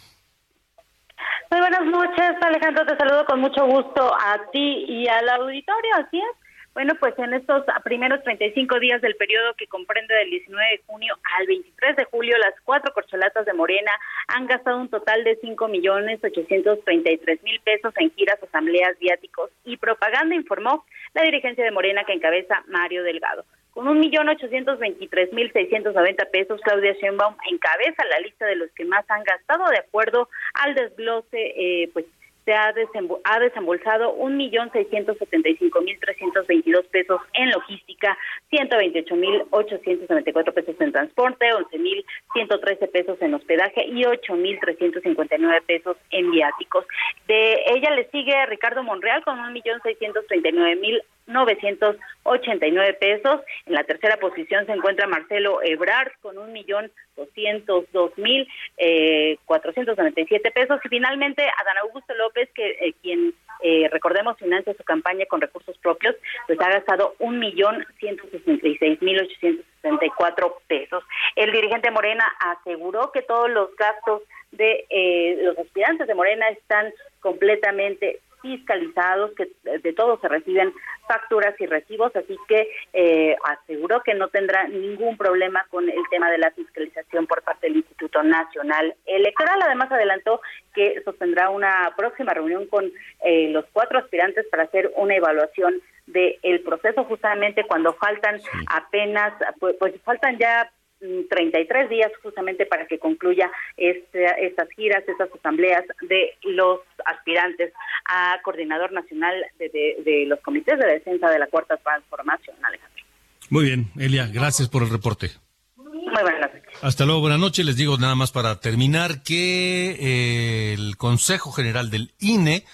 Muy 1.50 1.60
buenas 1.60 1.84
noches, 1.84 2.30
Alejandro. 2.40 2.86
Te 2.86 2.96
saludo 2.96 3.26
con 3.26 3.40
mucho 3.40 3.66
gusto 3.66 4.10
a 4.18 4.38
ti 4.50 4.86
y 4.88 5.06
al 5.06 5.28
auditorio. 5.28 5.90
Así 5.98 6.16
es. 6.16 6.45
Bueno, 6.76 6.92
pues 7.00 7.18
en 7.18 7.32
estos 7.32 7.64
primeros 7.84 8.22
35 8.22 8.78
días 8.80 9.00
del 9.00 9.16
periodo 9.16 9.54
que 9.54 9.66
comprende 9.66 10.14
del 10.14 10.28
19 10.28 10.72
de 10.72 10.82
junio 10.86 11.14
al 11.38 11.46
23 11.46 11.96
de 11.96 12.04
julio, 12.04 12.36
las 12.36 12.52
cuatro 12.64 12.92
corcholatas 12.92 13.46
de 13.46 13.54
Morena 13.54 13.90
han 14.28 14.46
gastado 14.46 14.76
un 14.76 14.90
total 14.90 15.24
de 15.24 15.36
5 15.36 15.68
millones 15.68 16.22
833 16.22 17.42
mil 17.44 17.60
pesos 17.60 17.94
en 17.96 18.10
giras, 18.10 18.42
asambleas, 18.42 18.98
viáticos 18.98 19.50
y 19.64 19.78
propaganda, 19.78 20.34
informó 20.34 20.84
la 21.14 21.22
dirigencia 21.22 21.64
de 21.64 21.70
Morena 21.70 22.04
que 22.04 22.12
encabeza 22.12 22.62
Mario 22.68 23.04
Delgado. 23.04 23.46
Con 23.70 23.88
un 23.88 23.98
millón 23.98 24.28
ochocientos 24.28 24.78
veintitrés 24.78 25.32
mil 25.32 25.50
seiscientos 25.52 25.94
noventa 25.94 26.26
pesos, 26.26 26.60
Claudia 26.60 26.92
Sheinbaum 26.92 27.36
encabeza 27.50 28.04
la 28.04 28.20
lista 28.20 28.44
de 28.44 28.56
los 28.56 28.70
que 28.72 28.84
más 28.84 29.04
han 29.08 29.24
gastado 29.24 29.64
de 29.70 29.78
acuerdo 29.78 30.28
al 30.52 30.74
desglose, 30.74 31.38
eh, 31.56 31.88
pues 31.94 32.04
se 32.46 32.54
ha, 32.54 32.72
desembo 32.72 33.20
ha 33.24 33.38
desembolsado 33.40 34.12
un 34.14 34.38
millón 34.38 34.70
seiscientos 34.72 35.18
setenta 35.18 35.48
y 35.50 35.56
cinco 35.56 35.82
mil 35.82 35.98
trescientos 36.00 36.46
veintidós 36.46 36.86
pesos 36.86 37.20
en 37.34 37.50
logística, 37.50 38.16
ciento 38.48 38.78
veintiocho 38.78 39.16
mil 39.16 39.42
ochocientos 39.50 40.08
noventa 40.08 40.30
y 40.30 40.32
cuatro 40.32 40.54
pesos 40.54 40.80
en 40.80 40.92
transporte, 40.92 41.52
once 41.52 41.78
mil 41.78 42.04
ciento 42.32 42.58
trece 42.60 42.86
pesos 42.86 43.20
en 43.20 43.34
hospedaje 43.34 43.84
y 43.84 44.06
ocho 44.06 44.34
mil 44.36 44.58
trescientos 44.60 45.02
cincuenta 45.02 45.36
y 45.36 45.40
nueve 45.40 45.60
pesos 45.66 45.96
en 46.10 46.30
viáticos. 46.30 46.86
De 47.26 47.64
ella 47.66 47.90
le 47.90 48.08
sigue 48.10 48.46
Ricardo 48.46 48.82
Monreal 48.82 49.22
con 49.24 49.38
un 49.40 49.52
millón 49.52 49.82
seiscientos 49.82 50.24
treinta 50.28 50.48
y 50.48 50.52
nueve 50.52 50.76
mil 50.76 51.02
989 51.26 52.94
pesos. 52.94 53.40
En 53.66 53.74
la 53.74 53.84
tercera 53.84 54.16
posición 54.18 54.66
se 54.66 54.72
encuentra 54.72 55.06
Marcelo 55.06 55.60
Ebrard 55.62 56.12
con 56.20 56.38
un 56.38 56.52
millón 56.52 56.90
doscientos 57.16 57.84
dos 57.92 58.16
mil 58.18 58.46
eh, 58.76 59.38
cuatrocientos 59.44 59.96
noventa 59.96 60.20
y 60.20 60.26
siete 60.26 60.50
pesos. 60.50 60.80
Y 60.84 60.88
finalmente 60.88 61.42
Adán 61.42 61.78
Augusto 61.82 62.14
López, 62.14 62.48
que 62.54 62.70
eh, 62.70 62.94
quien 63.02 63.34
eh, 63.62 63.88
recordemos 63.90 64.36
financia 64.38 64.74
su 64.74 64.84
campaña 64.84 65.26
con 65.26 65.40
recursos 65.40 65.76
propios, 65.78 66.14
pues 66.46 66.60
ha 66.60 66.70
gastado 66.70 67.14
un 67.18 67.38
millón 67.38 67.84
ciento 67.98 68.24
sesenta 68.30 68.68
y 68.68 68.76
seis 68.78 69.00
mil 69.02 69.20
ochocientos 69.20 69.64
sesenta 69.76 70.06
y 70.06 70.10
cuatro 70.10 70.60
pesos. 70.66 71.04
El 71.34 71.52
dirigente 71.52 71.90
Morena 71.90 72.24
aseguró 72.38 73.12
que 73.12 73.22
todos 73.22 73.50
los 73.50 73.74
gastos 73.76 74.22
de 74.52 74.86
eh, 74.90 75.38
los 75.42 75.58
aspirantes 75.58 76.06
de 76.06 76.14
Morena 76.14 76.48
están 76.48 76.92
completamente 77.20 78.20
fiscalizados, 78.46 79.32
que 79.34 79.50
de 79.78 79.92
todos 79.92 80.20
se 80.20 80.28
reciben 80.28 80.72
facturas 81.06 81.54
y 81.60 81.66
recibos, 81.66 82.14
así 82.14 82.36
que 82.48 82.68
eh, 82.92 83.36
aseguró 83.44 84.02
que 84.02 84.14
no 84.14 84.28
tendrá 84.28 84.66
ningún 84.68 85.16
problema 85.16 85.66
con 85.70 85.88
el 85.88 86.02
tema 86.10 86.30
de 86.30 86.38
la 86.38 86.50
fiscalización 86.52 87.26
por 87.26 87.42
parte 87.42 87.66
del 87.66 87.76
Instituto 87.76 88.22
Nacional 88.22 88.94
Electoral. 89.06 89.60
Además, 89.62 89.90
adelantó 89.90 90.40
que 90.74 91.00
sostendrá 91.04 91.50
una 91.50 91.92
próxima 91.96 92.34
reunión 92.34 92.66
con 92.66 92.90
eh, 93.24 93.48
los 93.50 93.64
cuatro 93.72 93.98
aspirantes 93.98 94.46
para 94.50 94.64
hacer 94.64 94.90
una 94.96 95.16
evaluación 95.16 95.80
del 96.06 96.36
el 96.42 96.60
proceso 96.60 97.04
justamente 97.04 97.64
cuando 97.64 97.92
faltan 97.94 98.40
apenas, 98.68 99.32
pues, 99.58 99.76
pues 99.78 99.94
faltan 100.04 100.38
ya 100.38 100.70
33 100.98 101.90
días 101.90 102.10
justamente 102.22 102.66
para 102.66 102.86
que 102.86 102.98
concluya 102.98 103.50
este, 103.76 104.26
estas 104.46 104.68
giras, 104.70 105.04
estas 105.06 105.28
asambleas 105.32 105.84
de 106.02 106.34
los 106.42 106.80
aspirantes 107.04 107.72
a 108.06 108.40
coordinador 108.42 108.92
nacional 108.92 109.34
de, 109.58 109.68
de, 109.68 110.02
de 110.04 110.26
los 110.26 110.40
comités 110.40 110.78
de 110.78 110.86
defensa 110.86 111.30
de 111.30 111.38
la 111.38 111.46
cuarta 111.46 111.76
transformación, 111.76 112.56
Alejandro. 112.62 113.04
Muy 113.50 113.64
bien, 113.64 113.86
Elia, 113.98 114.28
gracias 114.32 114.68
por 114.68 114.82
el 114.82 114.90
reporte. 114.90 115.30
Muy 115.76 116.22
buenas 116.22 116.52
noches. 116.52 116.62
Hasta 116.82 117.04
luego, 117.04 117.20
buenas 117.20 117.38
noches. 117.38 117.64
Les 117.64 117.76
digo 117.76 117.96
nada 117.98 118.14
más 118.14 118.32
para 118.32 118.60
terminar 118.60 119.22
que 119.22 119.96
eh, 120.00 120.74
el 120.74 120.96
Consejo 120.96 121.52
General 121.52 121.90
del 121.90 122.12
INE 122.20 122.64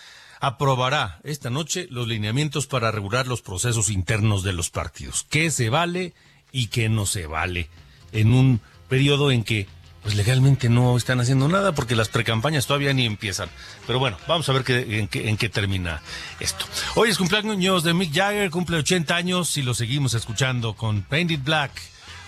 aprobará 0.41 1.21
esta 1.25 1.51
noche 1.51 1.87
los 1.91 2.09
lineamientos 2.09 2.67
para 2.67 2.91
regular 2.91 3.27
los 3.27 3.43
procesos 3.43 3.91
internos 3.91 4.43
de 4.43 4.53
los 4.53 4.71
partidos. 4.71 5.25
¿Qué 5.31 5.51
se 5.51 5.71
vale 5.71 6.15
y 6.51 6.69
qué 6.69 6.89
no 6.89 7.07
se 7.07 7.27
vale? 7.27 7.69
En 8.13 8.33
un 8.33 8.61
periodo 8.89 9.31
en 9.31 9.45
que 9.45 9.67
pues 10.03 10.17
legalmente 10.17 10.69
no 10.69 10.97
están 10.97 11.21
haciendo 11.21 11.49
nada 11.49 11.73
porque 11.73 11.95
las 11.95 12.09
precampañas 12.09 12.67
todavía 12.67 12.93
ni 12.93 13.07
empiezan. 13.07 13.49
Pero 13.87 13.99
bueno, 13.99 14.17
vamos 14.27 14.49
a 14.49 14.53
ver 14.53 14.65
qué, 14.65 15.09
en, 15.13 15.37
qué, 15.37 15.49
termina 15.49 16.03
esto. 16.41 16.67
Hoy 16.97 17.11
es 17.11 17.19
cumpleaños 17.19 17.85
de 17.85 17.95
Mick 17.95 18.13
Jagger, 18.13 18.51
cumple 18.51 18.79
80 18.79 19.15
años 19.15 19.57
y 19.57 19.63
lo 19.63 19.75
seguimos 19.75 20.15
escuchando 20.15 20.75
con 20.75 21.03
Painted 21.03 21.41
Black, 21.45 21.71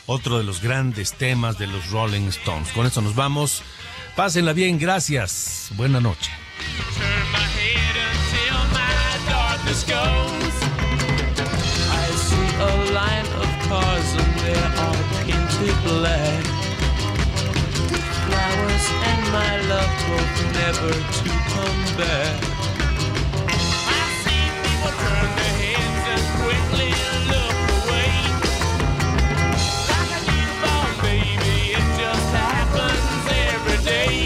otro 0.07 0.39
de 0.39 0.45
los 0.45 0.63
grandes 0.63 1.15
temas 1.15 1.59
de 1.59 1.67
los 1.67 1.91
Rolling 1.91 2.29
Stones. 2.29 2.69
Con 2.69 2.87
esto 2.87 3.01
nos 3.01 3.17
vamos. 3.17 3.63
Pásenla 4.15 4.53
bien, 4.53 4.79
gracias. 4.79 5.71
Buena 5.77 6.01
noche. 6.01 6.31
Black. 15.99 16.45
Flowers 18.27 18.87
and 19.11 19.23
my 19.39 19.53
love 19.71 19.93
both 20.09 20.39
never 20.59 20.93
to 21.19 21.29
come 21.53 21.83
back. 22.01 22.37
I 23.87 24.03
see 24.23 24.45
people 24.65 24.93
turn 25.03 25.29
their 25.39 25.55
heads 25.63 26.05
and 26.15 26.25
quickly 26.41 26.91
look 27.33 27.59
away. 27.79 28.13
Like 29.91 30.11
a 30.19 30.21
newborn 30.29 30.95
baby, 31.07 31.57
it 31.79 31.87
just 32.03 32.29
happens 32.43 33.25
every 33.55 33.81
day. 33.93 34.17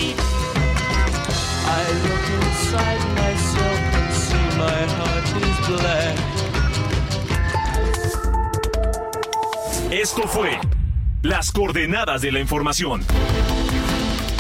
I 1.81 1.85
look 2.05 2.27
inside 2.41 3.03
myself 3.23 3.81
and 3.99 4.09
see 4.25 4.47
my 4.65 4.81
heart 4.97 5.29
is 5.45 5.59
black. 5.69 6.17
Esto 9.91 10.27
fue 10.29 10.78
Las 11.23 11.51
coordenadas 11.51 12.23
de 12.23 12.31
la 12.31 12.39
información 12.39 13.03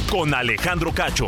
con 0.08 0.32
Alejandro 0.32 0.92
Cacho. 0.92 1.26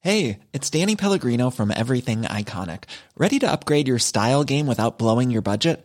Hey, 0.00 0.38
it's 0.52 0.70
Danny 0.70 0.94
Pellegrino 0.94 1.50
from 1.50 1.72
Everything 1.72 2.22
Iconic. 2.22 2.84
Ready 3.18 3.40
to 3.40 3.50
upgrade 3.50 3.88
your 3.88 3.98
style 3.98 4.44
game 4.44 4.68
without 4.68 4.96
blowing 4.96 5.32
your 5.32 5.42
budget? 5.42 5.84